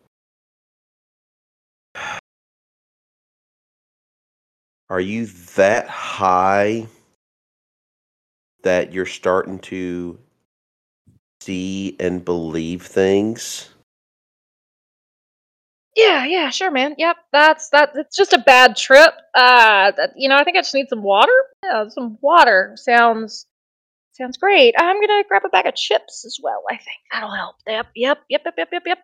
are 4.89 4.99
you 4.99 5.27
that 5.55 5.88
high 5.88 6.88
that 8.63 8.91
you're 8.91 9.05
starting 9.05 9.59
to 9.59 10.17
see 11.44 11.96
and 12.00 12.24
believe 12.26 12.84
things 12.84 13.70
Yeah, 15.96 16.26
yeah, 16.26 16.50
sure, 16.50 16.72
man. 16.72 16.96
Yep, 16.98 17.18
that's 17.32 17.70
that. 17.70 17.91
It's 17.96 18.18
just 18.18 18.34
a 18.34 18.39
bad 18.39 18.76
trip. 18.76 19.14
Uh, 19.36 19.91
that, 19.98 20.14
you 20.16 20.28
know, 20.28 20.38
I 20.38 20.44
think 20.44 20.58
I 20.58 20.62
just 20.62 20.74
need 20.74 20.89
some 20.89 21.04
water. 21.04 21.34
Yeah, 21.64 21.88
some 21.89 22.18
water 22.22 22.74
sounds 22.78 23.46
sounds 24.14 24.38
great. 24.38 24.74
I'm 24.78 25.00
gonna 25.02 25.24
grab 25.28 25.44
a 25.46 25.50
bag 25.50 25.68
of 25.68 25.76
chips 25.76 26.26
as 26.26 26.39
well. 26.41 26.64
I 26.70 26.78
think 26.78 26.98
that'll 27.12 27.32
help. 27.36 27.58
Yep, 27.68 27.88
yep, 27.96 28.20
yep, 28.30 28.41
yep, 28.46 28.56
yep, 28.58 28.70
yep, 28.72 28.84
yep. 28.86 29.00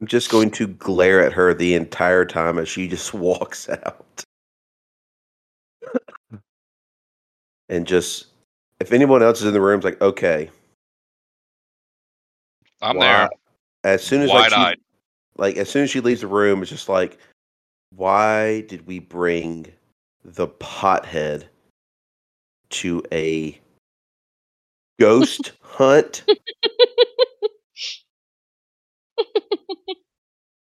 i'm 0.00 0.06
just 0.06 0.30
going 0.30 0.50
to 0.50 0.66
glare 0.66 1.24
at 1.24 1.32
her 1.32 1.54
the 1.54 1.74
entire 1.74 2.24
time 2.24 2.58
as 2.58 2.68
she 2.68 2.88
just 2.88 3.14
walks 3.28 3.68
out 3.68 4.24
and 7.68 7.86
just 7.86 8.26
if 8.84 8.92
anyone 8.92 9.22
else 9.22 9.40
is 9.40 9.46
in 9.46 9.54
the 9.54 9.60
room 9.60 9.76
it's 9.78 9.84
like 9.84 10.00
okay 10.02 10.50
I'm 12.82 12.96
why- 12.96 13.04
there. 13.06 13.28
as 13.94 14.04
soon 14.04 14.20
as 14.22 14.28
like, 14.28 14.50
she- 14.52 14.82
like 15.36 15.56
as 15.56 15.70
soon 15.70 15.84
as 15.84 15.90
she 15.90 16.00
leaves 16.00 16.20
the 16.20 16.26
room, 16.26 16.60
it's 16.60 16.70
just 16.70 16.88
like, 16.88 17.16
why 17.90 18.60
did 18.62 18.86
we 18.86 18.98
bring 18.98 19.72
the 20.24 20.46
pothead 20.48 21.44
to 22.70 23.02
a 23.10 23.58
ghost 25.00 25.52
hunt? 25.62 26.24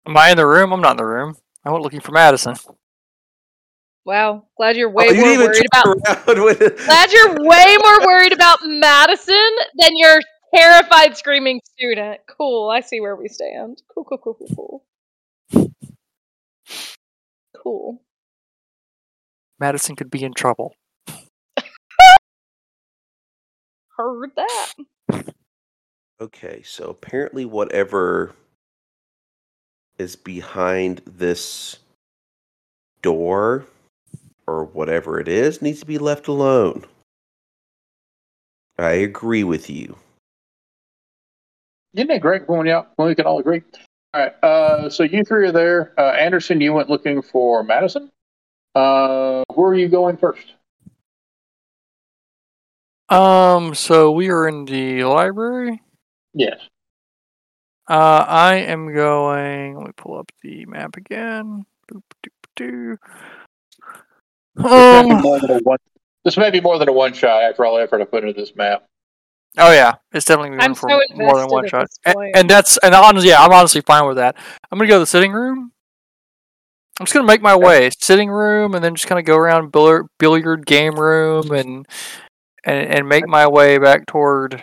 Am 0.06 0.16
I 0.16 0.30
in 0.30 0.36
the 0.36 0.46
room? 0.46 0.72
I'm 0.72 0.80
not 0.80 0.92
in 0.92 0.96
the 0.98 1.04
room. 1.06 1.34
I 1.64 1.70
went 1.72 1.82
looking 1.82 2.00
for 2.00 2.12
Madison. 2.12 2.54
Wow, 4.06 4.44
glad 4.56 4.76
you're 4.76 4.88
oh, 4.88 4.92
way 4.92 5.06
Oh, 5.08 5.12
you 5.12 5.20
more 5.20 5.24
didn't 5.24 5.42
even 5.42 5.46
worried 5.46 5.66
about. 5.74 6.28
around 6.28 6.44
with 6.60 6.86
Glad 6.86 7.10
you're 7.10 7.34
way 7.42 7.76
more 7.82 8.06
worried 8.06 8.32
about 8.32 8.60
Madison 8.62 9.50
than 9.76 9.96
your 9.96 10.20
terrified 10.54 11.16
screaming 11.16 11.60
student. 11.64 12.20
Cool. 12.28 12.70
I 12.70 12.82
see 12.82 13.00
where 13.00 13.16
we 13.16 13.26
stand. 13.26 13.82
Cool, 13.92 14.04
cool, 14.04 14.18
cool, 14.18 14.34
cool, 14.34 14.84
cool. 15.50 15.66
Cool. 17.52 18.00
Madison 19.58 19.96
could 19.96 20.10
be 20.10 20.22
in 20.22 20.34
trouble. 20.34 20.76
Heard 23.96 24.30
that. 24.36 24.72
Okay, 26.20 26.62
so 26.64 26.84
apparently 26.90 27.44
whatever 27.44 28.36
is 29.98 30.14
behind 30.14 31.02
this 31.04 31.78
door 33.02 33.66
or 34.46 34.64
whatever 34.64 35.18
it 35.20 35.28
is 35.28 35.62
needs 35.62 35.80
to 35.80 35.86
be 35.86 35.98
left 35.98 36.28
alone. 36.28 36.84
I 38.78 38.92
agree 38.92 39.44
with 39.44 39.70
you. 39.70 39.96
Isn't 41.94 42.10
it 42.10 42.20
great 42.20 42.48
when, 42.48 42.66
you, 42.66 42.82
when 42.96 43.08
we 43.08 43.14
can 43.14 43.24
all 43.26 43.38
agree? 43.38 43.62
All 44.12 44.20
right. 44.20 44.44
Uh, 44.44 44.90
so 44.90 45.02
you 45.02 45.24
three 45.24 45.48
are 45.48 45.52
there. 45.52 45.92
Uh, 45.98 46.10
Anderson, 46.12 46.60
you 46.60 46.72
went 46.72 46.90
looking 46.90 47.22
for 47.22 47.62
Madison. 47.62 48.10
Uh, 48.74 49.44
where 49.54 49.70
are 49.70 49.74
you 49.74 49.88
going 49.88 50.18
first? 50.18 50.52
Um, 53.08 53.74
so 53.74 54.10
we 54.10 54.30
are 54.30 54.46
in 54.46 54.66
the 54.66 55.04
library. 55.04 55.80
Yes. 56.34 56.58
Uh, 57.88 58.24
I 58.28 58.56
am 58.56 58.92
going. 58.92 59.76
Let 59.76 59.86
me 59.86 59.92
pull 59.96 60.18
up 60.18 60.30
the 60.42 60.66
map 60.66 60.96
again. 60.96 61.64
Boop, 61.90 62.02
doop, 62.22 62.46
doo. 62.56 62.98
This 64.56 64.64
may, 64.64 65.02
be 65.04 65.10
Um. 65.10 65.22
more 65.22 65.40
than 65.40 65.50
a 65.50 65.58
one, 65.60 65.78
this 66.24 66.36
may 66.36 66.50
be 66.50 66.60
more 66.60 66.78
than 66.78 66.88
a 66.88 66.92
one 66.92 67.12
shot 67.12 67.42
after 67.42 67.64
all 67.64 67.76
the 67.76 67.82
effort 67.82 68.00
I 68.00 68.04
put 68.04 68.24
into 68.24 68.40
this 68.40 68.56
map. 68.56 68.84
Oh 69.58 69.72
yeah, 69.72 69.94
it's 70.12 70.26
definitely 70.26 70.58
I'm 70.58 70.70
room 70.70 70.74
for 70.74 70.90
so 70.90 71.00
more 71.14 71.38
than 71.38 71.48
one 71.48 71.68
shot. 71.68 71.88
And, 72.04 72.16
and 72.34 72.50
that's 72.50 72.78
and 72.78 72.94
honestly, 72.94 73.30
yeah, 73.30 73.42
I'm 73.42 73.52
honestly 73.52 73.80
fine 73.80 74.06
with 74.06 74.16
that. 74.16 74.36
I'm 74.70 74.78
gonna 74.78 74.88
go 74.88 74.96
to 74.96 75.00
the 75.00 75.06
sitting 75.06 75.32
room. 75.32 75.72
I'm 76.98 77.06
just 77.06 77.14
gonna 77.14 77.26
make 77.26 77.42
my 77.42 77.56
way 77.56 77.90
sitting 77.98 78.30
room, 78.30 78.74
and 78.74 78.82
then 78.82 78.94
just 78.94 79.06
kind 79.06 79.18
of 79.18 79.24
go 79.24 79.36
around 79.36 79.72
billiard, 79.72 80.06
billiard 80.18 80.66
game 80.66 80.94
room, 80.94 81.50
and 81.52 81.86
and 82.64 82.88
and 82.88 83.08
make 83.08 83.26
my 83.26 83.46
way 83.46 83.78
back 83.78 84.06
toward 84.06 84.62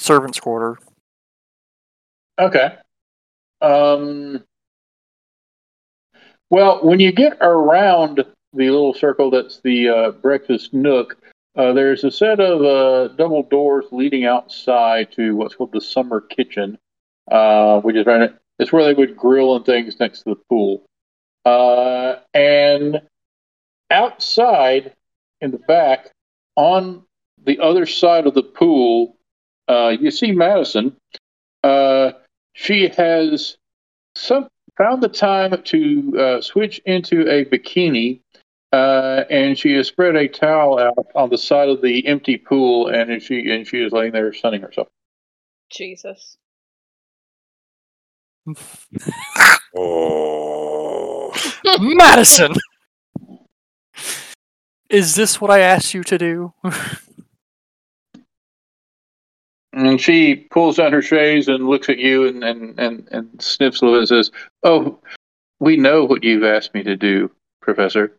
servants' 0.00 0.40
quarter. 0.40 0.78
Okay. 2.38 2.74
Um. 3.60 4.44
Well, 6.50 6.80
when 6.82 6.98
you 6.98 7.12
get 7.12 7.38
around 7.40 8.24
the 8.52 8.70
little 8.70 8.94
circle 8.94 9.30
that's 9.30 9.60
the 9.60 9.88
uh, 9.88 10.10
breakfast 10.10 10.72
nook, 10.72 11.16
uh, 11.56 11.72
there's 11.72 12.04
a 12.04 12.10
set 12.10 12.40
of 12.40 12.62
uh, 12.62 13.14
double 13.14 13.42
doors 13.42 13.84
leading 13.92 14.24
outside 14.24 15.12
to 15.12 15.36
what's 15.36 15.54
called 15.54 15.72
the 15.72 15.80
summer 15.80 16.20
kitchen, 16.20 16.78
uh, 17.30 17.80
which 17.80 17.96
is 17.96 18.06
right. 18.06 18.30
It's 18.58 18.72
where 18.72 18.84
they 18.84 18.94
would 18.94 19.16
grill 19.16 19.56
and 19.56 19.64
things 19.64 19.98
next 19.98 20.22
to 20.22 20.30
the 20.30 20.40
pool. 20.48 20.82
Uh, 21.44 22.16
and 22.34 23.00
outside 23.90 24.94
in 25.40 25.50
the 25.50 25.58
back, 25.58 26.10
on 26.56 27.04
the 27.42 27.58
other 27.60 27.86
side 27.86 28.26
of 28.26 28.34
the 28.34 28.42
pool, 28.42 29.16
uh, 29.68 29.94
you 29.98 30.10
see 30.10 30.32
Madison. 30.32 30.94
She 32.52 32.88
has 32.88 33.56
some 34.14 34.48
found 34.76 35.02
the 35.02 35.08
time 35.08 35.62
to 35.62 36.18
uh, 36.18 36.40
switch 36.40 36.80
into 36.86 37.28
a 37.28 37.44
bikini, 37.44 38.20
uh, 38.72 39.24
and 39.30 39.58
she 39.58 39.72
has 39.74 39.88
spread 39.88 40.16
a 40.16 40.28
towel 40.28 40.78
out 40.78 41.06
on 41.14 41.30
the 41.30 41.38
side 41.38 41.68
of 41.68 41.82
the 41.82 42.06
empty 42.06 42.36
pool, 42.36 42.88
and 42.88 43.22
she 43.22 43.50
and 43.50 43.66
she 43.66 43.78
is 43.78 43.92
laying 43.92 44.12
there 44.12 44.32
sunning 44.32 44.62
herself. 44.62 44.88
Jesus. 45.70 46.36
Oh. 49.76 51.32
Madison! 51.80 52.54
Is 54.88 55.14
this 55.14 55.40
what 55.40 55.50
I 55.50 55.60
asked 55.60 55.94
you 55.94 56.02
to 56.04 56.18
do? 56.18 56.52
And 59.72 60.00
she 60.00 60.34
pulls 60.34 60.76
down 60.76 60.92
her 60.92 61.02
shades 61.02 61.46
and 61.46 61.68
looks 61.68 61.88
at 61.88 61.98
you 61.98 62.26
and, 62.26 62.42
and, 62.42 62.78
and, 62.78 63.08
and 63.12 63.40
sniffs 63.40 63.80
a 63.80 63.84
little 63.84 64.00
and 64.00 64.08
says, 64.08 64.30
Oh, 64.64 64.98
we 65.60 65.76
know 65.76 66.04
what 66.04 66.24
you've 66.24 66.42
asked 66.42 66.74
me 66.74 66.82
to 66.82 66.96
do, 66.96 67.30
Professor. 67.62 68.16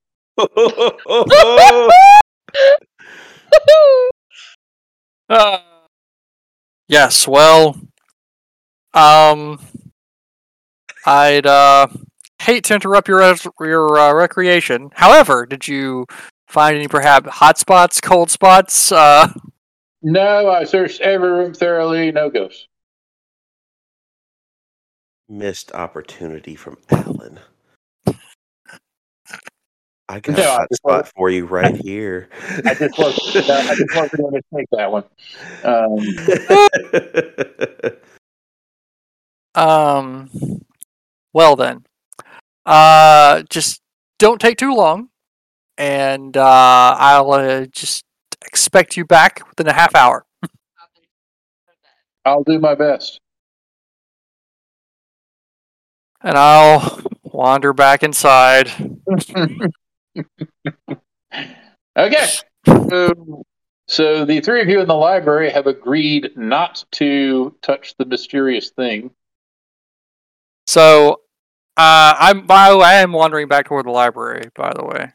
Uh, 5.30 5.60
yes, 6.88 7.28
well, 7.28 7.76
um, 8.94 9.60
I'd 11.06 11.46
uh, 11.46 11.88
hate 12.40 12.64
to 12.66 12.76
interrupt 12.76 13.08
your 13.08 13.36
your 13.62 13.98
uh, 13.98 14.14
recreation. 14.14 14.90
However, 14.94 15.46
did 15.46 15.68
you 15.68 16.06
find 16.48 16.76
any 16.76 16.88
perhaps 16.88 17.30
hot 17.30 17.58
spots, 17.58 18.02
cold 18.02 18.30
spots? 18.30 18.92
Uh, 18.92 19.30
No, 20.02 20.50
I 20.50 20.64
searched 20.66 21.02
every 21.02 21.30
room 21.32 21.54
thoroughly, 21.54 22.12
no 22.12 22.30
ghosts. 22.30 22.68
Missed 25.30 25.72
opportunity 25.72 26.56
from 26.56 26.78
Alan. 26.90 27.40
I 30.12 30.20
got 30.20 30.36
No, 30.38 30.44
a 30.44 30.46
I 30.46 30.56
hot 30.56 30.74
spot 30.76 30.92
wanted- 30.92 31.08
for 31.16 31.30
you 31.30 31.46
right 31.46 31.76
here. 31.76 32.28
I 32.66 32.74
just 32.74 32.98
wasn't, 33.00 33.48
no, 33.48 33.54
I 33.56 33.76
just 33.76 33.96
wasn't 33.96 34.22
going 34.22 34.34
to 34.34 34.42
take 34.54 34.68
that 34.72 34.92
one. 34.92 35.06
Um, 39.56 39.56
um, 39.64 40.30
well 41.34 41.56
then, 41.56 41.86
uh, 42.66 43.44
just 43.50 43.82
don't 44.20 44.42
take 44.42 44.58
too 44.58 44.74
long, 44.74 45.08
and 45.78 46.36
uh, 46.36 46.96
I'll 47.00 47.32
uh, 47.32 47.66
just 47.68 48.04
expect 48.46 48.98
you 48.98 49.06
back 49.06 49.42
within 49.50 49.68
a 49.68 49.74
half 49.74 49.96
hour. 49.96 50.26
I'll 52.26 52.44
do 52.44 52.60
my 52.60 52.76
best. 52.76 53.18
And 56.24 56.38
I'll 56.38 57.02
wander 57.24 57.72
back 57.74 58.04
inside. 58.04 58.70
Okay. 61.98 62.28
So, 62.66 63.44
so 63.88 64.26
the 64.26 64.40
three 64.42 64.62
of 64.62 64.70
you 64.70 64.80
in 64.82 64.88
the 64.88 64.96
library 64.96 65.50
have 65.52 65.68
agreed 65.68 66.32
not 66.36 66.84
to 66.92 67.56
touch 67.62 67.96
the 67.98 68.06
mysterious 68.06 68.70
thing. 68.70 69.12
So, 70.68 71.22
uh, 71.78 72.14
I'm 72.18 72.46
by 72.46 72.70
the 72.70 72.78
way, 72.78 72.86
I 72.86 72.94
am 73.02 73.12
wandering 73.12 73.48
back 73.48 73.66
toward 73.66 73.86
the 73.86 73.92
library. 73.92 74.50
By 74.56 74.72
the 74.74 74.86
way, 74.86 75.12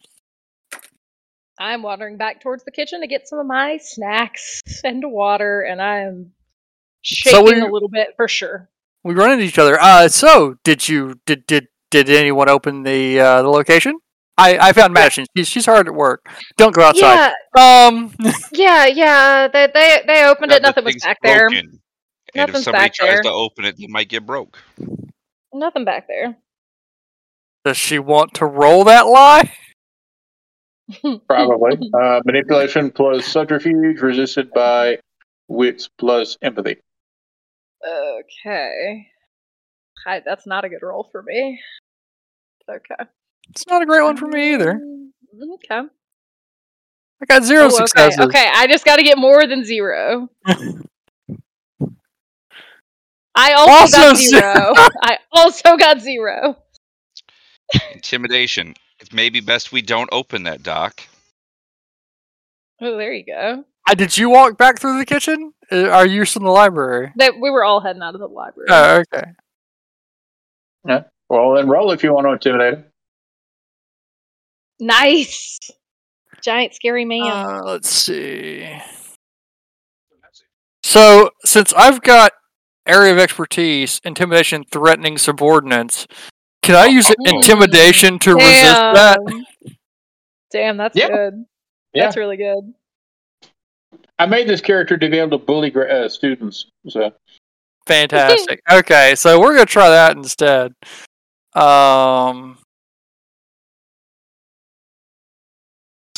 I'm 1.58 1.82
wandering 1.82 2.16
back 2.18 2.42
towards 2.42 2.64
the 2.64 2.70
kitchen 2.72 3.00
to 3.00 3.06
get 3.06 3.28
some 3.28 3.38
of 3.38 3.46
my 3.46 3.78
snacks 3.78 4.62
and 4.84 5.10
water, 5.10 5.62
and 5.62 5.80
I 5.80 6.00
am 6.00 6.32
shaking 7.02 7.44
we- 7.44 7.60
a 7.60 7.72
little 7.72 7.88
bit 7.88 8.08
for 8.16 8.28
sure. 8.28 8.68
we 9.04 9.14
run 9.14 9.30
into 9.32 9.44
each 9.44 9.58
other. 9.58 9.78
Uh, 9.80 10.08
so 10.08 10.56
did 10.64 10.88
you 10.88 11.18
did 11.24 11.46
did 11.46 11.68
did 11.90 12.10
anyone 12.10 12.48
open 12.50 12.82
the 12.82 13.20
uh, 13.20 13.42
the 13.42 13.48
location? 13.48 13.98
I 14.38 14.58
I 14.68 14.72
found 14.72 14.92
Madison. 14.92 15.26
She's 15.36 15.48
she's 15.48 15.66
hard 15.66 15.86
at 15.88 15.94
work. 15.94 16.26
Don't 16.56 16.74
go 16.74 16.82
outside. 16.82 17.32
Yeah, 17.56 17.86
Um, 17.88 18.14
yeah, 18.52 18.86
yeah. 18.86 19.48
They 19.48 19.68
they, 19.72 20.02
they 20.06 20.24
opened 20.26 20.50
Yeah, 20.50 20.56
it. 20.58 20.62
Nothing 20.62 20.84
was 20.84 20.94
thing's 20.94 21.04
back 21.04 21.18
there. 21.22 21.48
broken. 21.48 21.80
And 22.34 22.50
if 22.50 22.56
somebody 22.62 22.90
tries 22.90 23.14
there. 23.14 23.22
to 23.22 23.30
open 23.30 23.64
it, 23.64 23.76
they 23.78 23.86
might 23.86 24.08
get 24.08 24.26
broke. 24.26 24.58
Nothing 25.54 25.84
back 25.86 26.06
there. 26.06 26.36
does 27.64 27.76
she 27.78 27.98
want 27.98 28.34
to 28.34 28.44
roll 28.46 28.84
that 28.84 29.06
lie? 29.06 29.50
Probably. 31.28 31.90
uh, 31.94 32.20
manipulation 32.26 32.90
plus 32.90 33.26
subterfuge 33.26 34.00
resisted 34.02 34.50
by 34.52 34.98
wits 35.48 35.88
plus 35.98 36.36
empathy. 36.42 36.76
Okay. 37.86 39.06
Hi, 40.04 40.20
that's 40.24 40.46
not 40.46 40.64
a 40.64 40.68
good 40.68 40.82
roll 40.82 41.08
for 41.10 41.22
me. 41.22 41.58
Okay. 42.70 43.10
It's 43.50 43.66
not 43.66 43.82
a 43.82 43.86
great 43.86 44.02
one 44.02 44.16
for 44.16 44.26
me 44.26 44.54
either. 44.54 44.74
Mm, 44.74 45.10
Okay. 45.54 45.80
I 47.22 47.24
got 47.26 47.44
zero 47.44 47.64
Oh, 47.64 47.66
okay. 47.66 47.76
successes. 47.76 48.20
Okay, 48.20 48.46
I 48.54 48.66
just 48.66 48.84
got 48.84 48.96
to 48.96 49.02
get 49.02 49.16
more 49.18 49.46
than 49.46 49.64
zero. 49.64 50.28
I 53.34 53.52
also, 53.52 53.70
Also 53.72 53.96
got 53.98 54.16
zero. 54.16 54.40
zero. 54.40 54.74
I 55.02 55.18
also 55.32 55.76
got 55.76 56.00
zero. 56.00 56.56
Intimidation. 57.92 58.74
It 59.00 59.12
may 59.12 59.28
be 59.30 59.40
best 59.40 59.72
we 59.72 59.82
don't 59.82 60.08
open 60.12 60.44
that 60.44 60.62
dock. 60.62 61.02
Oh, 62.80 62.96
there 62.96 63.12
you 63.12 63.24
go. 63.26 63.64
Uh, 63.88 63.94
did 63.94 64.16
you 64.16 64.28
walk 64.30 64.56
back 64.58 64.78
through 64.78 64.98
the 64.98 65.04
kitchen? 65.06 65.52
Uh, 65.70 65.88
are 65.88 66.06
you 66.06 66.24
still 66.24 66.40
in 66.42 66.46
the 66.46 66.50
library? 66.52 67.12
That 67.16 67.34
we 67.40 67.50
were 67.50 67.64
all 67.64 67.80
heading 67.80 68.02
out 68.02 68.14
of 68.14 68.20
the 68.20 68.26
library. 68.26 68.68
Oh, 68.70 69.02
okay. 69.14 69.32
Well, 71.28 71.54
then 71.54 71.68
roll 71.68 71.90
if 71.92 72.02
you 72.04 72.12
want 72.14 72.26
to 72.26 72.32
intimidate 72.32 72.74
him. 72.74 72.84
Nice. 74.80 75.70
Giant 76.42 76.74
scary 76.74 77.04
man. 77.04 77.22
Uh, 77.22 77.60
let's 77.64 77.88
see. 77.88 78.68
So, 80.82 81.30
since 81.44 81.72
I've 81.74 82.00
got 82.02 82.32
area 82.86 83.12
of 83.12 83.18
expertise, 83.18 84.00
intimidation, 84.04 84.64
threatening 84.70 85.18
subordinates, 85.18 86.06
can 86.62 86.76
I 86.76 86.86
use 86.86 87.10
Oh. 87.10 87.14
intimidation 87.26 88.18
to 88.20 88.34
resist 88.34 88.76
that? 88.94 89.18
Damn, 90.50 90.76
that's 90.76 90.96
Yeah. 90.96 91.08
good. 91.08 91.44
Yeah. 91.92 92.04
That's 92.04 92.16
really 92.16 92.36
good. 92.36 92.74
I 94.18 94.26
made 94.26 94.48
this 94.48 94.60
character 94.60 94.96
to 94.96 95.08
be 95.08 95.18
able 95.18 95.38
to 95.38 95.44
bully 95.44 95.74
uh, 95.74 96.08
students. 96.08 96.66
So 96.88 97.12
Fantastic. 97.86 98.60
okay, 98.70 99.14
so 99.14 99.40
we're 99.40 99.54
gonna 99.54 99.66
try 99.66 99.88
that 99.90 100.16
instead. 100.16 100.72
Um. 101.54 102.58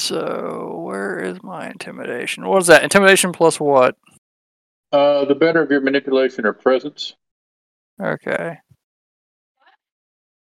So 0.08 0.80
where 0.84 1.18
is 1.20 1.42
my 1.42 1.68
intimidation? 1.68 2.46
What 2.46 2.62
is 2.62 2.68
that? 2.68 2.82
Intimidation 2.82 3.32
plus 3.32 3.60
what? 3.60 3.96
uh, 4.92 5.24
the 5.24 5.34
better 5.34 5.62
of 5.62 5.70
your 5.70 5.80
manipulation 5.80 6.46
or 6.46 6.52
presence. 6.52 7.14
Okay. 8.00 8.56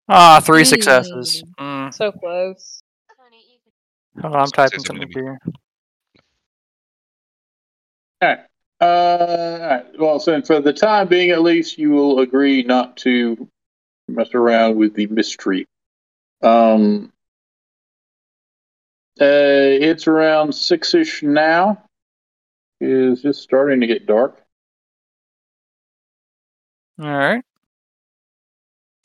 Ah, 0.07 0.39
three 0.43 0.63
successes. 0.63 1.43
Mm. 1.59 1.93
So 1.93 2.11
close. 2.11 2.81
Hold 4.21 4.35
on, 4.35 4.41
I'm 4.41 4.47
typing 4.47 4.79
is 4.79 4.85
something 4.85 5.09
gonna 5.13 5.37
here. 8.21 8.37
Uh, 8.81 8.85
all 8.85 9.59
right. 9.59 9.85
Well, 9.99 10.19
so 10.19 10.41
for 10.41 10.61
the 10.61 10.73
time 10.73 11.07
being, 11.07 11.31
at 11.31 11.41
least, 11.41 11.77
you 11.77 11.91
will 11.91 12.19
agree 12.19 12.63
not 12.63 12.97
to 12.97 13.47
mess 14.07 14.33
around 14.33 14.77
with 14.77 14.93
the 14.93 15.07
mystery. 15.07 15.67
Um, 16.41 17.11
uh, 19.21 19.77
it's 19.81 20.07
around 20.07 20.53
six 20.53 20.93
ish 20.93 21.23
now. 21.23 21.83
It's 22.81 23.21
just 23.21 23.41
starting 23.41 23.81
to 23.81 23.87
get 23.87 24.05
dark. 24.07 24.41
All 27.01 27.07
right. 27.07 27.43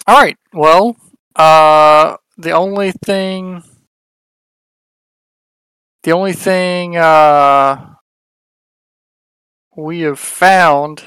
All 0.06 0.16
right. 0.16 0.36
Well, 0.52 0.96
uh, 1.36 2.16
the 2.36 2.50
only 2.52 2.92
thing, 3.04 3.62
the 6.04 6.12
only 6.12 6.32
thing 6.34 6.96
uh, 6.96 7.94
we 9.76 10.00
have 10.02 10.18
found 10.20 11.02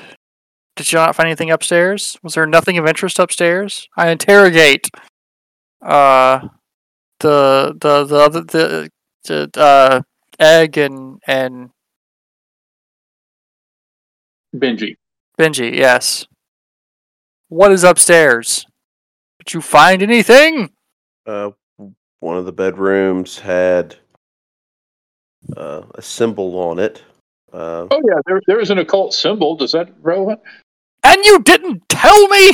Did 0.76 0.91
you 0.91 0.99
not 0.99 1.16
find 1.16 1.28
anything 1.28 1.51
upstairs? 1.51 2.18
Was 2.24 2.36
there 2.36 2.45
nothing 2.45 2.78
of 2.78 2.88
interest 2.88 3.20
upstairs? 3.20 3.88
I 3.97 4.10
interrogate 4.12 4.89
uh 5.82 6.47
the 7.20 7.76
the 7.80 8.05
the 8.05 8.18
other 8.18 8.41
the, 8.41 8.89
the 9.28 9.49
uh 9.55 10.01
egg 10.39 10.78
and 10.78 11.21
and 11.28 11.69
Benji. 14.55 14.95
Benji, 15.38 15.75
yes. 15.75 16.25
What 17.49 17.71
is 17.71 17.84
upstairs? 17.84 18.65
Did 19.39 19.53
you 19.53 19.61
find 19.61 20.01
anything? 20.01 20.71
Uh, 21.25 21.51
one 22.19 22.38
of 22.38 22.45
the 22.45 22.51
bedrooms 22.51 23.38
had 23.39 23.95
uh, 25.55 25.84
a 25.95 26.01
symbol 26.01 26.57
on 26.59 26.80
it. 26.80 27.03
Uh, 27.53 27.88
Oh 27.91 28.01
yeah, 28.09 28.19
there 28.25 28.41
there 28.47 28.59
is 28.59 28.69
an 28.71 28.80
occult 28.80 29.13
symbol. 29.13 29.55
Does 29.55 29.71
that 29.73 29.89
relevant? 30.01 30.39
And 31.03 31.23
you 31.23 31.39
didn't 31.39 31.88
tell 31.88 32.28
me. 32.28 32.51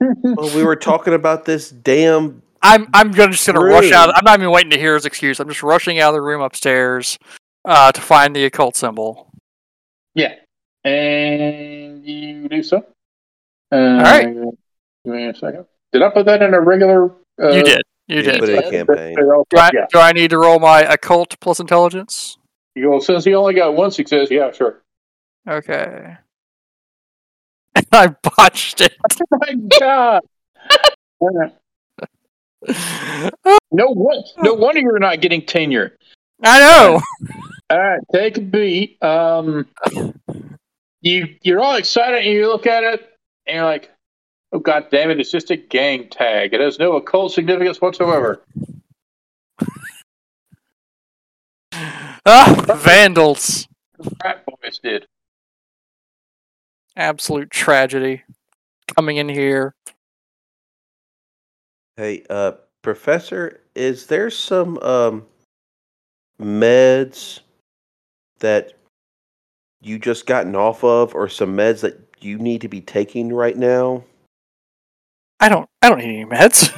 well, 0.00 0.54
we 0.56 0.64
were 0.64 0.76
talking 0.76 1.14
about 1.14 1.44
this 1.44 1.70
damn. 1.70 2.42
I'm 2.62 2.88
I'm 2.92 3.12
just 3.14 3.46
gonna 3.46 3.60
rush 3.60 3.90
out. 3.92 4.14
I'm 4.14 4.24
not 4.24 4.38
even 4.38 4.50
waiting 4.50 4.70
to 4.70 4.78
hear 4.78 4.94
his 4.94 5.06
excuse. 5.06 5.40
I'm 5.40 5.48
just 5.48 5.62
rushing 5.62 5.98
out 5.98 6.10
of 6.10 6.14
the 6.14 6.22
room 6.22 6.42
upstairs 6.42 7.18
uh, 7.64 7.90
to 7.92 8.00
find 8.00 8.36
the 8.36 8.44
occult 8.44 8.76
symbol. 8.76 9.32
Yeah, 10.14 10.34
and 10.84 12.04
you 12.04 12.48
do 12.48 12.62
so. 12.62 12.84
Uh, 13.72 13.76
right. 14.02 14.34
Give 15.04 15.14
me 15.14 15.26
a 15.28 15.34
second. 15.34 15.64
Did 15.92 16.02
I 16.02 16.10
put 16.10 16.26
that 16.26 16.42
in 16.42 16.52
a 16.52 16.60
regular? 16.60 17.12
Uh, 17.42 17.50
you 17.50 17.62
did. 17.62 17.82
You 18.08 18.16
you 18.16 18.22
did. 18.22 18.40
put 18.40 18.48
it 18.48 18.64
in 18.64 18.70
campaign. 18.70 19.14
Do 19.16 19.44
I, 19.56 19.70
Yeah. 19.72 19.86
do 19.92 19.98
I 19.98 20.12
need 20.12 20.30
to 20.30 20.38
roll 20.38 20.58
my 20.58 20.80
occult 20.80 21.38
plus 21.40 21.60
intelligence? 21.60 22.36
You 22.74 22.90
go, 22.90 23.00
since 23.00 23.24
he 23.24 23.34
only 23.34 23.54
got 23.54 23.74
one 23.74 23.90
success, 23.90 24.28
yeah, 24.30 24.50
sure. 24.52 24.82
Okay. 25.48 26.16
I 27.92 28.08
botched 28.08 28.80
it. 28.80 28.96
Oh 29.32 29.38
my 29.38 29.54
god! 29.78 30.22
no 33.72 33.86
one, 33.88 34.22
no 34.38 34.54
wonder 34.54 34.80
you're 34.80 34.98
not 34.98 35.20
getting 35.20 35.44
tenure. 35.44 35.96
I 36.42 36.58
know. 36.60 37.00
All 37.70 37.78
right, 37.78 38.00
take 38.12 38.38
a 38.38 38.40
beat. 38.40 39.02
Um, 39.02 39.66
you 41.00 41.36
you're 41.42 41.60
all 41.60 41.76
excited, 41.76 42.24
and 42.24 42.26
you 42.26 42.48
look 42.48 42.66
at 42.66 42.84
it, 42.84 43.08
and 43.46 43.56
you're 43.56 43.64
like, 43.64 43.90
"Oh 44.52 44.58
god 44.58 44.86
damn 44.90 45.10
it! 45.10 45.20
It's 45.20 45.30
just 45.30 45.50
a 45.50 45.56
gang 45.56 46.08
tag. 46.08 46.52
It 46.52 46.60
has 46.60 46.78
no 46.78 46.96
occult 46.96 47.32
significance 47.32 47.80
whatsoever." 47.80 48.42
Ah, 52.26 52.76
vandals. 52.84 53.66
Frat 54.20 54.44
boys 54.46 54.78
did. 54.82 55.06
Absolute 56.96 57.50
tragedy. 57.50 58.22
Coming 58.94 59.16
in 59.16 59.28
here. 59.28 59.74
Hey, 62.00 62.24
uh, 62.30 62.52
Professor, 62.80 63.60
is 63.74 64.06
there 64.06 64.30
some 64.30 64.78
um, 64.78 65.26
meds 66.40 67.40
that 68.38 68.72
you 69.82 69.98
just 69.98 70.24
gotten 70.24 70.56
off 70.56 70.82
of, 70.82 71.14
or 71.14 71.28
some 71.28 71.54
meds 71.54 71.80
that 71.82 72.00
you 72.18 72.38
need 72.38 72.62
to 72.62 72.68
be 72.68 72.80
taking 72.80 73.30
right 73.34 73.54
now? 73.54 74.02
I 75.40 75.50
don't. 75.50 75.68
I 75.82 75.90
don't 75.90 75.98
need 75.98 76.20
any 76.20 76.24
meds. 76.24 76.72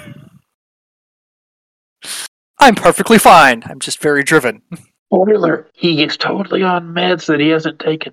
I'm 2.58 2.74
perfectly 2.74 3.18
fine. 3.20 3.62
I'm 3.66 3.78
just 3.78 4.02
very 4.02 4.24
driven. 4.24 4.60
Spoiler: 5.06 5.70
He 5.72 6.02
is 6.02 6.16
totally 6.16 6.64
on 6.64 6.92
meds 6.92 7.26
that 7.26 7.38
he 7.38 7.50
hasn't 7.50 7.78
taken. 7.78 8.12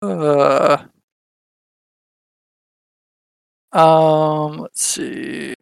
Uh, 0.00 0.84
um, 3.74 4.58
let's 4.58 4.84
see. 4.84 5.54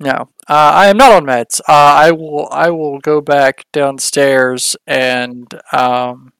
No, 0.00 0.28
uh, 0.48 0.72
I 0.74 0.86
am 0.88 0.96
not 0.96 1.12
on 1.12 1.24
meds. 1.24 1.60
Uh, 1.60 1.72
I 1.72 2.10
will. 2.12 2.48
I 2.50 2.70
will 2.70 2.98
go 2.98 3.20
back 3.20 3.64
downstairs 3.72 4.76
and 4.86 5.46
um, 5.72 6.32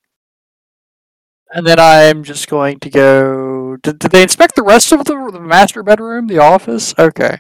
and 1.55 1.67
then 1.67 1.79
I'm 1.79 2.25
just 2.25 2.49
going 2.49 2.81
to 2.81 2.91
go. 2.91 3.77
Did, 3.83 4.01
did 4.01 4.11
they 4.11 4.23
inspect 4.23 4.57
the 4.57 4.63
rest 4.63 4.93
of 4.93 5.05
the, 5.05 5.31
the 5.33 5.41
master 5.41 5.83
bedroom, 5.83 6.27
the 6.27 6.39
office? 6.39 6.95
Okay. 6.99 7.39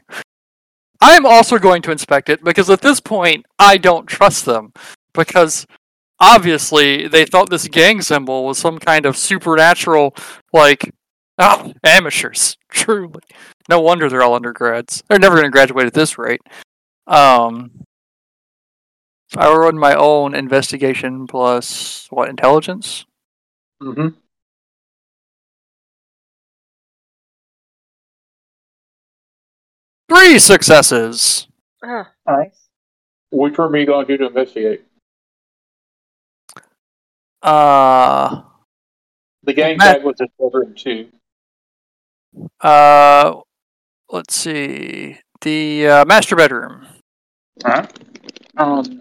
I'm 1.00 1.26
also 1.26 1.58
going 1.58 1.82
to 1.82 1.90
inspect 1.90 2.28
it 2.28 2.42
because 2.42 2.70
at 2.70 2.80
this 2.80 3.00
point 3.00 3.44
I 3.58 3.76
don't 3.76 4.06
trust 4.06 4.44
them 4.44 4.72
because 5.12 5.66
obviously 6.20 7.08
they 7.08 7.24
thought 7.24 7.50
this 7.50 7.68
gang 7.68 8.00
symbol 8.00 8.44
was 8.44 8.58
some 8.58 8.78
kind 8.78 9.04
of 9.04 9.16
supernatural 9.16 10.14
like 10.52 10.94
oh 11.38 11.72
amateurs 11.84 12.56
truly 12.70 13.20
no 13.68 13.80
wonder 13.80 14.08
they're 14.08 14.22
all 14.22 14.34
undergrads 14.34 15.02
they're 15.08 15.18
never 15.18 15.36
going 15.36 15.46
to 15.46 15.50
graduate 15.50 15.86
at 15.86 15.94
this 15.94 16.16
rate 16.18 16.40
um 17.06 17.70
if 19.30 19.38
i 19.38 19.52
run 19.52 19.76
my 19.78 19.94
own 19.94 20.34
investigation 20.34 21.26
plus 21.26 22.06
what 22.10 22.28
intelligence 22.28 23.04
Mm-hmm. 23.82 24.08
three 30.08 30.38
successes 30.38 31.46
Ah, 31.86 32.10
nice. 32.26 32.68
Which 33.30 33.58
room 33.58 33.74
are 33.74 33.76
you 33.76 33.84
going 33.84 34.06
to 34.06 34.16
to 34.16 34.26
investigate? 34.26 34.84
uh 37.42 38.42
The 39.42 39.52
gang 39.52 39.78
tag 39.78 40.02
was 40.02 40.18
in 40.20 40.28
bedroom 40.38 40.74
two. 40.74 41.08
Uh 42.60 43.34
let's 44.10 44.34
see 44.34 45.18
the 45.40 45.86
uh, 45.86 46.04
master 46.04 46.36
bedroom 46.36 46.86
All 47.64 47.70
right. 47.70 47.98
Um, 48.56 49.00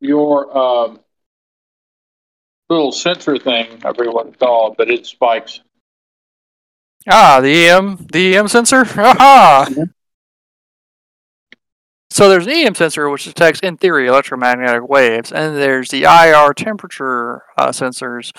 your 0.00 0.56
um, 0.56 1.00
little 2.68 2.92
sensor 2.92 3.38
thing, 3.38 3.80
I 3.84 3.92
forget 3.92 4.12
what 4.12 4.26
it's 4.26 4.36
called, 4.36 4.76
but 4.76 4.90
it 4.90 5.06
spikes. 5.06 5.60
Ah, 7.08 7.40
the 7.40 7.68
EM, 7.68 8.06
the 8.12 8.36
EM 8.36 8.48
sensor. 8.48 8.80
Aha! 8.96 9.68
So 12.12 12.28
there's 12.28 12.46
an 12.46 12.52
EM 12.52 12.74
sensor 12.74 13.08
which 13.08 13.24
detects, 13.24 13.60
in 13.60 13.78
theory, 13.78 14.06
electromagnetic 14.06 14.86
waves, 14.86 15.32
and 15.32 15.56
there's 15.56 15.88
the 15.88 16.02
IR 16.02 16.52
temperature 16.52 17.42
uh, 17.56 17.68
sensors, 17.68 18.32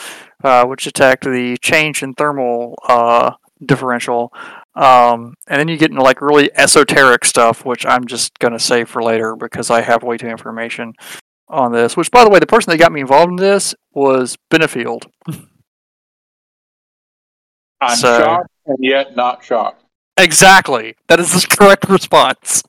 uh, 0.44 0.64
which 0.66 0.84
detect 0.84 1.24
the 1.24 1.58
change 1.60 2.04
in 2.04 2.14
thermal 2.14 2.76
uh, 2.88 3.32
differential. 3.66 4.32
Um, 4.76 5.34
and 5.48 5.60
then 5.60 5.68
you 5.70 5.78
get 5.78 5.90
into 5.90 6.04
like 6.04 6.22
really 6.22 6.52
esoteric 6.56 7.26
stuff, 7.26 7.66
which 7.66 7.84
I'm 7.84 8.06
just 8.06 8.38
gonna 8.38 8.60
save 8.60 8.90
for 8.90 9.02
later 9.02 9.36
because 9.36 9.72
I 9.72 9.82
have 9.82 10.04
way 10.04 10.18
too 10.18 10.28
information 10.28 10.94
on 11.48 11.72
this. 11.72 11.98
Which, 11.98 12.12
by 12.12 12.24
the 12.24 12.30
way, 12.30 12.38
the 12.38 12.46
person 12.46 12.70
that 12.70 12.78
got 12.78 12.92
me 12.92 13.02
involved 13.02 13.32
in 13.32 13.36
this 13.38 13.74
was 13.92 14.38
Benefield. 14.52 15.08
I'm 17.82 17.98
So- 17.98 18.20
shocked 18.20 18.50
and 18.68 18.78
yet 18.82 19.16
not 19.16 19.44
shocked. 19.44 19.84
Exactly. 20.16 20.96
That 21.08 21.20
is 21.20 21.32
the 21.32 21.48
correct 21.58 21.90
response. 21.90 22.62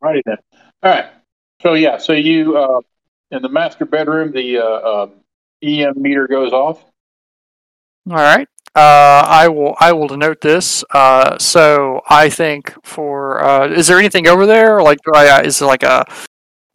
Righty 0.00 0.22
then. 0.24 0.36
All 0.82 0.90
right. 0.90 1.06
So 1.62 1.74
yeah, 1.74 1.98
so 1.98 2.12
you 2.12 2.56
uh, 2.56 2.80
in 3.30 3.42
the 3.42 3.48
master 3.48 3.84
bedroom, 3.84 4.32
the 4.32 4.58
uh, 4.58 4.62
uh, 4.64 5.06
EM 5.62 5.94
meter 5.96 6.26
goes 6.26 6.52
off. 6.52 6.84
All 8.10 8.16
right. 8.16 8.48
Uh, 8.74 9.24
I 9.28 9.48
will. 9.48 9.76
I 9.78 9.92
will 9.92 10.08
denote 10.08 10.40
this. 10.40 10.82
Uh, 10.90 11.38
so 11.38 12.00
I 12.08 12.30
think 12.30 12.74
for 12.84 13.42
uh, 13.44 13.68
is 13.68 13.86
there 13.86 13.98
anything 13.98 14.26
over 14.26 14.46
there? 14.46 14.82
Like, 14.82 14.98
do 15.04 15.12
I, 15.14 15.28
uh, 15.28 15.42
is 15.42 15.60
it 15.60 15.66
like 15.66 15.82
a 15.82 16.04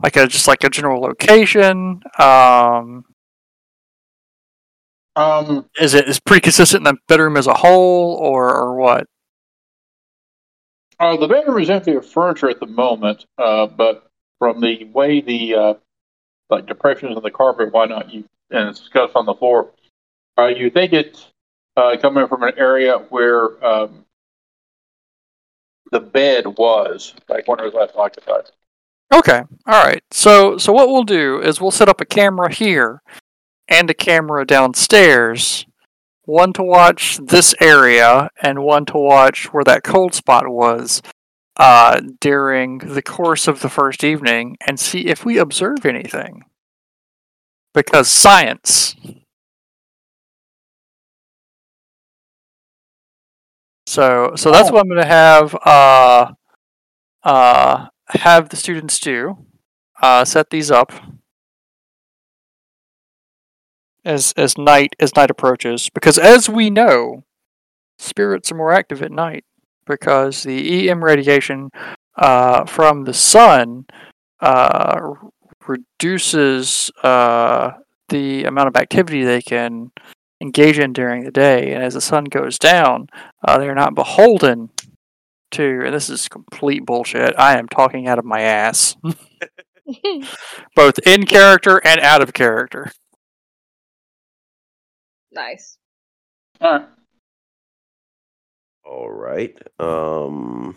like 0.01 0.15
a 0.15 0.27
just 0.27 0.47
like 0.47 0.63
a 0.63 0.69
general 0.69 1.01
location? 1.01 2.01
Um, 2.19 3.03
Um, 5.15 5.67
is 5.81 5.95
it 5.95 6.07
is 6.07 6.19
pretty 6.19 6.41
consistent 6.41 6.87
in 6.87 6.93
the 6.93 6.99
bedroom 7.07 7.37
as 7.37 7.47
a 7.47 7.53
whole, 7.55 8.15
or 8.17 8.55
or 8.55 8.75
what? 8.75 9.07
Uh, 10.99 11.17
the 11.17 11.27
bedroom 11.27 11.61
is 11.61 11.69
empty 11.69 11.93
of 11.93 12.05
furniture 12.05 12.49
at 12.49 12.59
the 12.59 12.65
moment, 12.65 13.25
uh, 13.37 13.67
but 13.67 14.09
from 14.39 14.61
the 14.61 14.85
way 14.85 15.21
the 15.21 15.55
uh, 15.55 15.73
like 16.49 16.65
depressions 16.65 17.15
in 17.15 17.23
the 17.23 17.31
carpet, 17.31 17.71
why 17.71 17.85
not 17.85 18.13
you 18.13 18.23
and 18.49 18.69
it's 18.69 18.81
scuffs 18.81 19.13
on 19.15 19.25
the 19.25 19.33
floor, 19.33 19.71
uh, 20.37 20.47
you 20.47 20.69
think 20.69 20.93
it's 20.93 21.27
uh, 21.75 21.97
coming 22.01 22.27
from 22.27 22.43
an 22.43 22.53
area 22.57 22.97
where 23.09 23.63
um, 23.65 24.05
the 25.91 25.99
bed 25.99 26.45
was, 26.57 27.13
like 27.29 27.47
when 27.47 27.59
it 27.59 27.65
was 27.65 27.73
last 27.73 27.93
occupied. 27.95 28.45
Okay. 29.13 29.41
All 29.65 29.83
right. 29.83 30.03
So 30.11 30.57
so 30.57 30.73
what 30.73 30.87
we'll 30.87 31.03
do 31.03 31.39
is 31.41 31.61
we'll 31.61 31.71
set 31.71 31.89
up 31.89 32.01
a 32.01 32.05
camera 32.05 32.51
here 32.51 33.01
and 33.67 33.89
a 33.89 33.93
camera 33.93 34.45
downstairs. 34.45 35.66
One 36.27 36.53
to 36.53 36.63
watch 36.63 37.17
this 37.23 37.55
area 37.59 38.29
and 38.41 38.61
one 38.63 38.85
to 38.87 38.97
watch 38.97 39.51
where 39.53 39.63
that 39.63 39.83
cold 39.83 40.13
spot 40.13 40.47
was. 40.47 41.01
uh, 41.59 42.01
during 42.21 42.77
the 42.77 43.01
course 43.01 43.47
of 43.47 43.61
the 43.61 43.69
first 43.69 44.03
evening 44.03 44.55
and 44.67 44.79
see 44.79 45.07
if 45.07 45.25
we 45.25 45.39
observe 45.39 45.87
anything. 45.87 46.43
Because 47.73 48.11
science. 48.11 48.95
So, 53.85 54.33
so 54.35 54.51
that's 54.51 54.69
Oh. 54.69 54.73
what 54.73 54.81
I'm 54.81 54.89
going 54.89 55.01
to 55.01 55.07
have. 55.07 55.55
Uh, 55.65 56.33
uh, 57.23 57.87
have 58.09 58.49
the 58.49 58.55
students 58.55 58.99
do. 58.99 59.37
Uh, 60.01 60.25
set 60.25 60.49
these 60.49 60.69
up 60.69 60.91
as 64.07 64.33
as 64.37 64.57
night 64.57 64.95
as 64.99 65.15
night 65.15 65.29
approaches, 65.29 65.89
because 65.93 66.17
as 66.17 66.49
we 66.49 66.69
know, 66.69 67.23
spirits 67.99 68.51
are 68.51 68.55
more 68.55 68.71
active 68.71 69.01
at 69.03 69.11
night 69.11 69.43
because 69.85 70.43
the 70.43 70.89
EM 70.89 71.03
radiation 71.03 71.69
uh, 72.17 72.65
from 72.65 73.03
the 73.03 73.13
sun 73.13 73.85
uh, 74.39 74.99
reduces 75.67 76.89
uh, 77.03 77.71
the 78.09 78.45
amount 78.45 78.67
of 78.67 78.75
activity 78.75 79.23
they 79.23 79.41
can 79.41 79.91
engage 80.41 80.79
in 80.79 80.93
during 80.93 81.23
the 81.23 81.31
day, 81.31 81.73
and 81.73 81.83
as 81.83 81.93
the 81.93 82.01
sun 82.01 82.25
goes 82.25 82.57
down, 82.57 83.07
uh, 83.45 83.57
they're 83.57 83.75
not 83.75 83.95
beholden 83.95 84.69
to. 85.51 85.81
And 85.85 85.93
this 85.93 86.09
is 86.09 86.27
complete 86.27 86.85
bullshit. 86.85 87.33
I 87.37 87.57
am 87.57 87.67
talking 87.67 88.07
out 88.07 88.19
of 88.19 88.25
my 88.25 88.41
ass, 88.41 88.95
both 90.75 90.99
in 91.05 91.25
character 91.25 91.81
and 91.85 91.99
out 92.01 92.21
of 92.21 92.33
character. 92.33 92.91
Nice. 95.37 95.77
All 96.59 96.71
right. 96.71 96.87
All 98.85 99.09
right. 99.09 99.57
Um. 99.79 100.75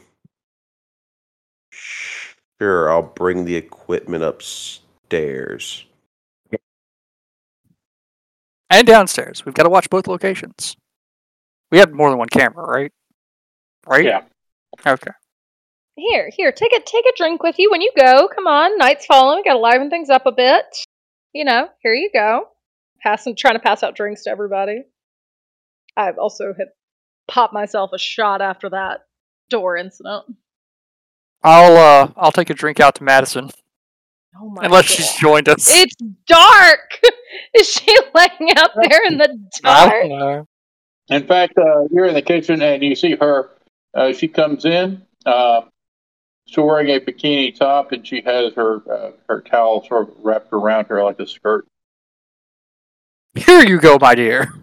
Sure, 1.71 2.91
I'll 2.91 3.03
bring 3.03 3.45
the 3.45 3.57
equipment 3.57 4.23
upstairs. 4.23 5.87
and 8.71 8.87
downstairs. 8.87 9.45
We've 9.45 9.55
got 9.55 9.65
to 9.65 9.71
watch 9.71 9.91
both 9.91 10.07
locations. 10.07 10.77
We 11.71 11.79
have 11.79 11.93
more 11.93 12.11
than 12.11 12.19
one 12.19 12.29
camera, 12.29 12.65
right? 12.65 12.93
Right? 13.87 14.05
Yeah. 14.05 14.23
Okay. 14.87 15.11
Here, 15.97 16.31
here, 16.35 16.53
take 16.53 16.73
a 16.73 16.81
take 16.81 17.05
a 17.05 17.13
drink 17.17 17.43
with 17.43 17.57
you 17.59 17.71
when 17.71 17.83
you 17.83 17.93
go. 17.97 18.29
Come 18.35 18.47
on, 18.47 18.79
night's 18.79 19.05
falling. 19.05 19.39
We 19.39 19.43
gotta 19.43 19.59
liven 19.59 19.91
things 19.91 20.09
up 20.09 20.25
a 20.25 20.33
bit. 20.33 20.65
You 21.35 21.45
know, 21.45 21.69
here 21.83 21.93
you 21.93 22.11
go. 22.13 22.49
Passing, 23.03 23.35
trying 23.37 23.55
to 23.55 23.61
pass 23.61 23.83
out 23.83 23.97
drinks 23.97 24.25
to 24.25 24.31
everybody. 24.31 24.83
I've 25.97 26.19
also 26.19 26.55
had 26.57 26.69
popped 27.29 27.53
myself 27.55 27.91
a 27.95 27.99
shot 27.99 28.43
after 28.43 28.71
that 28.71 29.01
door 29.49 29.77
incident. 29.77 30.25
I'll 31.43 31.77
uh 31.77 32.13
I'll 32.17 32.33
take 32.33 32.51
a 32.51 32.55
drink 32.55 32.81
out 32.81 32.97
to 32.97 33.05
Madison 33.05 33.51
Oh 34.41 34.51
my 34.51 34.65
unless 34.67 34.89
God. 34.89 34.95
she's 34.95 35.13
joined 35.15 35.49
us. 35.49 35.67
It's 35.69 35.97
dark. 36.27 37.01
Is 37.55 37.69
she 37.69 37.97
laying 38.15 38.57
out 38.57 38.71
there 38.77 39.07
in 39.07 39.17
the 39.19 39.39
I 39.65 39.87
dark? 39.89 40.03
don't 40.03 40.09
know. 40.11 40.47
In 41.09 41.27
fact, 41.27 41.55
uh, 41.59 41.85
you're 41.91 42.07
in 42.07 42.15
the 42.15 42.23
kitchen 42.23 42.63
and 42.63 42.83
you 42.83 42.95
see 42.95 43.17
her. 43.17 43.51
Uh, 43.95 44.13
she 44.13 44.29
comes 44.29 44.65
in. 44.65 45.03
Uh, 45.27 45.63
she's 46.47 46.59
wearing 46.59 46.89
a 46.91 47.01
bikini 47.01 47.53
top 47.57 47.91
and 47.93 48.07
she 48.07 48.21
has 48.21 48.53
her 48.55 48.81
uh, 48.93 49.11
her 49.29 49.41
towel 49.41 49.85
sort 49.87 50.09
of 50.11 50.15
wrapped 50.23 50.53
around 50.53 50.87
her 50.87 51.03
like 51.03 51.19
a 51.19 51.27
skirt. 51.27 51.67
Here 53.51 53.67
you 53.67 53.81
go, 53.81 53.99
my 54.01 54.15
dear. 54.15 54.55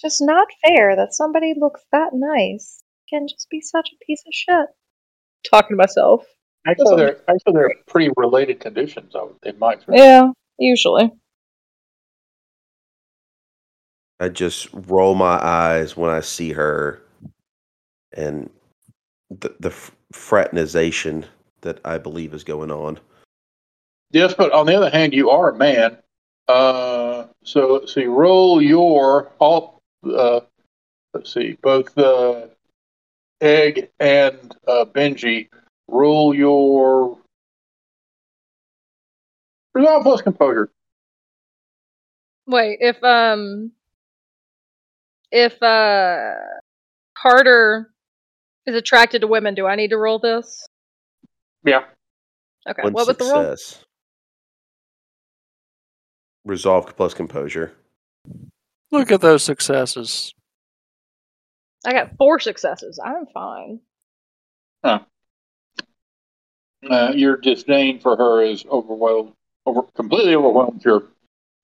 Just 0.00 0.20
not 0.20 0.48
fair 0.66 0.96
that 0.96 1.14
somebody 1.14 1.54
looks 1.56 1.80
that 1.92 2.10
nice 2.12 2.82
can 3.08 3.28
just 3.28 3.48
be 3.50 3.60
such 3.60 3.88
a 3.92 4.04
piece 4.04 4.20
of 4.26 4.34
shit. 4.34 4.66
Talking 5.48 5.76
to 5.76 5.80
myself. 5.80 6.24
Actually, 6.66 6.96
they're 6.96 7.20
actually 7.30 7.52
they're 7.52 7.74
pretty 7.86 8.10
related 8.16 8.58
conditions. 8.58 9.14
I 9.14 9.22
would, 9.22 9.36
in 9.44 9.60
my 9.60 9.74
experience. 9.74 10.04
Yeah, 10.04 10.32
usually. 10.58 11.12
I 14.18 14.28
just 14.28 14.68
roll 14.72 15.14
my 15.14 15.38
eyes 15.40 15.96
when 15.96 16.10
I 16.10 16.18
see 16.18 16.50
her, 16.50 17.00
and 18.12 18.50
the 19.30 19.54
the 19.60 19.70
fraternization 20.12 21.26
that 21.60 21.78
I 21.84 21.98
believe 21.98 22.34
is 22.34 22.42
going 22.42 22.72
on. 22.72 22.98
Yes, 24.10 24.34
but 24.34 24.50
on 24.50 24.66
the 24.66 24.74
other 24.74 24.90
hand, 24.90 25.14
you 25.14 25.30
are 25.30 25.50
a 25.50 25.56
man. 25.56 25.98
Uh, 26.48 27.26
so 27.44 27.84
so 27.86 28.00
you 28.00 28.12
roll 28.12 28.60
your 28.60 29.32
all. 29.38 29.80
Uh, 30.04 30.40
let's 31.14 31.32
see, 31.32 31.56
both 31.62 31.96
uh, 31.96 32.46
Egg 33.40 33.90
and 34.00 34.54
uh, 34.66 34.84
Benji 34.84 35.48
roll 35.88 36.34
your 36.34 37.18
resolve 39.74 40.02
plus 40.02 40.22
composure. 40.22 40.70
Wait, 42.46 42.78
if 42.80 43.02
um 43.04 43.72
if 45.30 45.62
uh 45.62 46.34
Carter 47.16 47.90
is 48.66 48.74
attracted 48.74 49.20
to 49.20 49.26
women, 49.26 49.54
do 49.54 49.66
I 49.66 49.76
need 49.76 49.90
to 49.90 49.96
roll 49.96 50.18
this? 50.18 50.66
Yeah. 51.64 51.84
Okay. 52.68 52.82
One 52.82 52.92
what 52.92 53.06
was 53.06 53.16
the 53.16 53.24
roll? 53.24 53.56
Success. 56.44 56.50
Resolve 56.50 56.96
plus 56.96 57.14
composure. 57.14 57.72
Look 58.90 59.10
at 59.10 59.20
those 59.20 59.42
successes. 59.42 60.34
I 61.84 61.92
got 61.92 62.16
four 62.16 62.38
successes. 62.38 63.00
I'm 63.02 63.26
fine. 63.26 63.80
Uh, 66.90 67.12
your 67.14 67.36
disdain 67.36 68.00
for 68.00 68.16
her 68.16 68.42
is 68.42 68.64
overwhelmed, 68.66 69.32
over 69.66 69.82
completely 69.94 70.34
overwhelmed 70.34 70.84
your 70.84 71.04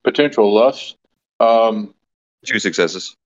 potential 0.05 0.53
lust. 0.55 0.97
Um, 1.41 1.95
Two 2.47 2.61
successes. 2.61 3.17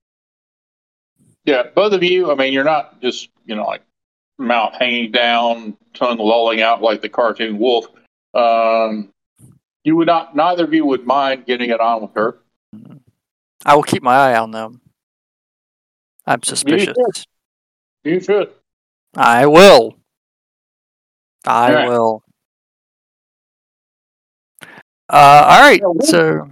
Yeah, 1.44 1.64
both 1.74 1.92
of 1.92 2.03
you. 2.03 2.30
I 2.30 2.34
mean, 2.34 2.53
you're 2.53 2.64
not 2.64 3.00
just 3.03 3.28
you 3.44 3.55
know 3.55 3.64
like 3.64 3.82
mouth 4.38 4.74
hanging 4.78 5.12
down, 5.12 5.76
tongue 5.92 6.18
lolling 6.18 6.62
out 6.62 6.80
like 6.82 7.03
the 7.03 7.11
cartoon 7.11 7.59
wolf. 7.59 7.86
Um, 8.34 9.12
you 9.85 9.97
would 9.97 10.07
not. 10.07 10.35
Neither 10.37 10.64
of 10.64 10.72
you 10.74 10.85
would 10.87 11.07
mind 11.07 11.47
getting 11.47 11.70
it 11.70 11.80
on 11.80 12.03
with 12.03 12.14
her. 12.14 12.39
I 13.64 13.74
will 13.74 13.83
keep 13.83 14.03
my 14.03 14.14
eye 14.14 14.39
on 14.39 14.51
them. 14.51 14.80
I'm 16.26 16.43
suspicious. 16.43 16.97
You 18.05 18.20
should. 18.20 18.51
I 19.16 19.47
will. 19.47 19.97
I 21.45 21.68
Alright. 21.70 21.89
will. 21.89 22.22
Uh, 25.09 25.45
all 25.49 25.61
right. 25.61 25.80
Yeah, 25.80 25.87
we'll- 25.89 26.07
So 26.07 26.51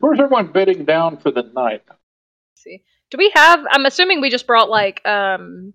Where's 0.00 0.18
everyone 0.20 0.48
bedding 0.52 0.84
down 0.84 1.16
for 1.16 1.30
the 1.30 1.42
night? 1.42 1.82
see. 2.56 2.82
Do 3.10 3.18
we 3.18 3.30
have 3.34 3.64
I'm 3.70 3.86
assuming 3.86 4.20
we 4.20 4.30
just 4.30 4.46
brought 4.46 4.68
like 4.68 5.06
um 5.06 5.72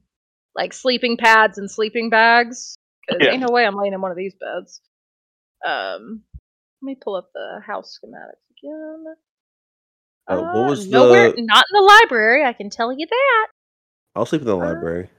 like 0.56 0.74
sleeping 0.74 1.18
pads 1.18 1.58
and 1.58 1.70
sleeping 1.72 2.10
bags. 2.10 2.76
Because 3.08 3.22
Yeah. 3.24 3.32
ain't 3.32 3.42
no 3.42 3.52
way 3.52 3.66
I'm 3.66 3.76
laying 3.76 3.94
in 3.94 4.02
one 4.02 4.12
of 4.12 4.18
these 4.18 4.34
beds. 4.36 4.82
Um 5.66 6.24
let 6.82 6.86
me 6.86 6.96
pull 7.02 7.16
up 7.16 7.30
the 7.34 7.62
house 7.66 7.98
schematics 8.00 8.46
again. 8.58 9.06
Uh, 10.28 10.38
what 10.54 10.70
was 10.70 10.88
nowhere 10.88 11.32
the- 11.32 11.42
not 11.42 11.64
in 11.74 11.82
the 11.82 12.00
library, 12.02 12.46
I 12.46 12.54
can 12.54 12.70
tell 12.70 12.92
you 12.92 13.06
that. 13.10 13.48
I'll 14.16 14.26
sleep 14.26 14.42
in 14.42 14.48
the 14.48 14.56
Uh, 14.58 14.66
library. 14.66 15.10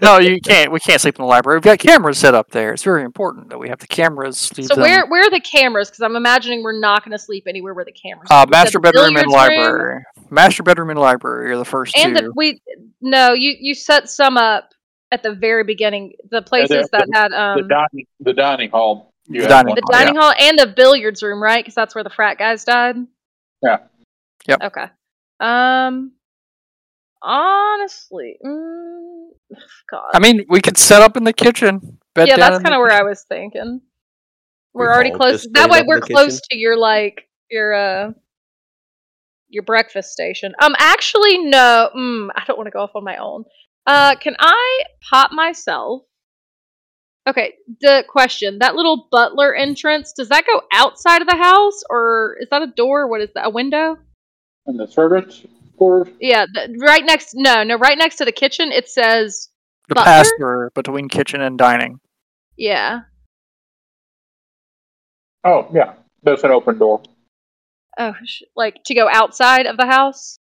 no, 0.00 0.18
you 0.20 0.40
can't. 0.40 0.72
We 0.72 0.80
can't 0.80 1.00
sleep 1.00 1.16
in 1.18 1.22
the 1.22 1.28
library. 1.28 1.58
We've 1.58 1.64
got 1.64 1.78
cameras 1.78 2.16
set 2.18 2.34
up 2.34 2.50
there. 2.50 2.72
It's 2.72 2.82
very 2.82 3.02
important 3.04 3.50
that 3.50 3.58
we 3.58 3.68
have 3.68 3.78
the 3.78 3.86
cameras. 3.86 4.50
leave 4.56 4.66
So 4.68 4.74
them- 4.74 4.82
where 4.82 5.06
where 5.06 5.26
are 5.26 5.30
the 5.30 5.40
cameras? 5.40 5.90
Because 5.90 6.00
I'm 6.00 6.16
imagining 6.16 6.62
we're 6.62 6.78
not 6.80 7.04
going 7.04 7.12
to 7.12 7.18
sleep 7.22 7.44
anywhere 7.46 7.74
where 7.74 7.84
the 7.84 7.92
cameras. 7.92 8.28
Uh, 8.30 8.36
are. 8.36 8.46
Master 8.46 8.78
bedroom 8.80 9.16
and 9.16 9.26
billiards 9.26 9.48
room, 9.50 9.58
library. 9.58 10.04
Master 10.30 10.62
bedroom 10.62 10.90
and 10.90 10.98
library 10.98 11.50
are 11.52 11.56
the 11.58 11.64
first 11.64 11.94
And 11.96 12.16
two. 12.16 12.24
the, 12.26 12.32
we 12.34 12.60
no, 13.02 13.34
you 13.34 13.54
you 13.58 13.74
set 13.74 14.08
some 14.08 14.38
up 14.38 14.70
at 15.12 15.22
the 15.22 15.34
very 15.34 15.64
beginning. 15.64 16.12
The 16.30 16.40
places 16.42 16.88
the- 16.90 16.98
that 16.98 17.08
had 17.12 17.32
um, 17.32 17.62
the 17.62 17.68
dining, 17.68 18.06
the 18.20 18.32
dining 18.32 18.70
hall. 18.70 19.12
You 19.28 19.42
The 19.42 19.48
dining 19.48 19.74
the 19.74 19.82
hall, 19.82 20.14
yeah. 20.14 20.20
hall 20.20 20.34
and 20.38 20.58
the 20.58 20.66
billiards 20.66 21.22
room, 21.22 21.42
right? 21.42 21.62
Because 21.62 21.74
that's 21.74 21.94
where 21.94 22.04
the 22.04 22.10
frat 22.10 22.38
guys 22.38 22.64
died. 22.64 22.96
Yeah. 23.62 23.78
Yep. 24.46 24.62
Okay. 24.62 24.86
Um. 25.40 26.12
Honestly, 27.20 28.38
mm, 28.44 29.28
God. 29.90 30.10
I 30.14 30.20
mean, 30.20 30.46
we 30.48 30.60
could 30.60 30.78
set 30.78 31.02
up 31.02 31.16
in 31.16 31.24
the 31.24 31.32
kitchen. 31.32 31.98
Bed 32.14 32.28
yeah, 32.28 32.36
that's 32.36 32.62
kind 32.62 32.74
of 32.74 32.78
where 32.78 32.92
I 32.92 33.02
was 33.02 33.24
thinking. 33.28 33.80
We 34.72 34.80
We're 34.80 34.92
already 34.92 35.10
close. 35.10 35.46
That 35.52 35.68
way, 35.68 35.82
we're 35.84 36.00
close 36.00 36.40
kitchen? 36.40 36.48
to 36.50 36.58
your 36.58 36.76
like 36.76 37.28
your 37.50 37.74
uh 37.74 38.12
your 39.48 39.62
breakfast 39.62 40.12
station. 40.12 40.54
Um, 40.60 40.74
actually, 40.78 41.38
no. 41.38 41.90
Mm, 41.94 42.28
I 42.34 42.44
don't 42.46 42.56
want 42.56 42.68
to 42.68 42.70
go 42.70 42.80
off 42.80 42.90
on 42.94 43.04
my 43.04 43.16
own. 43.16 43.44
Uh, 43.86 44.14
can 44.16 44.36
I 44.38 44.82
pop 45.10 45.32
myself? 45.32 46.02
Okay. 47.28 47.54
The 47.80 48.04
question: 48.08 48.58
that 48.60 48.74
little 48.74 49.06
butler 49.10 49.54
entrance 49.54 50.12
does 50.12 50.30
that 50.30 50.46
go 50.46 50.62
outside 50.72 51.20
of 51.20 51.28
the 51.28 51.36
house, 51.36 51.82
or 51.90 52.38
is 52.40 52.48
that 52.50 52.62
a 52.62 52.66
door? 52.66 53.06
What 53.06 53.20
is 53.20 53.28
that? 53.34 53.46
A 53.46 53.50
window? 53.50 53.98
And 54.66 54.80
the 54.80 54.86
servants' 54.86 55.44
quarters. 55.76 56.12
Yeah, 56.20 56.46
the, 56.52 56.74
right 56.80 57.04
next. 57.04 57.34
No, 57.34 57.62
no, 57.64 57.76
right 57.76 57.98
next 57.98 58.16
to 58.16 58.24
the 58.24 58.32
kitchen. 58.32 58.72
It 58.72 58.88
says 58.88 59.50
the 59.88 59.94
Butler? 59.94 60.12
pass 60.12 60.30
through 60.38 60.70
between 60.74 61.08
kitchen 61.08 61.42
and 61.42 61.58
dining. 61.58 62.00
Yeah. 62.56 63.00
Oh 65.44 65.68
yeah, 65.72 65.94
that's 66.22 66.44
an 66.44 66.50
open 66.50 66.78
door. 66.78 67.02
Oh, 67.98 68.14
sh- 68.24 68.42
like 68.56 68.82
to 68.86 68.94
go 68.94 69.08
outside 69.12 69.66
of 69.66 69.76
the 69.76 69.86
house? 69.86 70.38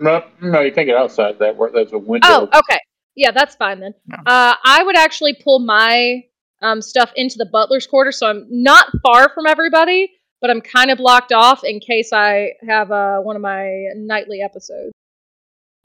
No, 0.00 0.24
no, 0.40 0.60
you 0.60 0.72
can't 0.72 0.86
get 0.86 0.96
outside 0.96 1.38
that. 1.38 1.56
Where 1.56 1.70
there's 1.70 1.92
a 1.92 1.98
window. 1.98 2.28
Oh, 2.28 2.48
okay. 2.54 2.78
Yeah, 3.18 3.32
that's 3.32 3.56
fine 3.56 3.80
then. 3.80 3.94
Yeah. 4.08 4.20
Uh, 4.24 4.54
I 4.64 4.82
would 4.84 4.96
actually 4.96 5.34
pull 5.34 5.58
my 5.58 6.22
um, 6.62 6.80
stuff 6.80 7.10
into 7.16 7.36
the 7.36 7.46
butler's 7.46 7.84
quarter, 7.86 8.12
so 8.12 8.28
I'm 8.28 8.46
not 8.48 8.86
far 9.02 9.28
from 9.30 9.46
everybody, 9.46 10.12
but 10.40 10.50
I'm 10.50 10.60
kind 10.60 10.92
of 10.92 10.98
blocked 10.98 11.32
off 11.32 11.64
in 11.64 11.80
case 11.80 12.12
I 12.12 12.52
have 12.66 12.92
uh, 12.92 13.18
one 13.18 13.34
of 13.34 13.42
my 13.42 13.88
nightly 13.96 14.40
episodes. 14.40 14.92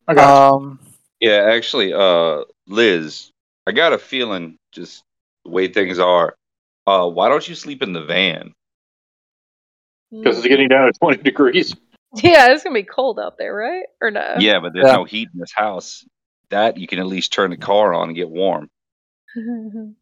Okay. 0.08 0.22
Um, 0.22 0.80
Yeah, 1.20 1.50
actually, 1.52 1.92
uh, 1.92 2.44
Liz, 2.68 3.32
I 3.66 3.72
got 3.72 3.94
a 3.94 3.98
feeling 3.98 4.58
just 4.72 5.02
the 5.44 5.50
way 5.52 5.68
things 5.70 5.98
are. 5.98 6.36
Uh, 6.86 7.08
why 7.10 7.30
don't 7.30 7.48
you 7.48 7.56
sleep 7.56 7.82
in 7.82 7.94
the 7.94 8.04
van? 8.04 8.54
Because 10.12 10.38
it's 10.38 10.48
getting 10.48 10.68
down 10.68 10.86
to 10.92 11.00
20 11.00 11.24
degrees. 11.24 11.76
Yeah, 12.16 12.52
it's 12.54 12.64
gonna 12.64 12.76
be 12.76 12.84
cold 12.84 13.20
out 13.20 13.40
there, 13.40 13.56
right? 13.56 13.86
Or 14.00 14.12
no? 14.12 14.36
Yeah, 14.38 14.60
but 14.60 14.72
there's 14.74 14.86
Yeah. 14.86 14.98
no 14.98 15.04
heat 15.04 15.30
in 15.34 15.40
this 15.40 15.52
house. 15.52 16.06
That 16.54 16.78
you 16.78 16.86
can 16.88 17.00
at 17.00 17.08
least 17.08 17.34
turn 17.34 17.50
the 17.50 17.58
car 17.58 17.94
on 17.96 18.10
and 18.10 18.16
get 18.16 18.30
warm. 18.30 18.70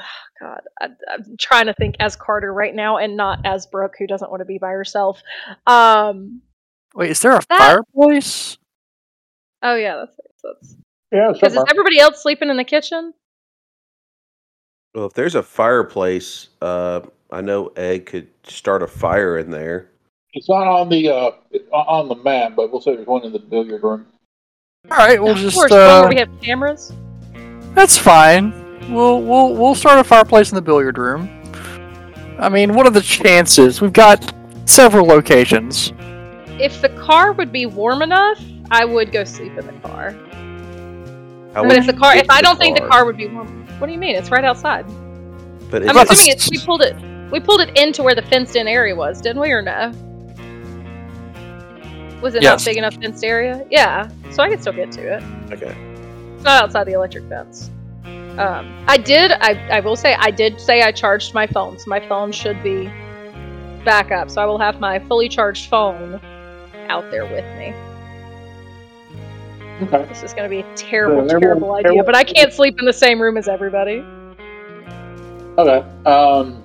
Oh, 0.00 0.04
God, 0.40 0.60
I, 0.80 0.86
I'm 1.12 1.36
trying 1.40 1.66
to 1.66 1.74
think 1.74 1.96
as 1.98 2.14
Carter 2.14 2.54
right 2.54 2.72
now, 2.72 2.98
and 2.98 3.16
not 3.16 3.40
as 3.44 3.66
Brooke, 3.66 3.94
who 3.98 4.06
doesn't 4.06 4.30
want 4.30 4.40
to 4.40 4.44
be 4.44 4.56
by 4.58 4.68
herself. 4.70 5.20
Um. 5.66 6.40
wait, 6.94 7.10
is 7.10 7.20
there 7.20 7.32
a 7.32 7.40
That- 7.48 7.58
fireplace? 7.58 8.58
Oh 9.62 9.74
yeah, 9.74 9.96
that's 9.96 10.16
that's 10.44 10.76
Yeah, 11.10 11.32
because 11.32 11.56
is 11.56 11.64
everybody 11.68 11.98
else 11.98 12.22
sleeping 12.22 12.48
in 12.48 12.56
the 12.56 12.62
kitchen? 12.62 13.12
Well, 14.94 15.06
if 15.06 15.14
there's 15.14 15.34
a 15.34 15.42
fireplace, 15.42 16.50
uh, 16.62 17.00
I 17.32 17.40
know 17.40 17.72
Egg 17.76 18.06
could 18.06 18.28
start 18.44 18.84
a 18.84 18.86
fire 18.86 19.36
in 19.36 19.50
there. 19.50 19.90
It's 20.32 20.48
not 20.48 20.68
on 20.68 20.88
the 20.90 21.08
uh, 21.08 21.32
on 21.72 22.06
the 22.08 22.14
map, 22.14 22.54
but 22.54 22.70
we'll 22.70 22.80
say 22.80 22.94
there's 22.94 23.08
one 23.08 23.24
in 23.24 23.32
the 23.32 23.40
billiard 23.40 23.82
room. 23.82 24.06
All 24.90 24.96
right, 24.96 25.22
we'll 25.22 25.32
Of 25.32 25.38
just 25.38 25.56
course, 25.56 25.70
one 25.70 25.80
uh, 25.80 26.00
where 26.00 26.08
we 26.08 26.16
have 26.16 26.28
cameras. 26.40 26.92
that's 27.74 27.96
fine. 27.98 28.52
We'll 28.92 29.20
we'll 29.22 29.54
we'll 29.54 29.74
start 29.74 29.98
a 29.98 30.04
fireplace 30.04 30.50
in 30.50 30.54
the 30.56 30.62
billiard 30.62 30.96
room. 30.96 31.28
I 32.38 32.48
mean, 32.48 32.74
what 32.74 32.86
are 32.86 32.90
the 32.90 33.02
chances? 33.02 33.80
We've 33.80 33.92
got 33.92 34.32
several 34.64 35.06
locations. 35.06 35.92
If 36.60 36.80
the 36.80 36.88
car 37.00 37.32
would 37.32 37.52
be 37.52 37.66
warm 37.66 38.00
enough, 38.02 38.40
I 38.70 38.84
would 38.84 39.12
go 39.12 39.24
sleep 39.24 39.56
in 39.58 39.66
the 39.66 39.72
car. 39.86 40.12
How 41.54 41.64
but 41.64 41.76
if 41.76 41.86
the 41.86 41.92
car, 41.92 42.14
get 42.14 42.24
if 42.24 42.30
I 42.30 42.40
don't 42.40 42.58
think 42.58 42.78
the 42.78 42.86
car 42.86 43.04
would 43.04 43.16
be 43.16 43.26
warm, 43.26 43.66
what 43.78 43.86
do 43.88 43.92
you 43.92 43.98
mean? 43.98 44.14
It's 44.16 44.30
right 44.30 44.44
outside. 44.44 44.86
But 45.70 45.88
I'm 45.88 45.96
assuming 45.96 46.32
it's 46.34 46.50
we 46.50 46.58
pulled 46.58 46.82
it. 46.82 46.96
We 47.30 47.40
pulled 47.40 47.60
it 47.60 47.76
into 47.76 48.02
where 48.02 48.14
the 48.14 48.22
fenced-in 48.22 48.66
area 48.66 48.94
was, 48.96 49.20
didn't 49.20 49.40
we, 49.42 49.50
or 49.50 49.60
no? 49.60 49.92
Was 52.22 52.34
it 52.34 52.42
Yes. 52.42 52.60
not 52.60 52.64
big 52.70 52.76
enough 52.78 52.94
fenced 52.94 53.24
area? 53.24 53.64
Yeah, 53.70 54.08
so 54.30 54.42
I 54.42 54.48
could 54.48 54.60
still 54.60 54.72
get 54.72 54.90
to 54.92 55.16
it. 55.16 55.22
okay. 55.52 55.74
It's 56.34 56.44
not 56.44 56.62
outside 56.64 56.84
the 56.84 56.92
electric 56.92 57.28
fence. 57.28 57.70
Um, 58.04 58.84
I 58.86 58.96
did. 58.96 59.32
I, 59.32 59.54
I 59.68 59.80
will 59.80 59.96
say 59.96 60.14
I 60.14 60.30
did 60.30 60.60
say 60.60 60.82
I 60.82 60.92
charged 60.92 61.34
my 61.34 61.46
phone, 61.46 61.78
so 61.78 61.84
my 61.88 62.00
phone 62.08 62.30
should 62.30 62.62
be 62.62 62.86
back 63.84 64.12
up. 64.12 64.30
So 64.30 64.40
I 64.40 64.46
will 64.46 64.58
have 64.58 64.78
my 64.78 65.00
fully 65.00 65.28
charged 65.28 65.68
phone 65.68 66.20
out 66.88 67.10
there 67.10 67.24
with 67.24 67.44
me. 67.58 67.74
Okay. 69.82 70.04
This 70.08 70.22
is 70.22 70.32
going 70.32 70.44
to 70.44 70.48
be 70.48 70.60
a 70.60 70.74
terrible, 70.76 71.18
everyone- 71.22 71.40
terrible 71.40 71.72
idea, 71.74 71.88
everyone- 71.88 72.06
but 72.06 72.14
I 72.16 72.24
can't 72.24 72.52
sleep 72.52 72.78
in 72.78 72.84
the 72.84 72.92
same 72.92 73.20
room 73.20 73.36
as 73.36 73.48
everybody. 73.48 74.04
Okay. 75.58 75.84
Um. 76.06 76.64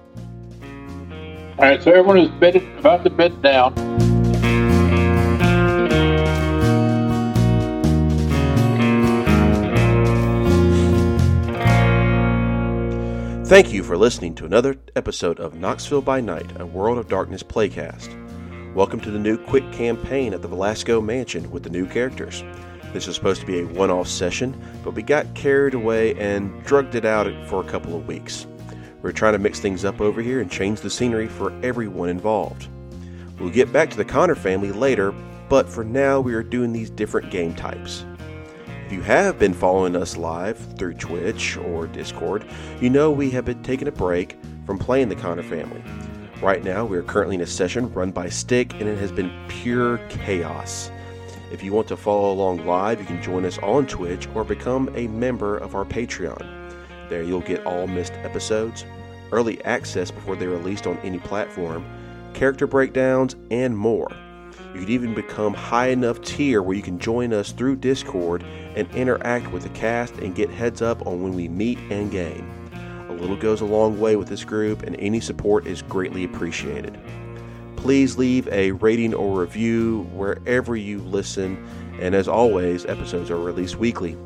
All 1.58 1.66
right. 1.66 1.82
So 1.82 1.90
everyone 1.92 2.20
is 2.20 2.30
bedded, 2.40 2.64
about 2.78 3.04
to 3.04 3.10
bed 3.10 3.42
down. 3.42 3.74
Thank 13.46 13.74
you 13.74 13.84
for 13.84 13.98
listening 13.98 14.36
to 14.36 14.46
another 14.46 14.78
episode 14.96 15.38
of 15.42 15.54
Knoxville 15.54 16.02
by 16.02 16.22
Night, 16.22 16.50
a 16.62 16.66
World 16.66 16.98
of 16.98 17.10
Darkness 17.10 17.44
playcast. 17.44 18.10
Welcome 18.74 19.02
to 19.02 19.12
the 19.12 19.20
new 19.20 19.38
quick 19.38 19.70
campaign 19.74 20.34
at 20.34 20.42
the 20.42 20.48
Velasco 20.48 21.02
Mansion 21.02 21.52
with 21.52 21.64
the 21.64 21.70
new 21.70 21.86
characters. 21.86 22.42
This 22.94 23.06
was 23.06 23.18
supposed 23.18 23.42
to 23.42 23.46
be 23.46 23.60
a 23.60 23.66
one 23.66 23.92
off 23.92 24.08
session, 24.08 24.56
but 24.82 24.94
we 24.94 25.04
got 25.04 25.36
carried 25.36 25.74
away 25.74 26.16
and 26.16 26.64
drugged 26.64 26.96
it 26.96 27.04
out 27.04 27.28
for 27.50 27.60
a 27.60 27.70
couple 27.70 27.98
of 27.98 28.08
weeks. 28.08 28.48
We're 29.02 29.12
trying 29.12 29.34
to 29.34 29.40
mix 29.40 29.60
things 29.60 29.84
up 29.84 30.00
over 30.00 30.22
here 30.22 30.40
and 30.40 30.50
change 30.50 30.80
the 30.80 30.90
scenery 30.90 31.28
for 31.28 31.52
everyone 31.64 32.08
involved. 32.08 32.70
We'll 33.40 33.50
get 33.50 33.74
back 33.74 33.90
to 33.90 33.98
the 33.98 34.06
Connor 34.06 34.36
family 34.36 34.72
later, 34.72 35.12
but 35.50 35.68
for 35.68 35.84
now 35.84 36.22
we 36.22 36.34
are 36.34 36.44
doing 36.44 36.72
these 36.72 36.90
different 36.90 37.30
game 37.30 37.54
types. 37.54 38.06
If 38.94 38.98
you 38.98 39.06
have 39.06 39.40
been 39.40 39.56
following 39.56 39.96
us 39.96 40.18
live 40.18 40.56
through 40.78 40.94
Twitch 40.94 41.58
or 41.58 41.88
Discord, 41.88 42.46
you 42.80 42.92
know 42.92 43.10
we 43.10 43.32
have 43.32 43.44
been 43.44 43.64
taking 43.64 43.88
a 43.88 43.92
break 43.92 44.38
from 44.68 44.78
playing 44.78 45.10
the 45.10 45.16
Connor 45.16 45.42
family. 45.42 45.84
Right 46.44 46.64
now, 46.64 46.86
we 46.86 46.96
are 46.98 47.02
currently 47.02 47.34
in 47.34 47.42
a 47.42 47.48
session 47.48 47.92
run 47.92 48.12
by 48.12 48.30
Stick, 48.30 48.72
and 48.74 48.84
it 48.84 49.00
has 49.00 49.12
been 49.12 49.32
pure 49.48 49.98
chaos. 50.10 50.92
If 51.52 51.64
you 51.64 51.74
want 51.74 51.88
to 51.88 51.98
follow 51.98 52.32
along 52.32 52.68
live, 52.68 53.00
you 53.00 53.08
can 53.08 53.20
join 53.20 53.46
us 53.46 53.58
on 53.64 53.88
Twitch 53.88 54.28
or 54.36 54.44
become 54.44 54.92
a 54.94 55.08
member 55.08 55.58
of 55.58 55.74
our 55.74 55.86
Patreon. 55.86 56.46
There, 57.10 57.24
you'll 57.24 57.42
get 57.42 57.66
all 57.66 57.88
missed 57.88 58.14
episodes, 58.18 58.86
early 59.32 59.60
access 59.66 60.12
before 60.12 60.36
they're 60.36 60.50
released 60.50 60.86
on 60.86 61.00
any 61.00 61.18
platform, 61.18 61.84
character 62.36 62.68
breakdowns, 62.68 63.36
and 63.50 63.76
more. 63.76 64.16
You 64.74 64.80
can 64.80 64.90
even 64.90 65.14
become 65.14 65.54
high 65.54 65.90
enough 65.90 66.22
tier 66.22 66.64
where 66.64 66.76
you 66.76 66.82
can 66.82 66.98
join 66.98 67.32
us 67.32 67.52
through 67.52 67.76
Discord 67.76 68.44
and 68.76 68.90
interact 68.96 69.52
with 69.52 69.64
the 69.64 69.70
cast 69.70 70.16
and 70.16 70.34
get 70.34 70.50
heads 70.50 70.82
up 70.82 71.06
on 71.06 71.22
when 71.22 71.34
we 71.34 71.48
meet 71.48 71.78
and 71.92 72.10
game. 72.10 72.52
A 73.08 73.14
little 73.14 73.36
goes 73.36 73.62
a 73.62 73.66
long 73.66 74.00
way 74.00 74.16
with 74.16 74.28
this 74.28 74.44
group, 74.44 74.82
and 74.82 74.96
any 75.00 75.20
support 75.20 75.68
is 75.68 75.84
greatly 75.84 76.24
appreciated. 76.24 77.00
Please 77.76 78.18
leave 78.18 78.48
a 78.48 78.72
rating 78.72 79.14
or 79.14 79.40
review 79.40 80.10
wherever 80.14 80.76
you 80.76 81.00
listen, 81.00 81.64
and 82.00 82.16
as 82.16 82.28
always, 82.28 82.86
episodes 82.86 83.30
are 83.30 83.38
released 83.38 83.76
weekly. 83.76 84.18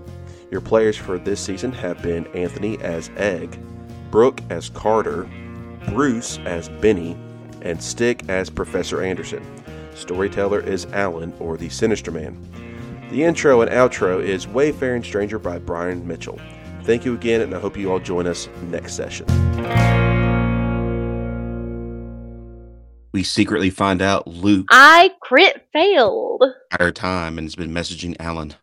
Your 0.50 0.62
players 0.62 0.95
for 0.95 1.18
this 1.18 1.41
season 1.41 1.74
have 1.74 2.02
been 2.02 2.26
Anthony 2.28 2.80
as 2.80 3.12
Egg, 3.18 3.60
Brooke 4.12 4.41
as 4.50 4.70
Carter, 4.70 5.30
Bruce 5.89 6.38
as 6.45 6.70
Benny, 6.70 7.18
and 7.62 7.84
Stick 7.84 8.30
as 8.30 8.50
Professor 8.50 9.02
Anderson. 9.02 9.45
Storyteller 9.98 10.60
is 10.60 10.86
Alan, 10.88 11.34
or 11.39 11.58
the 11.58 11.70
Sinister 11.70 12.12
Man. 12.12 12.38
The 13.10 13.24
intro 13.24 13.62
and 13.62 13.72
outro 13.72 14.24
is 14.24 14.48
Wayfaring 14.48 15.04
Stranger 15.04 15.39
by 15.39 15.60
Brian 15.60 16.08
Mitchell. 16.08 16.39
Thank 16.84 17.04
you 17.06 17.14
again, 17.14 17.41
and 17.41 17.54
I 17.54 17.60
hope 17.60 17.78
you 17.78 17.91
all 17.91 18.00
join 18.00 18.28
us 18.28 18.48
next 18.64 18.93
session. 18.93 19.26
We 23.14 23.24
secretly 23.24 23.72
find 23.72 24.02
out 24.02 24.28
Luke 24.28 24.68
I 24.70 25.12
crit 25.22 25.68
failed. 25.74 26.43
entire 26.72 26.91
time 26.91 27.38
and 27.38 27.45
has 27.45 27.56
been 27.56 27.72
messaging 27.72 28.16
Alan. 28.20 28.54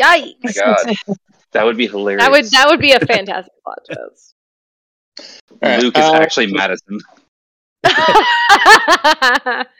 Yikes! 0.00 0.34
my 0.42 0.52
God, 0.52 0.94
that 1.52 1.64
would 1.64 1.76
be 1.76 1.86
hilarious. 1.86 2.24
That 2.24 2.32
would 2.32 2.44
that 2.46 2.66
would 2.68 2.80
be 2.80 2.92
a 2.92 3.00
fantastic 3.00 3.52
plot 3.64 3.78
twist. 3.86 4.34
All 5.50 5.58
right, 5.62 5.82
Luke 5.82 5.96
is 5.96 6.04
uh, 6.04 6.14
actually 6.14 6.52
Madison. 6.52 7.00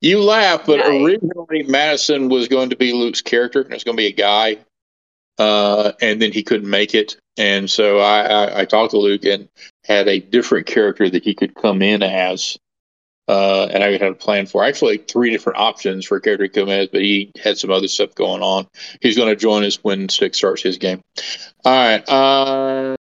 You 0.00 0.22
laugh, 0.22 0.64
but 0.66 0.80
originally 0.80 1.62
Madison 1.64 2.28
was 2.28 2.48
going 2.48 2.70
to 2.70 2.76
be 2.76 2.92
Luke's 2.92 3.22
character. 3.22 3.60
and 3.60 3.70
It 3.70 3.74
was 3.74 3.84
going 3.84 3.96
to 3.96 4.00
be 4.00 4.06
a 4.06 4.12
guy, 4.12 4.58
uh, 5.38 5.92
and 6.00 6.22
then 6.22 6.32
he 6.32 6.42
couldn't 6.42 6.70
make 6.70 6.94
it, 6.94 7.16
and 7.36 7.70
so 7.70 7.98
I, 7.98 8.20
I, 8.22 8.60
I 8.60 8.64
talked 8.64 8.92
to 8.92 8.98
Luke 8.98 9.24
and 9.24 9.48
had 9.84 10.08
a 10.08 10.20
different 10.20 10.66
character 10.66 11.08
that 11.10 11.24
he 11.24 11.34
could 11.34 11.54
come 11.54 11.82
in 11.82 12.02
as, 12.02 12.58
uh, 13.28 13.66
and 13.66 13.84
I 13.84 13.92
had 13.92 14.02
a 14.02 14.14
plan 14.14 14.46
for 14.46 14.64
actually 14.64 14.98
three 14.98 15.30
different 15.30 15.58
options 15.58 16.06
for 16.06 16.16
a 16.16 16.20
character 16.20 16.48
to 16.48 16.60
come 16.60 16.70
as, 16.70 16.88
but 16.88 17.02
he 17.02 17.30
had 17.42 17.58
some 17.58 17.70
other 17.70 17.88
stuff 17.88 18.14
going 18.14 18.42
on. 18.42 18.66
He's 19.00 19.16
going 19.16 19.28
to 19.28 19.36
join 19.36 19.64
us 19.64 19.76
when 19.82 20.08
Stick 20.08 20.34
starts 20.34 20.62
his 20.62 20.78
game. 20.78 21.02
All 21.64 21.72
right. 21.72 22.08
Uh, 22.08 22.96